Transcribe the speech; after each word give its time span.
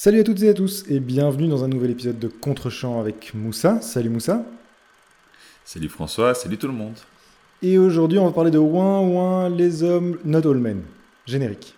Salut 0.00 0.20
à 0.20 0.22
toutes 0.22 0.40
et 0.44 0.48
à 0.48 0.54
tous 0.54 0.84
et 0.88 1.00
bienvenue 1.00 1.48
dans 1.48 1.64
un 1.64 1.68
nouvel 1.68 1.90
épisode 1.90 2.20
de 2.20 2.28
Contre-champ 2.28 3.00
avec 3.00 3.34
Moussa. 3.34 3.80
Salut 3.80 4.10
Moussa. 4.10 4.44
Salut 5.64 5.88
François, 5.88 6.34
salut 6.34 6.56
tout 6.56 6.68
le 6.68 6.72
monde. 6.72 6.94
Et 7.62 7.78
aujourd'hui 7.78 8.16
on 8.20 8.26
va 8.26 8.30
parler 8.30 8.52
de 8.52 8.58
Ouin 8.58 9.00
Ouin 9.00 9.50
les 9.50 9.82
hommes 9.82 10.16
not 10.24 10.48
all 10.48 10.58
men. 10.58 10.82
Générique. 11.26 11.74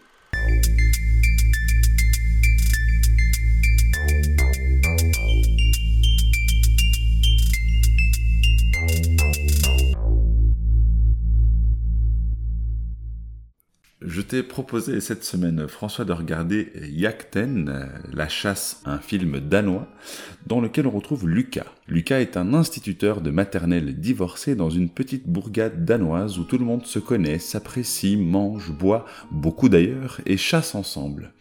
Proposé 14.39 15.01
cette 15.01 15.25
semaine, 15.25 15.67
François, 15.67 16.05
de 16.05 16.13
regarder 16.13 16.73
Yakten, 16.89 17.89
La 18.13 18.29
chasse, 18.29 18.81
un 18.85 18.99
film 18.99 19.41
danois, 19.41 19.89
dans 20.47 20.61
lequel 20.61 20.87
on 20.87 20.91
retrouve 20.91 21.29
Lucas. 21.29 21.67
Lucas 21.89 22.21
est 22.21 22.37
un 22.37 22.55
instituteur 22.55 23.21
de 23.21 23.31
maternelle 23.31 23.99
divorcé 23.99 24.55
dans 24.55 24.71
une 24.71 24.89
petite 24.89 25.29
bourgade 25.29 25.85
danoise 25.85 26.39
où 26.39 26.45
tout 26.45 26.59
le 26.59 26.65
monde 26.65 26.87
se 26.87 27.01
connaît, 27.01 27.39
s'apprécie, 27.39 28.17
mange, 28.17 28.71
boit, 28.71 29.05
beaucoup 29.33 29.69
d'ailleurs, 29.69 30.21
et 30.27 30.37
chasse 30.37 30.75
ensemble. 30.75 31.33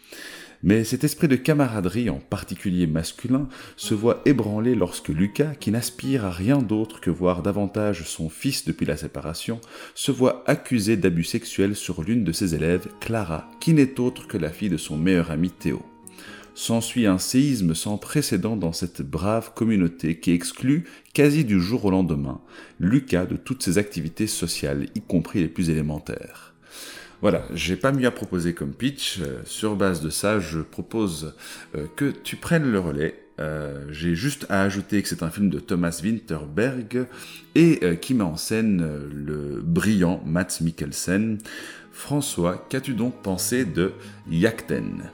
Mais 0.62 0.84
cet 0.84 1.06
esprit 1.06 1.30
de 1.30 1.38
camaraderie, 1.38 2.10
en 2.10 2.20
particulier 2.20 2.86
masculin, 2.86 3.48
se 3.78 3.94
voit 3.94 4.22
ébranlé 4.26 4.76
lorsque 4.76 5.08
Lucas, 5.08 5.56
qui 5.56 5.72
n'aspire 5.72 6.26
à 6.26 6.32
rien 6.32 6.58
d'autre 6.58 7.00
que 7.00 7.10
voir 7.10 7.42
davantage 7.42 8.04
son 8.04 8.30
fils 8.30 8.66
depuis 8.66 8.86
la 8.86 8.98
séparation, 8.98 9.62
se 9.96 10.12
voit 10.12 10.44
accusé 10.48 10.98
d'abus 10.98 11.24
sexuels 11.24 11.78
sur 11.78 12.04
l'une 12.04 12.26
de 12.26 12.34
ses 12.34 12.56
élèves, 12.56 12.90
Clara, 13.00 13.50
qui 13.62 13.74
n'est 13.74 14.02
autre 14.02 14.28
que 14.28 14.38
la 14.38 14.50
fille 14.50 14.70
de 14.70 14.76
son 14.76 14.98
meilleur 14.98 15.32
ami 15.32 15.50
Théo. 15.50 15.82
S'ensuit 16.56 17.06
un 17.06 17.20
séisme 17.20 17.74
sans 17.74 17.98
précédent 17.98 18.58
dans 18.58 18.74
cette 18.74 19.02
brave 19.02 19.54
communauté 19.54 20.20
qui 20.20 20.32
exclut, 20.32 20.84
quasi 21.14 21.46
du 21.46 21.62
jour 21.62 21.86
au 21.86 21.92
lendemain, 21.92 22.42
Lucas 22.82 23.26
de 23.26 23.38
toutes 23.38 23.64
ses 23.64 23.78
activités 23.78 24.28
sociales, 24.28 24.88
y 24.94 25.00
compris 25.00 25.40
les 25.40 25.48
plus 25.48 25.70
élémentaires. 25.70 26.54
Voilà, 27.22 27.44
j'ai 27.54 27.76
pas 27.76 27.92
mieux 27.92 28.08
à 28.08 28.12
proposer 28.12 28.54
comme 28.54 28.74
pitch. 28.74 29.20
Euh, 29.20 29.42
sur 29.44 29.76
base 29.76 30.02
de 30.02 30.10
ça, 30.10 30.40
je 30.40 30.60
propose 30.60 31.34
euh, 31.76 31.86
que 31.96 32.12
tu 32.12 32.38
prennes 32.38 32.72
le 32.72 32.80
relais. 32.80 33.24
Euh, 33.40 33.86
j'ai 33.90 34.16
juste 34.16 34.46
à 34.50 34.62
ajouter 34.62 35.02
que 35.02 35.10
c'est 35.10 35.24
un 35.24 35.30
film 35.30 35.50
de 35.50 35.60
Thomas 35.60 36.00
Winterberg 36.04 37.08
et 37.56 37.98
qui 38.02 38.14
met 38.14 38.24
en 38.24 38.36
scène 38.36 38.86
le 39.14 39.62
brillant 39.62 40.22
Mats 40.26 40.60
Mikkelsen. 40.62 41.38
François, 41.92 42.66
qu'as-tu 42.70 42.94
donc 42.94 43.22
pensé 43.22 43.66
de 43.66 43.94
Yakten 44.30 45.10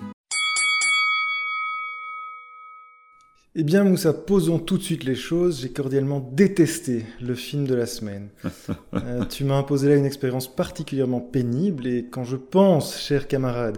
Eh 3.58 3.64
bien, 3.64 3.86
Moussa, 3.86 4.12
posons 4.12 4.60
tout 4.60 4.78
de 4.78 4.84
suite 4.84 5.06
les 5.06 5.16
choses. 5.16 5.62
J'ai 5.62 5.70
cordialement 5.70 6.20
détesté 6.34 7.06
le 7.22 7.36
film 7.36 7.66
de 7.66 7.74
la 7.76 7.86
semaine. 7.86 8.30
Euh, 8.94 9.26
tu 9.26 9.44
m'as 9.44 9.58
imposé 9.58 9.90
là 9.90 9.96
une 9.96 10.06
expérience 10.06 10.54
particulièrement 10.54 11.20
pénible 11.20 11.86
et 11.86 12.06
quand 12.10 12.24
je 12.24 12.38
pense, 12.38 12.98
cher 12.98 13.28
camarade, 13.28 13.78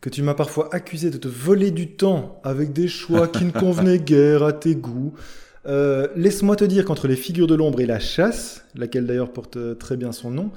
que 0.00 0.08
tu 0.08 0.22
m'as 0.22 0.32
parfois 0.32 0.74
accusé 0.74 1.10
de 1.10 1.18
te 1.18 1.28
voler 1.28 1.70
du 1.70 1.92
temps 1.92 2.40
avec 2.44 2.72
des 2.72 2.88
choix 2.88 3.28
qui 3.28 3.44
ne 3.44 3.50
convenaient 3.52 3.98
guère 3.98 4.42
à 4.42 4.54
tes 4.54 4.74
goûts, 4.74 5.12
euh, 5.66 6.08
laisse-moi 6.16 6.56
te 6.56 6.64
dire 6.64 6.86
qu'entre 6.86 7.08
les 7.08 7.16
figures 7.16 7.46
de 7.46 7.54
l'ombre 7.54 7.80
et 7.80 7.86
la 7.86 8.00
chasse, 8.00 8.64
laquelle 8.74 9.06
d'ailleurs 9.06 9.32
porte 9.32 9.58
euh, 9.58 9.74
très 9.74 9.96
bien 9.98 10.12
son 10.12 10.30
nom, 10.30 10.50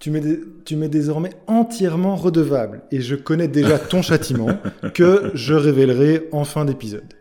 tu 0.00 0.10
m'es, 0.10 0.88
désormais 0.88 1.30
entièrement 1.46 2.16
redevable 2.16 2.82
et 2.90 3.00
je 3.00 3.14
connais 3.14 3.48
déjà 3.48 3.78
ton 3.78 4.02
châtiment 4.02 4.58
que 4.94 5.30
je 5.34 5.54
révélerai 5.54 6.28
en 6.32 6.44
fin 6.44 6.64
d'épisode. 6.64 7.14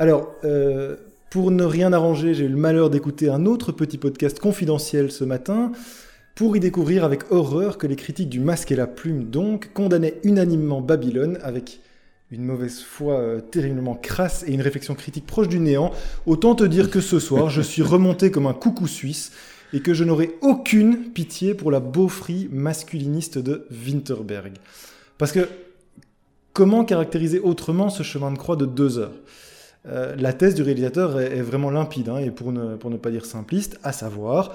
Alors, 0.00 0.32
euh, 0.44 0.96
pour 1.28 1.50
ne 1.50 1.62
rien 1.62 1.92
arranger, 1.92 2.32
j'ai 2.32 2.46
eu 2.46 2.48
le 2.48 2.56
malheur 2.56 2.88
d'écouter 2.88 3.28
un 3.28 3.44
autre 3.44 3.70
petit 3.70 3.98
podcast 3.98 4.40
confidentiel 4.40 5.12
ce 5.12 5.24
matin 5.24 5.72
pour 6.34 6.56
y 6.56 6.60
découvrir 6.60 7.04
avec 7.04 7.30
horreur 7.30 7.76
que 7.76 7.86
les 7.86 7.96
critiques 7.96 8.30
du 8.30 8.40
masque 8.40 8.72
et 8.72 8.76
la 8.76 8.86
plume, 8.86 9.24
donc, 9.24 9.74
condamnaient 9.74 10.18
unanimement 10.24 10.80
Babylone 10.80 11.38
avec 11.42 11.80
une 12.30 12.44
mauvaise 12.44 12.80
foi 12.80 13.18
euh, 13.18 13.40
terriblement 13.42 13.94
crasse 13.94 14.42
et 14.48 14.52
une 14.52 14.62
réflexion 14.62 14.94
critique 14.94 15.26
proche 15.26 15.50
du 15.50 15.60
néant. 15.60 15.90
Autant 16.24 16.54
te 16.54 16.64
dire 16.64 16.90
que 16.90 17.02
ce 17.02 17.18
soir, 17.18 17.50
je 17.50 17.60
suis 17.60 17.82
remonté 17.82 18.30
comme 18.30 18.46
un 18.46 18.54
coucou 18.54 18.86
suisse 18.86 19.32
et 19.74 19.80
que 19.80 19.92
je 19.92 20.04
n'aurai 20.04 20.38
aucune 20.40 21.10
pitié 21.12 21.52
pour 21.52 21.70
la 21.70 21.80
beaufrie 21.80 22.48
masculiniste 22.50 23.36
de 23.36 23.66
Winterberg. 23.70 24.54
Parce 25.18 25.32
que 25.32 25.46
comment 26.54 26.86
caractériser 26.86 27.38
autrement 27.38 27.90
ce 27.90 28.02
chemin 28.02 28.32
de 28.32 28.38
croix 28.38 28.56
de 28.56 28.64
deux 28.64 28.98
heures? 28.98 29.12
Euh, 29.86 30.14
la 30.16 30.32
thèse 30.32 30.54
du 30.54 30.62
réalisateur 30.62 31.20
est, 31.20 31.40
vraiment 31.40 31.70
limpide, 31.70 32.08
hein, 32.08 32.18
et 32.18 32.30
pour 32.30 32.52
ne, 32.52 32.76
pas 32.76 33.10
dire 33.10 33.24
simpliste, 33.24 33.78
à 33.82 33.92
savoir 33.92 34.54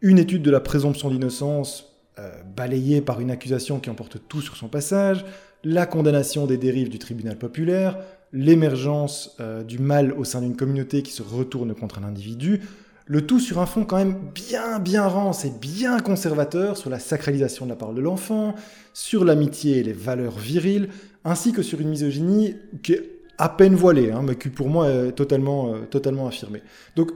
une 0.00 0.18
étude 0.18 0.42
de 0.42 0.50
la 0.50 0.60
présomption 0.60 1.10
d'innocence 1.10 1.94
euh, 2.18 2.30
balayée 2.56 3.00
par 3.00 3.20
une 3.20 3.30
accusation 3.30 3.80
qui 3.80 3.90
emporte 3.90 4.18
tout 4.28 4.40
sur 4.40 4.56
son 4.56 4.68
passage, 4.68 5.24
la 5.64 5.86
condamnation 5.86 6.46
des 6.46 6.56
dérives 6.56 6.88
du 6.88 6.98
tribunal 6.98 7.36
populaire, 7.36 7.98
l'émergence 8.32 9.36
euh, 9.40 9.62
du 9.62 9.78
mal 9.78 10.12
au 10.12 10.24
sein 10.24 10.40
d'une 10.40 10.56
communauté 10.56 11.02
qui 11.02 11.12
se 11.12 11.22
retourne 11.22 11.74
contre 11.74 11.98
un 11.98 12.04
individu, 12.04 12.62
le 13.06 13.26
tout 13.26 13.40
sur 13.40 13.58
un 13.58 13.66
fond 13.66 13.84
quand 13.84 13.96
même 13.96 14.16
bien 14.34 14.78
bien 14.78 15.06
rance 15.06 15.44
et 15.44 15.50
bien 15.50 15.98
conservateur 15.98 16.76
sur 16.76 16.88
la 16.88 16.98
sacralisation 16.98 17.66
de 17.66 17.70
la 17.70 17.76
parole 17.76 17.96
de 17.96 18.00
l'enfant, 18.00 18.54
sur 18.94 19.24
l'amitié 19.24 19.78
et 19.78 19.82
les 19.82 19.92
valeurs 19.92 20.38
viriles, 20.38 20.88
ainsi 21.24 21.52
que 21.52 21.62
sur 21.62 21.80
une 21.80 21.88
misogynie 21.88 22.56
qui 22.82 22.94
est 22.94 23.11
à 23.38 23.48
peine 23.48 23.74
voilé, 23.74 24.10
hein, 24.10 24.22
mais 24.22 24.36
qui 24.36 24.48
pour 24.48 24.68
moi 24.68 24.88
est 24.90 25.12
totalement, 25.12 25.74
euh, 25.74 25.80
totalement 25.90 26.26
affirmé. 26.26 26.62
Donc, 26.96 27.10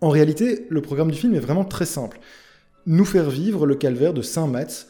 en 0.00 0.10
réalité, 0.10 0.66
le 0.68 0.80
programme 0.80 1.10
du 1.10 1.18
film 1.18 1.34
est 1.34 1.40
vraiment 1.40 1.64
très 1.64 1.86
simple. 1.86 2.20
Nous 2.86 3.04
faire 3.04 3.28
vivre 3.28 3.66
le 3.66 3.74
calvaire 3.74 4.14
de 4.14 4.22
Saint 4.22 4.46
Metz. 4.46 4.88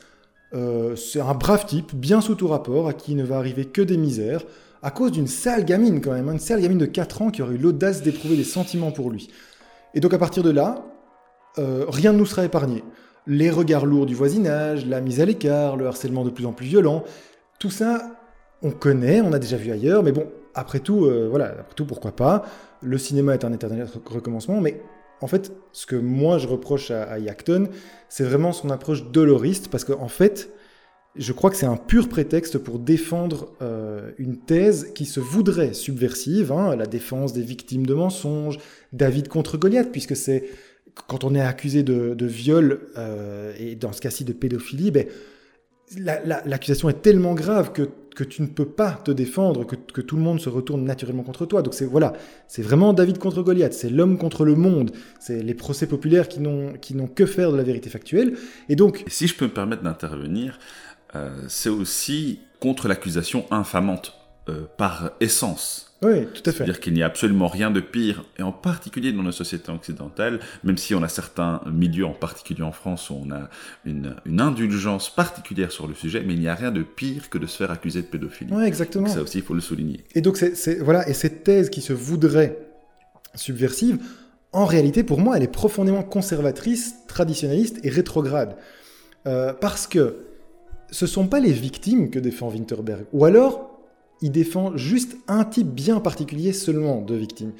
Euh, 0.54 0.96
c'est 0.96 1.20
un 1.20 1.34
brave 1.34 1.66
type, 1.66 1.94
bien 1.94 2.20
sous 2.20 2.34
tout 2.34 2.48
rapport, 2.48 2.88
à 2.88 2.92
qui 2.92 3.14
ne 3.14 3.24
va 3.24 3.36
arriver 3.36 3.64
que 3.64 3.82
des 3.82 3.96
misères, 3.96 4.44
à 4.82 4.90
cause 4.90 5.12
d'une 5.12 5.26
sale 5.26 5.64
gamine 5.64 6.00
quand 6.00 6.12
même, 6.12 6.28
hein, 6.28 6.32
une 6.32 6.38
sale 6.38 6.60
gamine 6.60 6.78
de 6.78 6.86
4 6.86 7.22
ans 7.22 7.30
qui 7.30 7.42
aurait 7.42 7.54
eu 7.54 7.58
l'audace 7.58 8.02
d'éprouver 8.02 8.36
des 8.36 8.44
sentiments 8.44 8.92
pour 8.92 9.10
lui. 9.10 9.28
Et 9.94 10.00
donc 10.00 10.14
à 10.14 10.18
partir 10.18 10.42
de 10.42 10.50
là, 10.50 10.84
euh, 11.58 11.84
rien 11.88 12.12
ne 12.12 12.18
nous 12.18 12.26
sera 12.26 12.44
épargné. 12.44 12.84
Les 13.26 13.50
regards 13.50 13.84
lourds 13.84 14.06
du 14.06 14.14
voisinage, 14.14 14.86
la 14.86 15.00
mise 15.00 15.20
à 15.20 15.24
l'écart, 15.24 15.76
le 15.76 15.86
harcèlement 15.86 16.24
de 16.24 16.30
plus 16.30 16.46
en 16.46 16.52
plus 16.52 16.66
violent, 16.66 17.04
tout 17.58 17.70
ça, 17.70 18.17
on 18.62 18.70
connaît, 18.70 19.20
on 19.20 19.32
a 19.32 19.38
déjà 19.38 19.56
vu 19.56 19.70
ailleurs, 19.70 20.02
mais 20.02 20.12
bon, 20.12 20.26
après 20.54 20.80
tout, 20.80 21.06
euh, 21.06 21.28
voilà, 21.28 21.46
après 21.46 21.74
tout, 21.74 21.86
pourquoi 21.86 22.12
pas. 22.12 22.44
Le 22.82 22.98
cinéma 22.98 23.34
est 23.34 23.44
un 23.44 23.52
éternel 23.52 23.86
recommencement, 24.06 24.60
mais 24.60 24.80
en 25.20 25.26
fait, 25.26 25.52
ce 25.72 25.86
que 25.86 25.96
moi 25.96 26.38
je 26.38 26.46
reproche 26.46 26.90
à, 26.90 27.12
à 27.12 27.18
c'est 28.08 28.24
vraiment 28.24 28.52
son 28.52 28.70
approche 28.70 29.10
doloriste, 29.10 29.68
parce 29.68 29.84
qu'en 29.84 30.00
en 30.00 30.08
fait, 30.08 30.50
je 31.16 31.32
crois 31.32 31.50
que 31.50 31.56
c'est 31.56 31.66
un 31.66 31.76
pur 31.76 32.08
prétexte 32.08 32.58
pour 32.58 32.78
défendre 32.78 33.52
euh, 33.60 34.12
une 34.18 34.38
thèse 34.38 34.92
qui 34.94 35.04
se 35.04 35.20
voudrait 35.20 35.72
subversive, 35.72 36.52
hein, 36.52 36.76
la 36.76 36.86
défense 36.86 37.32
des 37.32 37.42
victimes 37.42 37.86
de 37.86 37.94
mensonges, 37.94 38.58
David 38.92 39.28
contre 39.28 39.58
Goliath, 39.58 39.90
puisque 39.90 40.16
c'est 40.16 40.44
quand 41.06 41.24
on 41.24 41.34
est 41.34 41.40
accusé 41.40 41.82
de, 41.82 42.26
viol 42.26 42.80
euh, 42.96 43.52
et 43.58 43.76
dans 43.76 43.92
ce 43.92 44.00
cas-ci 44.00 44.24
de 44.24 44.32
pédophilie, 44.32 44.90
ben, 44.90 45.06
l'accusation 45.96 46.88
est 46.88 47.02
tellement 47.02 47.34
grave 47.34 47.72
que 47.72 47.88
que 48.18 48.24
tu 48.24 48.42
ne 48.42 48.48
peux 48.48 48.68
pas 48.68 48.90
te 49.04 49.12
défendre, 49.12 49.64
que, 49.64 50.00
tout 50.00 50.16
le 50.16 50.22
monde 50.22 50.40
se 50.40 50.48
retourne 50.48 50.82
naturellement 50.82 51.22
contre 51.22 51.46
toi. 51.46 51.62
Donc 51.62 51.72
c'est 51.72 51.84
voilà, 51.84 52.14
c'est 52.48 52.62
vraiment 52.62 52.92
David 52.92 53.18
contre 53.18 53.42
Goliath, 53.42 53.72
c'est 53.72 53.90
l'homme 53.90 54.18
contre 54.18 54.44
le 54.44 54.56
monde, 54.56 54.90
c'est 55.20 55.40
les 55.40 55.54
procès 55.54 55.86
populaires 55.86 56.26
qui 56.26 56.40
n'ont 56.40 56.72
qui 56.72 56.96
n'ont 56.96 57.06
que 57.06 57.26
faire 57.26 57.52
de 57.52 57.56
la 57.56 57.62
vérité 57.62 57.90
factuelle. 57.90 58.36
Et 58.68 58.74
donc, 58.74 59.04
si 59.06 59.28
je 59.28 59.36
peux 59.36 59.44
me 59.44 59.52
permettre 59.52 59.84
d'intervenir, 59.84 60.58
euh, 61.14 61.30
c'est 61.46 61.68
aussi 61.68 62.40
contre 62.58 62.88
l'accusation 62.88 63.46
infamante 63.52 64.14
euh, 64.48 64.64
par 64.76 65.12
essence. 65.20 65.87
Oui, 66.02 66.26
tout 66.32 66.42
à 66.46 66.52
fait. 66.52 66.58
C'est-à-dire 66.58 66.78
qu'il 66.78 66.94
n'y 66.94 67.02
a 67.02 67.06
absolument 67.06 67.48
rien 67.48 67.72
de 67.72 67.80
pire, 67.80 68.24
et 68.38 68.42
en 68.42 68.52
particulier 68.52 69.12
dans 69.12 69.24
nos 69.24 69.32
sociétés 69.32 69.72
occidentales, 69.72 70.38
même 70.62 70.76
si 70.76 70.94
on 70.94 71.02
a 71.02 71.08
certains 71.08 71.60
milieux, 71.66 72.06
en 72.06 72.12
particulier 72.12 72.62
en 72.62 72.70
France, 72.70 73.10
où 73.10 73.20
on 73.26 73.30
a 73.32 73.48
une, 73.84 74.14
indulgence 74.38 75.12
particulière 75.12 75.72
sur 75.72 75.88
le 75.88 75.94
sujet, 75.94 76.22
mais 76.24 76.34
il 76.34 76.40
n'y 76.40 76.48
a 76.48 76.54
rien 76.54 76.70
de 76.70 76.82
pire 76.82 77.28
que 77.30 77.38
de 77.38 77.46
se 77.46 77.56
faire 77.56 77.72
accuser 77.72 78.02
de 78.02 78.06
pédophilie. 78.06 78.52
Oui, 78.54 78.64
exactement. 78.64 79.08
ça 79.08 79.22
aussi, 79.22 79.38
il 79.38 79.44
faut 79.44 79.54
le 79.54 79.60
souligner. 79.60 80.04
Et 80.14 80.20
donc, 80.20 80.36
c'est, 80.36 80.78
voilà, 80.78 81.08
et 81.08 81.14
cette 81.14 81.42
thèse 81.42 81.68
qui 81.68 81.80
se 81.80 81.92
voudrait 81.92 82.58
subversive, 83.34 83.98
en 84.52 84.66
réalité, 84.66 85.02
pour 85.02 85.18
moi, 85.18 85.36
elle 85.36 85.42
est 85.42 85.52
profondément 85.52 86.04
conservatrice, 86.04 86.94
traditionnaliste 87.08 87.80
et 87.82 87.90
rétrograde. 87.90 88.56
Euh, 89.26 89.52
parce 89.52 89.86
que 89.88 90.28
ce 90.90 91.04
ne 91.04 91.08
sont 91.08 91.26
pas 91.26 91.40
les 91.40 91.52
victimes 91.52 92.10
que 92.10 92.18
défend 92.18 92.48
Winterberg. 92.48 93.04
Ou 93.12 93.24
alors, 93.24 93.77
il 94.20 94.32
défend 94.32 94.76
juste 94.76 95.16
un 95.28 95.44
type 95.44 95.68
bien 95.68 96.00
particulier 96.00 96.52
seulement 96.52 97.00
de 97.00 97.14
victime. 97.14 97.52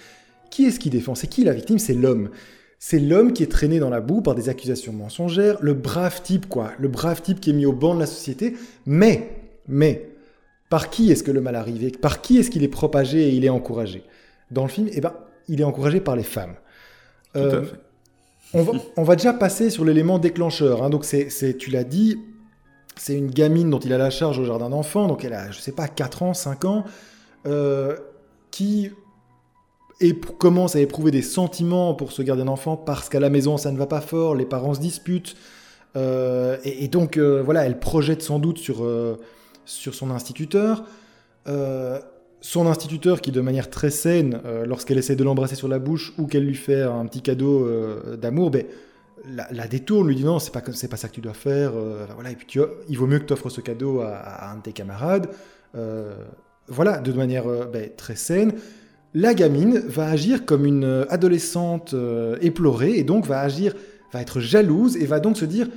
Qui 0.50 0.64
est-ce 0.64 0.80
qui 0.80 0.90
défend? 0.90 1.14
C'est 1.14 1.26
qui 1.26 1.44
la 1.44 1.52
victime? 1.52 1.78
C'est 1.78 1.94
l'homme. 1.94 2.30
C'est 2.78 3.00
l'homme 3.00 3.32
qui 3.32 3.42
est 3.42 3.50
traîné 3.50 3.80
dans 3.80 3.90
la 3.90 4.00
boue 4.00 4.22
par 4.22 4.34
des 4.34 4.48
accusations 4.48 4.92
mensongères, 4.92 5.58
le 5.60 5.74
brave 5.74 6.22
type 6.22 6.48
quoi, 6.48 6.72
le 6.78 6.88
brave 6.88 7.22
type 7.22 7.40
qui 7.40 7.50
est 7.50 7.52
mis 7.52 7.66
au 7.66 7.72
banc 7.72 7.94
de 7.94 8.00
la 8.00 8.06
société. 8.06 8.54
Mais, 8.86 9.30
mais, 9.66 10.10
par 10.68 10.90
qui 10.90 11.10
est-ce 11.10 11.24
que 11.24 11.32
le 11.32 11.40
mal 11.40 11.56
arrive 11.56 11.82
et 11.82 11.90
Par 11.90 12.20
qui 12.20 12.38
est-ce 12.38 12.50
qu'il 12.50 12.62
est 12.62 12.68
propagé 12.68 13.28
et 13.28 13.30
il 13.30 13.44
est 13.44 13.48
encouragé? 13.48 14.04
Dans 14.50 14.62
le 14.62 14.68
film, 14.68 14.88
eh 14.92 15.00
ben, 15.00 15.12
il 15.48 15.60
est 15.60 15.64
encouragé 15.64 16.00
par 16.00 16.14
les 16.14 16.22
femmes. 16.22 16.54
Tout 17.34 17.40
à 17.40 17.62
fait. 17.62 17.76
On 18.54 18.62
va, 18.62 18.72
on 18.96 19.02
va, 19.02 19.14
déjà 19.14 19.34
passer 19.34 19.68
sur 19.68 19.84
l'élément 19.84 20.18
déclencheur. 20.18 20.82
Hein. 20.82 20.88
Donc, 20.88 21.04
c'est, 21.04 21.58
tu 21.58 21.70
l'as 21.70 21.84
dit, 21.84 22.18
c'est 22.98 23.14
une 23.14 23.30
gamine 23.30 23.70
dont 23.70 23.78
il 23.78 23.92
a 23.92 23.98
la 23.98 24.10
charge 24.10 24.38
au 24.38 24.44
jardin 24.44 24.68
d'enfants, 24.70 25.06
donc 25.06 25.24
elle 25.24 25.32
a, 25.32 25.50
je 25.50 25.60
sais 25.60 25.72
pas, 25.72 25.88
4 25.88 26.22
ans, 26.22 26.34
5 26.34 26.64
ans, 26.64 26.84
euh, 27.46 27.96
qui 28.50 28.90
commence 30.38 30.76
à 30.76 30.80
éprouver 30.80 31.10
des 31.10 31.22
sentiments 31.22 31.94
pour 31.94 32.12
ce 32.12 32.22
gardien 32.22 32.44
d'enfant 32.44 32.76
parce 32.76 33.08
qu'à 33.08 33.18
la 33.18 33.30
maison 33.30 33.56
ça 33.56 33.72
ne 33.72 33.78
va 33.78 33.86
pas 33.86 34.00
fort, 34.00 34.34
les 34.34 34.46
parents 34.46 34.74
se 34.74 34.80
disputent, 34.80 35.36
euh, 35.96 36.56
et, 36.64 36.88
donc 36.88 37.16
euh, 37.16 37.42
voilà, 37.42 37.64
elle 37.64 37.80
projette 37.80 38.22
sans 38.22 38.38
doute 38.38 38.58
sur, 38.58 38.86
sur 39.64 39.94
son 39.94 40.10
instituteur. 40.10 40.84
son 42.40 42.66
instituteur 42.66 43.20
qui, 43.20 43.32
de 43.32 43.40
manière 43.40 43.70
très 43.70 43.90
saine, 43.90 44.40
lorsqu'elle 44.64 44.98
essaie 44.98 45.16
de 45.16 45.24
l'embrasser 45.24 45.56
sur 45.56 45.68
la 45.68 45.78
bouche 45.78 46.12
ou 46.18 46.26
qu'elle 46.26 46.44
lui 46.44 46.54
fait 46.54 46.82
un 46.82 47.06
petit 47.06 47.22
cadeau 47.22 47.68
d'amour, 48.16 48.50
ben, 48.50 48.64
la, 49.26 49.66
détourne, 49.66 50.08
lui 50.08 50.16
dit 50.16 50.24
non, 50.24 50.38
c'est 50.38 50.52
pas, 50.52 50.62
c'est 50.72 50.88
pas 50.88 50.96
ça 50.96 51.08
que 51.08 51.14
tu 51.14 51.20
dois 51.20 51.34
faire. 51.34 51.72
voilà, 52.14 52.30
et 52.30 52.36
puis 52.36 52.60
il 52.88 52.98
vaut 52.98 53.06
mieux 53.06 53.18
que 53.18 53.24
tu 53.24 53.32
offres 53.32 53.50
ce 53.50 53.60
cadeau 53.60 54.00
à, 54.00 54.50
un 54.50 54.56
de 54.56 54.62
tes 54.62 54.72
camarades 54.72 55.28
voilà, 56.68 56.98
de 56.98 57.12
manière 57.12 57.46
euh, 57.48 57.64
ben, 57.64 57.90
très 57.96 58.16
saine, 58.16 58.52
la 59.14 59.34
gamine 59.34 59.78
va 59.78 60.08
agir 60.08 60.44
comme 60.44 60.64
une 60.64 60.84
euh, 60.84 61.04
adolescente 61.08 61.94
euh, 61.94 62.36
éplorée 62.40 62.98
et 62.98 63.04
donc 63.04 63.26
va 63.26 63.40
agir, 63.40 63.74
va 64.12 64.20
être 64.20 64.40
jalouse 64.40 64.96
et 64.96 65.06
va 65.06 65.20
donc 65.20 65.36
se 65.36 65.44
dire 65.44 65.68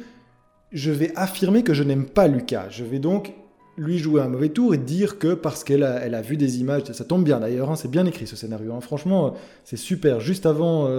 je 0.71 0.91
vais 0.91 1.11
affirmer 1.15 1.63
que 1.63 1.73
je 1.73 1.83
n'aime 1.83 2.05
pas 2.05 2.27
Lucas. 2.27 2.67
Je 2.69 2.85
vais 2.85 2.99
donc 2.99 3.33
lui 3.77 3.97
jouer 3.97 4.21
un 4.21 4.29
mauvais 4.29 4.49
tour 4.49 4.73
et 4.73 4.77
dire 4.77 5.17
que 5.17 5.33
parce 5.33 5.63
qu'elle 5.63 5.83
a, 5.83 5.99
elle 5.99 6.15
a 6.15 6.21
vu 6.21 6.37
des 6.37 6.59
images, 6.59 6.83
ça 6.91 7.03
tombe 7.03 7.23
bien 7.23 7.39
d'ailleurs, 7.39 7.69
hein, 7.69 7.75
c'est 7.75 7.91
bien 7.91 8.05
écrit 8.05 8.27
ce 8.27 8.35
scénario. 8.35 8.73
Hein. 8.73 8.79
franchement, 8.79 9.33
c'est 9.65 9.77
super. 9.77 10.21
Juste 10.21 10.45
avant, 10.45 10.89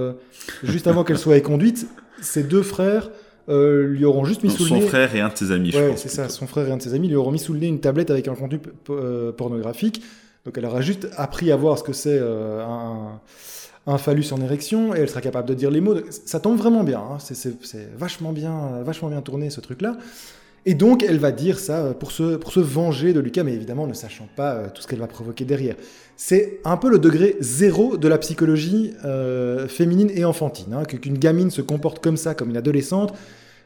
juste 0.63 0.87
avant 0.87 1.05
qu'elle 1.05 1.17
soit 1.17 1.39
éconduite, 1.39 1.87
ces 2.23 2.43
deux 2.43 2.63
frères 2.63 3.11
euh, 3.49 3.87
lui 3.87 4.05
auront 4.05 4.25
juste 4.25 4.45
mis 4.45 4.51
sous 4.51 4.65
son 4.65 4.75
le 4.75 4.81
nez. 4.81 4.87
Son 4.87 4.89
frère 4.89 5.15
et 5.15 5.21
un 5.21 5.29
de 5.29 5.37
ses 5.37 5.51
amis, 5.51 5.75
ouais, 5.75 5.95
c'est 5.97 6.09
ça, 6.09 6.29
son 6.29 6.47
frère 6.47 6.69
et 6.69 6.71
un 6.71 6.77
de 6.77 6.83
ses 6.83 6.95
amis 6.95 7.09
lui 7.09 7.17
auront 7.17 7.33
mis 7.33 7.39
sous 7.39 7.53
le 7.53 7.59
nez 7.59 7.67
une 7.67 7.81
tablette 7.81 8.11
avec 8.11 8.29
un 8.29 8.35
contenu 8.35 8.61
euh, 8.91 9.33
pornographique. 9.33 10.03
Donc 10.45 10.57
elle 10.59 10.67
aura 10.67 10.81
juste 10.81 11.09
appris 11.17 11.51
à 11.51 11.57
voir 11.57 11.79
ce 11.79 11.83
que 11.83 11.93
c'est 11.93 12.19
euh, 12.21 12.65
un, 12.65 13.21
un, 13.87 13.99
phallus 13.99 14.33
en 14.33 14.41
érection 14.41 14.95
et 14.95 15.01
elle 15.01 15.09
sera 15.09 15.21
capable 15.21 15.49
de 15.49 15.55
dire 15.55 15.71
les 15.71 15.81
mots. 15.81 15.97
Ça 16.11 16.41
tombe 16.41 16.57
vraiment 16.57 16.85
bien, 16.85 17.01
hein. 17.01 17.19
c'est 17.19 17.57
vachement 17.97 18.33
bien, 18.33 18.83
vachement 18.85 19.09
bien 19.09 19.23
tourné 19.23 19.51
ce 19.51 19.61
truc-là. 19.61 19.97
Et 20.65 20.75
donc 20.75 21.03
elle 21.03 21.19
va 21.19 21.33
dire 21.33 21.59
ça 21.59 21.95
pour 21.95 22.13
se, 22.13 22.37
pour 22.37 22.53
se 22.53 22.61
venger 22.61 23.13
de 23.13 23.19
Lucas, 23.19 23.43
mais 23.43 23.55
évidemment 23.55 23.89
ne 23.89 23.95
sachant 23.95 24.29
pas 24.37 24.69
tout 24.69 24.83
ce 24.83 24.87
qu'elle 24.87 25.01
va 25.01 25.09
provoquer 25.09 25.45
derrière. 25.45 25.75
C'est 26.17 26.61
un 26.65 26.77
peu 26.77 26.91
le 26.91 26.99
degré 26.99 27.37
zéro 27.41 27.97
de 27.97 28.07
la 28.07 28.19
psychologie 28.19 28.93
féminine 29.69 30.11
et 30.15 30.25
enfantine. 30.25 30.73
Hein, 30.75 30.85
Qu'une 30.85 31.19
gamine 31.19 31.51
se 31.51 31.63
comporte 31.63 32.03
comme 32.03 32.17
ça, 32.17 32.35
comme 32.35 32.51
une 32.51 32.57
adolescente, 32.57 33.13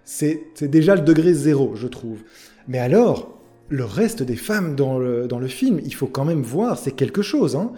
c'est 0.04 0.40
déjà 0.62 0.94
le 0.94 1.02
degré 1.02 1.34
zéro, 1.34 1.74
je 1.74 1.86
trouve. 1.86 2.20
Mais 2.68 2.78
alors, 2.78 3.36
le 3.68 3.84
reste 3.84 4.22
des 4.22 4.36
femmes 4.36 4.76
dans 4.76 4.98
le, 4.98 5.26
dans 5.26 5.38
le 5.38 5.48
film, 5.48 5.80
il 5.84 5.94
faut 5.94 6.06
quand 6.06 6.24
même 6.24 6.42
voir, 6.42 6.78
c'est 6.78 6.92
quelque 6.92 7.22
chose. 7.22 7.56
Hein. 7.56 7.72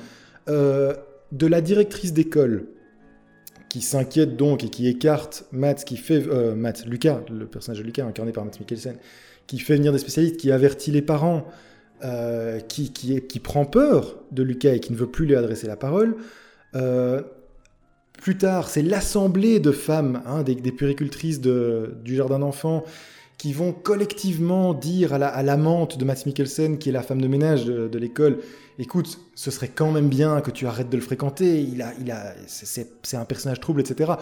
Euh, 0.48 0.94
de 1.32 1.46
la 1.46 1.60
directrice 1.60 2.12
d'école, 2.14 2.68
qui 3.68 3.82
s'inquiète 3.82 4.36
donc 4.36 4.64
et 4.64 4.70
qui 4.70 4.88
écarte 4.88 5.44
Matt, 5.52 5.84
qui 5.84 5.98
fait 5.98 6.26
euh, 6.26 6.54
Matt, 6.54 6.86
Lucas, 6.86 7.20
le 7.30 7.46
personnage 7.46 7.80
de 7.80 7.84
Lucas 7.84 8.06
incarné 8.06 8.32
par 8.32 8.46
Matt 8.46 8.58
Mikkelsen, 8.58 8.96
qui 9.46 9.58
fait 9.58 9.76
venir 9.76 9.92
des 9.92 9.98
spécialistes, 9.98 10.38
qui 10.38 10.50
avertit 10.50 10.90
les 10.90 11.02
parents, 11.02 11.44
euh, 12.04 12.60
qui, 12.60 13.40
prend 13.42 13.64
peur 13.64 14.16
de 14.30 14.42
Lucas 14.42 14.74
et 14.74 14.80
qui 14.80 14.92
ne 14.92 14.98
veut 14.98 15.06
plus 15.06 15.26
lui 15.26 15.34
adresser 15.34 15.66
la 15.66 15.76
parole. 15.76 16.16
Euh, 16.74 17.22
plus 18.12 18.36
tard, 18.36 18.68
c'est 18.68 18.82
l'assemblée 18.82 19.60
de 19.60 19.72
femmes, 19.72 20.22
hein, 20.26 20.42
des, 20.42 20.56
puricultrices 20.72 21.40
du 21.40 22.16
jardin 22.16 22.40
d'enfants, 22.40 22.84
qui 23.38 23.52
vont 23.52 23.72
collectivement 23.72 24.74
dire 24.74 25.12
à 25.12 25.42
l'amante 25.44 25.96
de 25.96 26.04
Matt 26.04 26.26
Mikkelsen, 26.26 26.78
qui 26.78 26.88
est 26.88 26.92
la 26.92 27.02
femme 27.02 27.20
de 27.20 27.28
ménage 27.28 27.64
de, 27.66 27.98
l'école, 27.98 28.38
écoute, 28.80 29.20
ce 29.36 29.52
serait 29.52 29.70
quand 29.72 29.92
même 29.92 30.08
bien 30.08 30.40
que 30.40 30.50
tu 30.50 30.66
arrêtes 30.66 30.90
de 30.90 30.96
le 30.96 31.02
fréquenter, 31.02 31.60
il 31.62 31.80
a, 31.80 31.92
il 32.00 32.10
a, 32.10 32.34
c'est 32.48 33.16
un 33.16 33.24
personnage 33.24 33.60
trouble, 33.60 33.80
etc. 33.80 34.12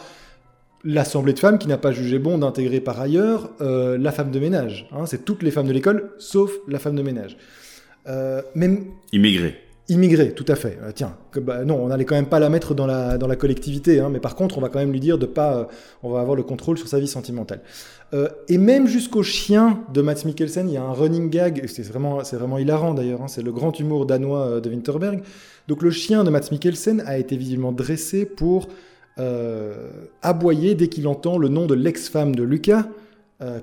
L'assemblée 0.85 1.33
de 1.33 1.39
femmes 1.39 1.59
qui 1.59 1.67
n'a 1.67 1.79
pas 1.79 1.93
jugé 1.93 2.19
bon 2.19 2.37
d'intégrer 2.37 2.81
par 2.81 3.01
ailleurs 3.01 3.51
euh, 3.63 3.97
la 3.97 4.13
femme 4.13 4.31
de 4.31 4.39
ménage. 4.39 4.87
Hein. 4.93 5.07
c'est 5.07 5.25
toutes 5.25 5.43
les 5.43 5.51
femmes 5.51 5.67
de 5.67 5.73
l'école, 5.73 6.13
sauf 6.19 6.53
la 6.69 6.79
femme 6.79 6.95
de 6.95 7.03
ménage. 7.03 7.39
Euh, 8.09 8.43
même... 8.55 8.87
Immigré, 9.89 10.33
tout 10.33 10.45
à 10.49 10.57
fait. 10.57 10.79
Euh, 10.83 10.91
tiens, 10.93 11.17
que, 11.31 11.39
bah, 11.39 11.65
non, 11.65 11.77
on 11.77 11.87
n'allait 11.89 12.05
quand 12.05 12.17
même 12.17 12.27
pas 12.27 12.41
la 12.41 12.49
mettre 12.49 12.75
dans 12.75 12.87
la, 12.87 13.19
dans 13.19 13.29
la 13.29 13.37
collectivité, 13.37 14.01
hein, 14.01 14.09
mais 14.11 14.19
par 14.19 14.35
contre, 14.35 14.59
on 14.59 14.61
va 14.61 14.69
quand 14.69 14.81
même 14.81 14.91
lui 14.91 14.99
dire 14.99 15.17
de 15.17 15.27
pas. 15.27 15.59
Euh, 15.59 15.65
on 16.03 16.11
va 16.11 16.21
avoir 16.21 16.35
le 16.35 16.43
contrôle 16.43 16.77
sur 16.77 16.89
sa 16.89 16.99
vie 16.99 17.07
sentimentale. 17.07 17.61
Euh, 18.13 18.29
et 18.49 18.59
même 18.59 18.89
jusqu'au 18.89 19.23
chien 19.23 19.85
de 19.95 20.03
Mats 20.03 20.25
Mikkelsen, 20.25 20.69
il 20.69 20.75
y 20.75 20.77
a 20.77 20.83
un 20.83 20.93
running 20.93 21.31
gag, 21.31 21.67
c'est 21.69 21.87
vraiment, 21.87 22.25
c'est 22.25 22.37
vraiment 22.37 22.59
hilarant 22.59 22.95
d'ailleurs, 22.95 23.23
hein, 23.23 23.29
c'est 23.29 23.43
le 23.43 23.53
grand 23.53 23.79
humour 23.79 24.07
danois 24.07 24.61
de 24.61 24.69
Winterberg. 24.69 25.23
Donc 25.69 25.83
le 25.83 25.93
chien 25.93 26.25
de 26.25 26.31
Mats 26.31 26.49
Mikkelsen 26.51 27.05
a 27.07 27.19
été 27.19 27.37
visiblement 27.37 27.73
dressé 27.73 28.27
pour 28.27 28.69
aboyer 30.21 30.75
dès 30.75 30.89
qu'il 30.89 31.09
entend 31.09 31.39
le 31.39 31.49
nom 31.49 31.67
de 31.67 31.75
l'ex-femme 31.75 32.37
de 32.37 32.43
Lucas, 32.43 32.87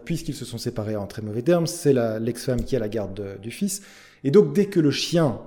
puisqu'ils 0.03 0.33
se 0.33 0.45
sont 0.45 0.57
séparés 0.57 0.95
en 0.95 1.05
très 1.05 1.21
mauvais 1.21 1.43
termes, 1.43 1.67
c'est 1.67 1.93
l'ex-femme 2.19 2.63
qui 2.63 2.75
a 2.75 2.79
la 2.79 2.89
garde 2.89 3.39
du 3.39 3.51
fils. 3.51 3.83
Et 4.23 4.31
donc 4.31 4.53
dès 4.53 4.65
que 4.65 4.79
le 4.79 4.91
chien 4.91 5.39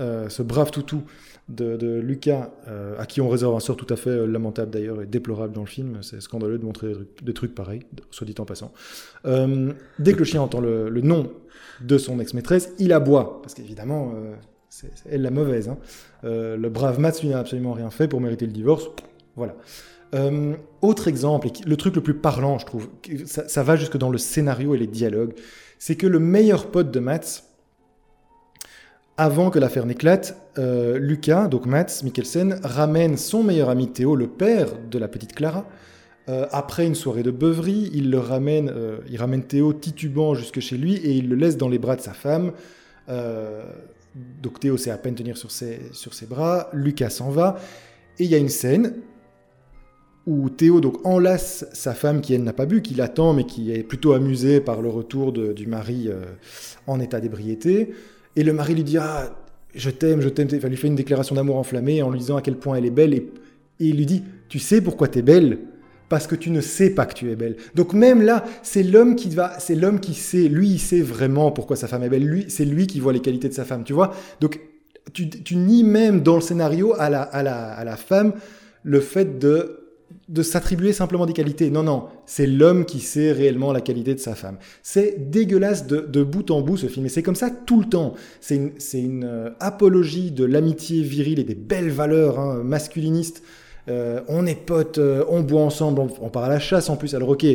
euh, 0.00 0.28
ce 0.30 0.42
brave 0.42 0.70
toutou 0.70 1.02
de, 1.48 2.00
Lucas, 2.00 2.50
euh, 2.68 2.94
à 2.98 3.06
qui 3.06 3.20
on 3.20 3.28
réserve 3.28 3.54
un 3.56 3.60
sort 3.60 3.76
tout 3.76 3.92
à 3.92 3.96
fait 3.96 4.10
euh, 4.10 4.26
lamentable 4.26 4.70
d'ailleurs 4.70 5.02
et 5.02 5.06
déplorable 5.06 5.52
dans 5.52 5.62
le 5.62 5.66
film. 5.66 5.98
C'est 6.00 6.22
scandaleux 6.22 6.58
de 6.58 6.64
montrer 6.64 6.92
des 7.22 7.34
trucs, 7.34 7.54
pareils, 7.54 7.82
soit 8.10 8.26
dit 8.26 8.34
en 8.38 8.44
passant. 8.44 8.72
dès 9.24 10.12
que 10.12 10.18
le 10.18 10.24
chien 10.24 10.40
entend 10.40 10.60
le, 10.60 10.88
nom 11.00 11.30
de 11.80 11.98
son 11.98 12.20
ex-maîtresse, 12.20 12.72
il 12.78 12.92
aboie, 12.92 13.40
parce 13.42 13.54
qu'évidemment, 13.54 14.14
c'est 14.68 14.90
elle 15.10 15.22
la 15.22 15.30
mauvaise. 15.30 15.68
Hein. 15.68 15.78
le 16.22 16.68
brave 16.68 17.00
Mats, 17.00 17.20
lui, 17.20 17.28
n'a 17.28 17.40
absolument 17.40 17.72
rien 17.72 17.90
fait 17.90 18.06
pour 18.06 18.20
mériter 18.20 18.46
le 18.46 18.52
divorce. 18.52 18.88
Voilà. 19.34 19.56
autre 20.82 21.08
exemple, 21.08 21.48
et 21.48 21.52
le 21.66 21.76
truc 21.76 21.96
le 21.96 22.02
plus 22.02 22.14
parlant, 22.14 22.58
je 22.58 22.66
trouve, 22.66 22.88
ça, 23.26 23.48
ça 23.48 23.62
va 23.62 23.76
jusque 23.76 23.96
dans 23.96 24.10
le 24.10 24.18
scénario 24.18 24.74
et 24.74 24.78
les 24.78 24.86
dialogues, 24.86 25.34
c'est 25.78 25.96
que 25.96 26.06
le 26.06 26.20
meilleur 26.20 26.70
pote 26.70 26.90
de 26.90 27.00
Mats, 27.00 27.49
avant 29.20 29.50
que 29.50 29.58
l'affaire 29.58 29.84
n'éclate, 29.84 30.34
euh, 30.56 30.98
Lucas, 30.98 31.46
donc 31.46 31.66
Mats 31.66 32.00
Mikkelsen, 32.02 32.58
ramène 32.64 33.18
son 33.18 33.42
meilleur 33.42 33.68
ami 33.68 33.92
Théo, 33.92 34.16
le 34.16 34.28
père 34.28 34.68
de 34.90 34.98
la 34.98 35.08
petite 35.08 35.34
Clara. 35.34 35.66
Euh, 36.30 36.46
après 36.52 36.86
une 36.86 36.94
soirée 36.94 37.22
de 37.22 37.30
beuverie, 37.30 37.90
il 37.92 38.10
le 38.10 38.18
ramène, 38.18 38.72
euh, 38.74 38.96
il 39.10 39.18
ramène 39.18 39.42
Théo 39.42 39.74
titubant 39.74 40.32
jusque 40.32 40.60
chez 40.60 40.78
lui 40.78 40.94
et 40.94 41.10
il 41.12 41.28
le 41.28 41.36
laisse 41.36 41.58
dans 41.58 41.68
les 41.68 41.78
bras 41.78 41.96
de 41.96 42.00
sa 42.00 42.14
femme. 42.14 42.52
donc 44.42 44.58
Théo 44.58 44.78
sait 44.78 44.90
à 44.90 44.96
peine 44.96 45.16
tenir 45.16 45.36
sur 45.36 45.50
ses, 45.50 45.80
sur 45.92 46.14
ses 46.14 46.24
bras. 46.24 46.70
Lucas 46.72 47.10
s'en 47.10 47.28
va 47.28 47.58
et 48.18 48.24
il 48.24 48.30
y 48.30 48.34
a 48.34 48.38
une 48.38 48.48
scène 48.48 48.94
où 50.26 50.48
Théo 50.48 50.80
donc 50.80 51.04
enlace 51.04 51.66
sa 51.74 51.92
femme 51.92 52.22
qui 52.22 52.32
elle 52.32 52.42
n'a 52.42 52.54
pas 52.54 52.64
bu, 52.64 52.80
qui 52.80 52.94
l'attend 52.94 53.34
mais 53.34 53.44
qui 53.44 53.70
est 53.70 53.82
plutôt 53.82 54.14
amusée 54.14 54.62
par 54.62 54.80
le 54.80 54.88
retour 54.88 55.30
du 55.34 55.66
mari 55.66 56.08
en 56.86 57.00
état 57.00 57.20
d'ébriété. 57.20 57.92
Et 58.36 58.42
le 58.42 58.52
mari 58.52 58.74
lui 58.74 58.84
dit 58.84 58.98
Ah, 58.98 59.34
je 59.74 59.90
t'aime, 59.90 60.20
je 60.20 60.28
t'aime. 60.28 60.48
Il 60.50 60.68
lui 60.68 60.76
fait 60.76 60.88
une 60.88 60.96
déclaration 60.96 61.34
d'amour 61.34 61.56
enflammée 61.56 62.02
en 62.02 62.10
lui 62.10 62.20
disant 62.20 62.36
à 62.36 62.42
quel 62.42 62.56
point 62.56 62.76
elle 62.76 62.86
est 62.86 62.90
belle. 62.90 63.14
Et, 63.14 63.30
il 63.78 63.96
lui 63.96 64.06
dit 64.06 64.22
Tu 64.48 64.58
sais 64.58 64.80
pourquoi 64.80 65.08
tu 65.08 65.18
es 65.18 65.22
belle? 65.22 65.58
Parce 66.08 66.26
que 66.26 66.34
tu 66.34 66.50
ne 66.50 66.60
sais 66.60 66.90
pas 66.90 67.06
que 67.06 67.14
tu 67.14 67.30
es 67.30 67.36
belle. 67.36 67.56
Donc 67.76 67.92
même 67.92 68.20
là, 68.20 68.44
c'est 68.62 68.82
l'homme 68.82 69.14
qui 69.14 69.30
va, 69.30 69.58
c'est 69.60 69.76
l'homme 69.76 70.00
qui 70.00 70.14
sait. 70.14 70.48
Lui, 70.48 70.68
il 70.68 70.80
sait 70.80 71.02
vraiment 71.02 71.52
pourquoi 71.52 71.76
sa 71.76 71.86
femme 71.86 72.02
est 72.02 72.08
belle. 72.08 72.24
Lui, 72.24 72.46
c'est 72.48 72.64
lui 72.64 72.86
qui 72.88 72.98
voit 72.98 73.12
les 73.12 73.20
qualités 73.20 73.48
de 73.48 73.54
sa 73.54 73.64
femme. 73.64 73.84
Tu 73.84 73.92
vois? 73.92 74.12
Donc 74.40 74.58
tu, 75.12 75.30
tu 75.30 75.56
nies 75.56 75.84
même 75.84 76.22
dans 76.22 76.34
le 76.34 76.40
scénario 76.40 76.94
à 76.98 77.10
la, 77.10 77.22
à 77.22 77.42
la, 77.42 77.72
à 77.72 77.84
la 77.84 77.96
femme 77.96 78.32
le 78.82 79.00
fait 79.00 79.38
de 79.38 79.79
de 80.28 80.42
s'attribuer 80.42 80.92
simplement 80.92 81.26
des 81.26 81.32
qualités. 81.32 81.70
Non, 81.70 81.82
non, 81.82 82.04
c'est 82.26 82.46
l'homme 82.46 82.84
qui 82.84 83.00
sait 83.00 83.32
réellement 83.32 83.72
la 83.72 83.80
qualité 83.80 84.14
de 84.14 84.20
sa 84.20 84.34
femme. 84.34 84.58
C'est 84.82 85.30
dégueulasse 85.30 85.86
de, 85.86 86.22
bout 86.22 86.50
en 86.50 86.60
bout 86.60 86.76
ce 86.76 86.86
film, 86.86 87.06
et 87.06 87.08
c'est 87.08 87.22
comme 87.22 87.34
ça 87.34 87.50
tout 87.50 87.80
le 87.80 87.86
temps. 87.86 88.14
C'est 88.40 88.56
une, 88.56 88.72
une 88.94 89.24
euh, 89.24 89.50
apologie 89.60 90.30
de 90.30 90.44
l'amitié 90.44 91.02
virile 91.02 91.40
et 91.40 91.44
des 91.44 91.54
belles 91.54 91.90
valeurs 91.90 92.38
hein, 92.38 92.62
masculinistes. 92.62 93.42
Euh, 93.88 94.20
on 94.28 94.46
est 94.46 94.54
potes, 94.54 94.98
euh, 94.98 95.24
on 95.28 95.40
boit 95.40 95.62
ensemble, 95.62 96.00
on, 96.20 96.28
part 96.28 96.44
à 96.44 96.48
la 96.48 96.60
chasse 96.60 96.90
en 96.90 96.96
plus. 96.96 97.14
Alors 97.14 97.30
ok, 97.30 97.46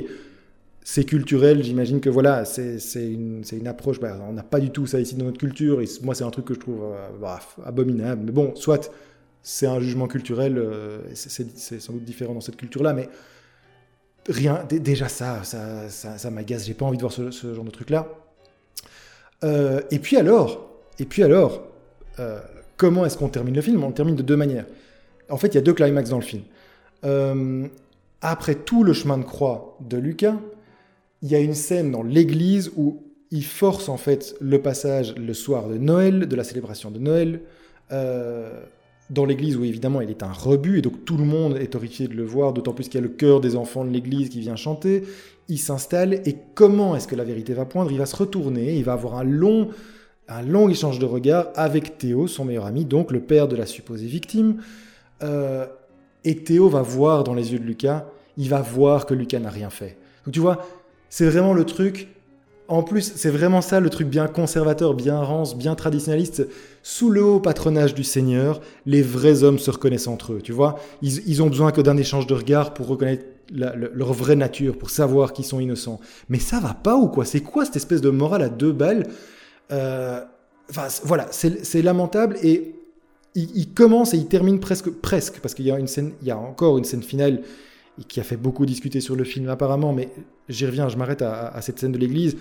c'est 0.83 1.05
culturel, 1.05 1.63
j'imagine 1.63 2.01
que 2.01 2.09
voilà, 2.09 2.45
c'est 2.45 2.79
une, 2.95 3.43
une, 3.51 3.67
approche, 3.67 3.99
bah, 3.99 4.17
on 4.27 4.33
n'a 4.33 4.43
pas 4.43 4.59
du 4.59 4.69
tout 4.69 4.85
ça 4.85 4.99
ici 4.99 5.15
dans 5.15 5.25
notre 5.25 5.39
culture, 5.39 5.81
et 5.81 5.85
moi 6.03 6.13
c'est 6.13 6.23
un 6.23 6.29
truc 6.29 6.45
que 6.45 6.53
je 6.53 6.59
trouve 6.59 6.83
bah, 7.21 7.39
abominable. 7.63 8.23
Mais 8.25 8.31
bon, 8.31 8.53
soit 8.55 8.91
c'est 9.47 9.67
un 9.67 9.79
jugement 9.79 10.07
culturel, 10.07 10.57
euh, 10.57 11.01
c'est 11.13 11.79
sans 11.79 11.93
doute 11.93 12.03
différent 12.03 12.33
dans 12.33 12.41
cette 12.41 12.57
culture-là, 12.57 12.93
mais 12.93 13.07
rien, 14.27 14.65
déjà 14.67 15.07
ça, 15.07 15.43
ça, 15.43 15.87
ça, 15.87 16.31
m'agace, 16.31 16.65
j'ai 16.65 16.73
pas 16.73 16.83
envie 16.83 16.97
de 16.97 17.03
voir 17.03 17.13
ce, 17.13 17.53
genre 17.53 17.63
de 17.63 17.69
truc-là. 17.69 18.07
Euh, 19.43 19.81
et 19.91 19.99
puis 19.99 20.17
alors, 20.17 20.67
et 20.97 21.05
puis 21.05 21.21
alors, 21.21 21.67
euh, 22.17 22.39
comment 22.75 23.05
est-ce 23.05 23.19
qu'on 23.19 23.29
termine 23.29 23.53
le 23.53 23.61
film? 23.61 23.83
On 23.83 23.91
termine 23.91 24.15
de 24.15 24.23
deux 24.23 24.35
manières. 24.35 24.65
En 25.29 25.37
fait, 25.37 25.49
il 25.49 25.55
y 25.55 25.59
a 25.59 25.61
deux 25.61 25.73
climax 25.73 26.09
dans 26.09 26.19
le 26.19 26.23
film. 26.23 27.69
Après 28.21 28.55
tout 28.55 28.83
le 28.83 28.93
chemin 28.93 29.19
de 29.19 29.25
croix 29.25 29.77
de 29.79 29.97
Lucas, 29.97 30.37
il 31.21 31.29
y 31.29 31.35
a 31.35 31.39
une 31.39 31.53
scène 31.53 31.91
dans 31.91 32.01
l'église 32.01 32.71
où 32.77 33.03
il 33.29 33.45
force 33.45 33.89
en 33.89 33.97
fait 33.97 34.35
le 34.41 34.59
passage 34.59 35.13
le 35.13 35.35
soir 35.35 35.67
de 35.67 35.77
Noël, 35.77 36.27
de 36.27 36.35
la 36.35 36.43
célébration 36.43 36.89
de 36.89 36.97
Noël, 36.97 37.41
dans 39.09 39.25
l'église 39.25 39.55
où 39.57 39.63
évidemment 39.63 40.01
il 40.01 40.09
est 40.09 40.23
un 40.23 40.31
rebut 40.31 40.79
et 40.79 40.81
donc 40.81 41.05
tout 41.05 41.17
le 41.17 41.25
monde 41.25 41.57
est 41.57 41.75
horrifié 41.75 42.07
de 42.07 42.15
le 42.15 42.23
voir, 42.23 42.53
d'autant 42.53 42.73
plus 42.73 42.85
qu'il 42.85 42.95
y 42.95 43.03
a 43.03 43.07
le 43.07 43.13
chœur 43.13 43.39
des 43.39 43.55
enfants 43.55 43.85
de 43.85 43.91
l'église 43.91 44.29
qui 44.29 44.39
vient 44.39 44.55
chanter. 44.55 45.03
Il 45.47 45.59
s'installe 45.59 46.21
et 46.25 46.35
comment 46.55 46.95
est-ce 46.95 47.07
que 47.07 47.15
la 47.15 47.23
vérité 47.23 47.53
va 47.53 47.65
poindre? 47.65 47.91
Il 47.91 47.99
va 47.99 48.07
se 48.07 48.15
retourner, 48.15 48.75
il 48.75 48.83
va 48.83 48.93
avoir 48.93 49.15
un 49.15 49.23
long, 49.23 49.69
un 50.27 50.41
long 50.41 50.69
échange 50.69 50.97
de 50.97 51.05
regards 51.05 51.49
avec 51.55 51.97
Théo, 51.99 52.27
son 52.27 52.45
meilleur 52.45 52.65
ami, 52.65 52.85
donc 52.85 53.11
le 53.11 53.19
père 53.19 53.47
de 53.47 53.55
la 53.55 53.67
supposée 53.67 54.07
victime. 54.07 54.57
Euh, 55.21 55.67
et 56.23 56.37
Théo 56.43 56.67
va 56.67 56.81
voir 56.81 57.23
dans 57.23 57.35
les 57.35 57.53
yeux 57.53 57.59
de 57.59 57.65
Lucas, 57.65 58.07
il 58.37 58.49
va 58.49 58.61
voir 58.61 59.05
que 59.05 59.13
Lucas 59.13 59.39
n'a 59.39 59.51
rien 59.51 59.69
fait. 59.69 59.97
Donc 60.25 60.33
tu 60.33 60.39
vois, 60.39 60.65
c'est 61.09 61.29
vraiment 61.29 61.53
le 61.53 61.63
truc. 61.63 62.07
En 62.67 62.81
plus, 62.81 63.13
c'est 63.15 63.29
vraiment 63.29 63.61
ça 63.61 63.79
le 63.79 63.89
truc 63.89 64.07
bien 64.07 64.27
conservateur, 64.27 64.93
bien 64.95 65.19
rance, 65.19 65.55
bien 65.55 65.75
traditionnaliste. 65.75 66.47
Sous 66.81 67.09
le 67.09 67.23
haut 67.23 67.39
patronage 67.39 67.93
du 67.93 68.03
Seigneur, 68.03 68.61
les 68.85 69.01
vrais 69.01 69.43
hommes 69.43 69.59
se 69.59 69.69
reconnaissent 69.69 70.07
entre 70.07 70.33
eux. 70.33 70.41
Tu 70.41 70.51
vois, 70.51 70.79
ils, 71.01 71.43
ont 71.43 71.47
besoin 71.47 71.71
que 71.71 71.81
d'un 71.81 71.97
échange 71.97 72.25
de 72.27 72.33
regards 72.33 72.73
pour 72.73 72.87
reconnaître 72.87 73.25
leur 73.51 74.13
vraie 74.13 74.35
nature, 74.35 74.77
pour 74.77 74.89
savoir 74.89 75.31
qu'ils 75.33 75.45
sont 75.45 75.59
innocents. 75.59 75.99
Mais 76.29 76.39
ça 76.39 76.59
va 76.59 76.73
pas 76.73 76.95
ou 76.95 77.07
quoi? 77.07 77.25
C'est 77.25 77.41
quoi 77.41 77.65
cette 77.65 77.75
espèce 77.75 78.01
de 78.01 78.09
morale 78.09 78.41
à 78.41 78.49
deux 78.49 78.71
balles? 78.71 79.07
Euh, 79.71 80.21
Enfin, 80.69 80.87
voilà, 81.03 81.27
c'est 81.31 81.81
lamentable 81.81 82.37
et 82.41 82.75
il, 83.35 83.73
commence 83.73 84.13
et 84.13 84.17
il 84.17 84.27
termine 84.27 84.59
presque, 84.59 84.89
presque, 84.89 85.39
parce 85.39 85.53
qu'il 85.53 85.65
y 85.65 85.69
il 85.69 86.27
y 86.27 86.31
a 86.31 86.37
encore 86.37 86.77
une 86.77 86.85
scène 86.85 87.03
finale 87.03 87.41
qui 88.07 88.19
a 88.19 88.23
fait 88.23 88.37
beaucoup 88.37 88.65
discuter 88.65 89.01
sur 89.01 89.15
le 89.15 89.23
film 89.23 89.49
apparemment, 89.49 89.93
mais 89.93 90.09
j'y 90.49 90.65
reviens, 90.65 90.89
je 90.89 90.97
m'arrête 90.97 91.21
à, 91.21 91.59
cette 91.61 91.79
scène 91.79 91.91
de 91.91 91.97
l'église 91.97 92.37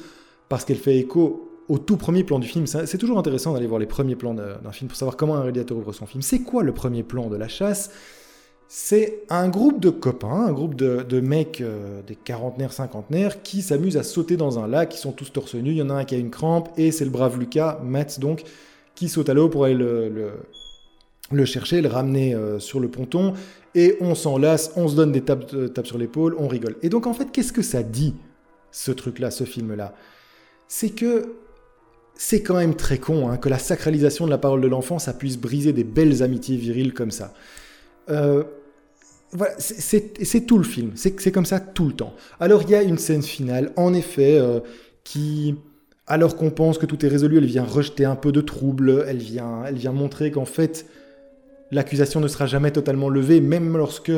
parce 0.49 0.65
qu'elle 0.65 0.79
fait 0.79 0.99
écho 0.99 1.51
au 1.69 1.79
tout 1.79 1.97
premier 1.97 2.25
plan 2.25 2.39
du 2.39 2.47
film. 2.47 2.67
C'est 2.67 2.99
toujours 2.99 3.19
intéressant 3.19 3.55
d'aller 3.55 3.67
voir 3.67 3.81
les 3.81 3.87
premiers 3.87 4.17
plans 4.17 4.35
d'un 4.35 4.73
film 4.73 4.89
pour 4.89 4.97
savoir 4.97 5.17
comment 5.17 5.37
un 5.37 5.43
réalisateur 5.43 5.79
ouvre 5.79 5.93
son 5.93 6.07
film. 6.07 6.23
C'est 6.23 6.41
quoi 6.41 6.63
le 6.63 6.73
premier 6.73 7.03
plan 7.03 7.29
de 7.29 7.37
la 7.37 7.49
chasse? 7.49 7.91
C'est 8.67 9.23
un 9.31 9.49
groupe 9.49 9.81
de 9.81 9.91
copains, 9.91 10.47
un 10.47 10.53
groupe 10.53 10.75
de, 10.75 11.21
mecs, 11.21 11.61
euh, 11.61 12.01
des 12.03 12.17
quarantenaires, 12.17 12.73
cinquantenaires, 12.73 13.43
qui 13.43 13.63
s'amusent 13.63 13.99
à 13.99 14.03
sauter 14.03 14.37
dans 14.37 14.59
un 14.59 14.67
lac, 14.67 14.89
qui 14.89 14.99
sont 14.99 15.13
tous 15.13 15.33
torse 15.33 15.55
nus. 15.55 15.73
Il 15.73 15.77
y 15.77 15.83
en 15.83 15.91
a 15.91 15.95
un 15.95 16.05
qui 16.05 16.15
a 16.15 16.19
une 16.19 16.31
crampe, 16.31 16.71
et 16.77 16.91
c'est 16.91 17.05
le 17.05 17.11
brave 17.11 17.39
Lucas, 17.39 17.79
Matt 17.85 18.19
donc, 18.21 18.43
qui 18.95 19.09
saute 19.09 19.29
à 19.29 19.35
l'eau 19.35 19.49
pour 19.49 19.65
aller 19.65 19.75
le 19.75 20.09
le 20.09 20.33
chercher, 21.45 21.81
le 21.81 21.89
ramener 21.89 22.35
euh, 22.35 22.59
sur 22.59 22.81
le 22.81 22.89
ponton, 22.89 23.35
et 23.75 23.97
on 24.01 24.15
s'enlace, 24.15 24.73
on 24.77 24.89
se 24.89 24.97
donne 24.97 25.13
des 25.13 25.23
tapes, 25.23 25.53
euh, 25.55 25.69
tapes 25.69 25.87
sur 25.87 25.99
l'épaule, 25.99 26.37
on 26.39 26.49
rigole. 26.49 26.77
Et 26.83 26.89
donc 26.89 27.07
en 27.07 27.15
fait, 27.15 27.31
qu'est-ce 27.33 27.53
que 27.53 27.63
ça 27.63 27.83
dit, 27.83 28.15
ce 28.71 28.93
truc-là, 28.93 29.31
ce 29.31 29.45
film-là? 29.45 29.95
C'est 30.69 30.91
que 30.91 31.35
c'est 32.15 32.43
quand 32.43 32.57
même 32.57 32.77
très 32.77 32.99
con 32.99 33.29
hein, 33.29 33.37
que 33.37 33.49
la 33.49 33.59
sacralisation 33.59 34.27
de 34.27 34.31
la 34.31 34.39
parole 34.39 34.61
de 34.61 34.69
l'enfant, 34.69 34.99
ça 34.99 35.13
puisse 35.13 35.37
briser 35.37 35.73
des 35.73 35.85
belles 35.85 36.23
amitiés 36.23 36.57
viriles 36.57 36.95
comme 36.95 37.11
ça. 37.11 37.35
Euh, 38.11 38.45
voilà, 39.33 39.55
c'est 39.59 40.47
tout 40.47 40.59
le 40.59 40.65
film, 40.65 40.93
c'est 40.95 41.33
comme 41.33 41.47
ça 41.47 41.59
tout 41.59 41.87
le 41.87 41.93
temps. 41.93 42.15
Alors 42.39 42.63
il 42.63 42.71
y 42.71 42.77
a 42.77 42.83
une 42.83 42.99
scène 42.99 43.23
finale, 43.23 43.73
en 43.75 43.93
effet, 43.93 44.41
qui, 45.03 45.57
alors 46.07 46.37
qu'on 46.37 46.51
pense 46.51 46.79
que 46.79 46.87
tout 46.87 47.05
est 47.05 47.09
résolu, 47.09 47.39
elle 47.39 47.47
vient 47.47 47.65
rejeter 47.65 48.05
un 48.05 48.15
peu 48.15 48.31
de 48.31 48.41
trouble, 48.41 49.05
elle 49.09 49.19
vient, 49.19 49.65
elle 49.67 49.75
vient 49.75 49.91
montrer 49.91 50.31
qu'en 50.31 50.45
fait, 50.45 50.87
l'accusation 51.75 52.21
ne 52.21 52.29
sera 52.29 52.47
jamais 52.47 52.71
totalement 52.71 53.09
levée, 53.09 53.41
même 53.41 53.77
lorsque 53.77 54.13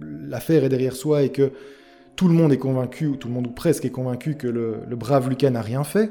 l'affaire 0.00 0.64
est 0.64 0.68
derrière 0.68 0.94
soi 0.94 1.22
et 1.22 1.30
que 1.30 1.52
tout 2.16 2.28
le 2.28 2.34
monde 2.34 2.52
est 2.52 2.58
convaincu, 2.58 3.06
ou 3.06 3.16
tout 3.16 3.28
le 3.28 3.34
monde 3.34 3.46
ou 3.46 3.50
presque 3.50 3.84
est 3.84 3.90
convaincu 3.90 4.34
que 4.34 4.48
le, 4.48 4.96
brave 4.96 5.28
Lucas 5.28 5.50
n'a 5.50 5.62
rien 5.62 5.84
fait. 5.84 6.10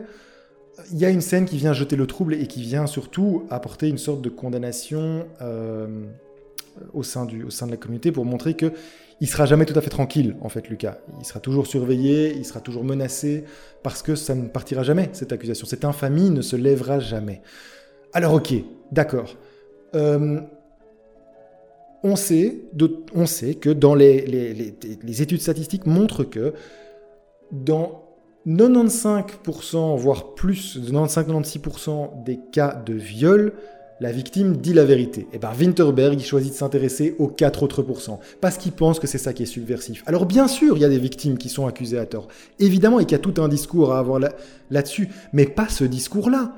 Il 0.92 0.98
y 0.98 1.06
a 1.06 1.10
une 1.10 1.22
scène 1.22 1.46
qui 1.46 1.58
vient 1.58 1.74
jeter 1.74 1.96
le 1.96 2.08
trouble 2.08 2.34
et 2.34 2.48
qui 2.48 2.62
vient 2.62 2.88
surtout 2.88 3.44
apporter 3.50 3.88
une 3.88 3.98
sorte 3.98 4.22
de 4.22 4.30
condamnation 4.30 5.28
euh, 5.42 6.06
au, 6.94 7.04
sein 7.04 7.26
du, 7.26 7.44
au 7.44 7.50
sein 7.50 7.68
de 7.68 7.72
la 7.72 7.78
communauté 7.78 8.12
pour 8.12 8.26
montrer 8.26 8.56
que 8.56 8.72
il 9.20 9.28
sera 9.28 9.46
jamais 9.46 9.66
tout 9.66 9.78
à 9.78 9.82
fait 9.82 9.92
tranquille, 9.92 10.36
en 10.42 10.50
fait, 10.50 10.68
Lucas. 10.68 10.98
Il 11.20 11.26
sera 11.26 11.40
toujours 11.40 11.68
surveillé, 11.68 12.34
il 12.36 12.44
sera 12.44 12.60
toujours 12.60 12.84
menacé, 12.84 13.44
parce 13.84 14.02
que 14.02 14.16
ça 14.16 14.34
ne 14.34 14.48
partira 14.48 14.82
jamais, 14.82 15.10
cette 15.14 15.32
accusation. 15.32 15.68
Cette 15.68 15.86
infamie 15.86 16.32
ne 16.32 16.42
se 16.42 16.56
lèvera 16.56 17.00
jamais. 17.00 17.44
Alors 18.14 18.34
ok, 18.34 18.56
d'accord. 18.92 19.36
Euh, 19.96 20.40
on, 22.04 22.16
sait 22.16 22.62
on 23.14 23.26
sait 23.26 23.56
que 23.56 23.70
dans 23.70 23.94
les, 23.94 24.26
les, 24.26 25.22
études 25.22 25.42
statistiques 25.42 25.86
montrent 25.86 26.24
que 26.24 26.54
dans 27.52 28.04
95%, 28.48 29.98
voire 29.98 30.34
plus, 30.34 30.80
95-96% 30.80 32.24
des 32.24 32.40
cas 32.52 32.82
de 32.86 32.94
viol, 32.94 33.54
la 34.00 34.12
victime 34.12 34.58
dit 34.58 34.74
la 34.74 34.84
vérité. 34.84 35.22
Et 35.22 35.28
eh 35.34 35.38
bien 35.38 35.52
Winterberg, 35.58 36.20
il 36.20 36.26
choisit 36.26 36.52
de 36.52 36.58
s'intéresser 36.58 37.16
aux 37.20 37.28
4 37.28 37.62
autres 37.62 37.84
pourcents, 37.84 38.20
parce 38.42 38.58
qu'il 38.58 38.72
pense 38.72 39.00
que 39.00 39.06
c'est 39.06 39.20
ça 39.20 39.32
qui 39.32 39.44
est 39.44 39.46
subversif. 39.46 40.02
Alors 40.08 40.26
bien 40.26 40.48
sûr, 40.48 40.76
il 40.76 40.82
y 40.82 40.86
a 40.86 40.90
des 40.90 40.98
victimes 40.98 41.38
qui 41.38 41.50
sont 41.50 41.68
accusées 41.68 42.00
à 42.00 42.08
tort. 42.08 42.28
Évidemment, 42.58 43.00
et 43.00 43.06
qu'il 43.06 43.12
y 43.12 43.16
a 43.16 43.20
tout 43.20 43.40
un 43.40 43.48
discours 43.48 43.94
à 43.94 44.00
avoir 44.00 44.20
là-dessus, 44.72 45.10
mais 45.34 45.46
pas 45.46 45.70
ce 45.70 45.84
discours-là 45.84 46.52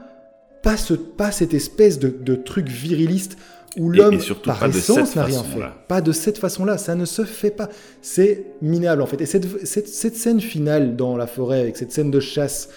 pas, 0.64 0.78
ce, 0.78 0.96
pas 0.96 1.32
cette 1.32 1.54
espèce 1.54 2.00
de, 2.00 2.36
truc 2.36 2.68
viriliste 2.68 3.38
où 3.78 3.90
l'homme, 3.90 4.20
par 4.44 4.66
essence, 4.66 5.16
n'a 5.16 5.26
rien 5.26 5.44
fait. 5.44 5.60
Pas 5.88 6.02
de 6.02 6.12
cette 6.12 6.38
façon-là, 6.38 6.78
ça 6.78 6.96
ne 6.96 7.06
se 7.06 7.24
fait 7.26 7.52
pas. 7.52 7.70
C'est 8.02 8.46
minable, 8.62 9.02
en 9.02 9.06
fait. 9.06 9.22
Et 9.22 9.26
cette, 9.26 9.66
cette, 9.68 10.16
scène 10.16 10.40
finale 10.40 10.96
dans 10.96 11.18
la 11.18 11.28
forêt, 11.28 11.60
avec 11.60 11.76
cette 11.76 11.92
scène 11.92 12.12
de 12.12 12.20
chasse, 12.20 12.70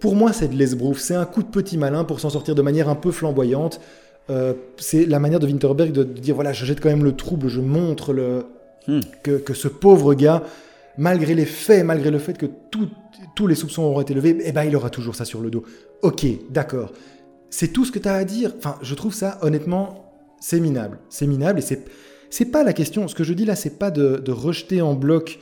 pour 0.00 0.14
moi, 0.14 0.32
c'est 0.32 0.48
de 0.48 0.56
l'esbrouf. 0.56 0.98
C'est 0.98 1.14
un 1.14 1.24
coup 1.24 1.42
de 1.42 1.48
petit 1.48 1.78
malin 1.78 2.04
pour 2.04 2.20
s'en 2.20 2.30
sortir 2.30 2.54
de 2.54 2.62
manière 2.62 2.88
un 2.88 2.96
peu 2.96 3.12
flamboyante. 3.12 3.80
Euh, 4.28 4.54
c'est 4.76 5.06
la 5.06 5.20
manière 5.20 5.38
de 5.38 5.46
Winterberg 5.46 5.92
de, 5.92 6.02
dire, 6.02 6.34
voilà, 6.34 6.52
je 6.52 6.64
jette 6.64 6.80
quand 6.80 6.90
même 6.90 7.04
le 7.04 7.14
trouble, 7.14 7.48
je 7.48 7.60
montre 7.60 8.12
le, 8.12 8.46
hmm. 8.88 9.00
que, 9.22 9.38
que, 9.38 9.54
ce 9.54 9.68
pauvre 9.68 10.14
gars, 10.14 10.42
malgré 10.98 11.34
les 11.34 11.44
faits, 11.44 11.84
malgré 11.84 12.10
le 12.10 12.18
fait 12.18 12.38
que 12.38 12.46
tous 13.34 13.46
les 13.46 13.54
soupçons 13.54 13.82
auront 13.82 14.00
été 14.00 14.14
levés, 14.14 14.38
eh 14.44 14.52
ben, 14.52 14.64
il 14.64 14.74
aura 14.76 14.90
toujours 14.90 15.14
ça 15.14 15.24
sur 15.24 15.40
le 15.40 15.50
dos. 15.50 15.64
Ok, 16.02 16.26
d'accord. 16.50 16.92
C'est 17.50 17.68
tout 17.68 17.84
ce 17.84 17.92
que 17.92 17.98
tu 17.98 18.08
as 18.08 18.14
à 18.14 18.24
dire? 18.24 18.52
Enfin, 18.58 18.76
je 18.82 18.94
trouve 18.94 19.14
ça, 19.14 19.38
honnêtement, 19.42 20.12
c'est 20.40 20.60
minable. 20.60 20.98
C'est 21.08 21.26
minable 21.26 21.58
et 21.60 21.62
c'est, 21.62 21.84
c'est 22.30 22.46
pas 22.46 22.64
la 22.64 22.72
question. 22.72 23.08
Ce 23.08 23.14
que 23.14 23.24
je 23.24 23.32
dis 23.32 23.44
là, 23.44 23.56
c'est 23.56 23.78
pas 23.78 23.90
de, 23.90 24.30
rejeter 24.30 24.82
en 24.82 24.94
bloc 24.94 25.40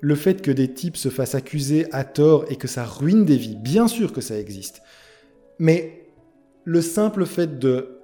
le 0.00 0.14
fait 0.14 0.42
que 0.42 0.50
des 0.50 0.72
types 0.72 0.96
se 0.96 1.08
fassent 1.08 1.34
accuser 1.34 1.86
à 1.92 2.04
tort 2.04 2.44
et 2.50 2.56
que 2.56 2.68
ça 2.68 2.84
ruine 2.84 3.24
des 3.24 3.36
vies. 3.36 3.56
Bien 3.56 3.88
sûr 3.88 4.12
que 4.12 4.20
ça 4.20 4.38
existe. 4.38 4.82
Mais 5.58 6.06
le 6.64 6.80
simple 6.80 7.26
fait 7.26 7.58
de 7.58 7.97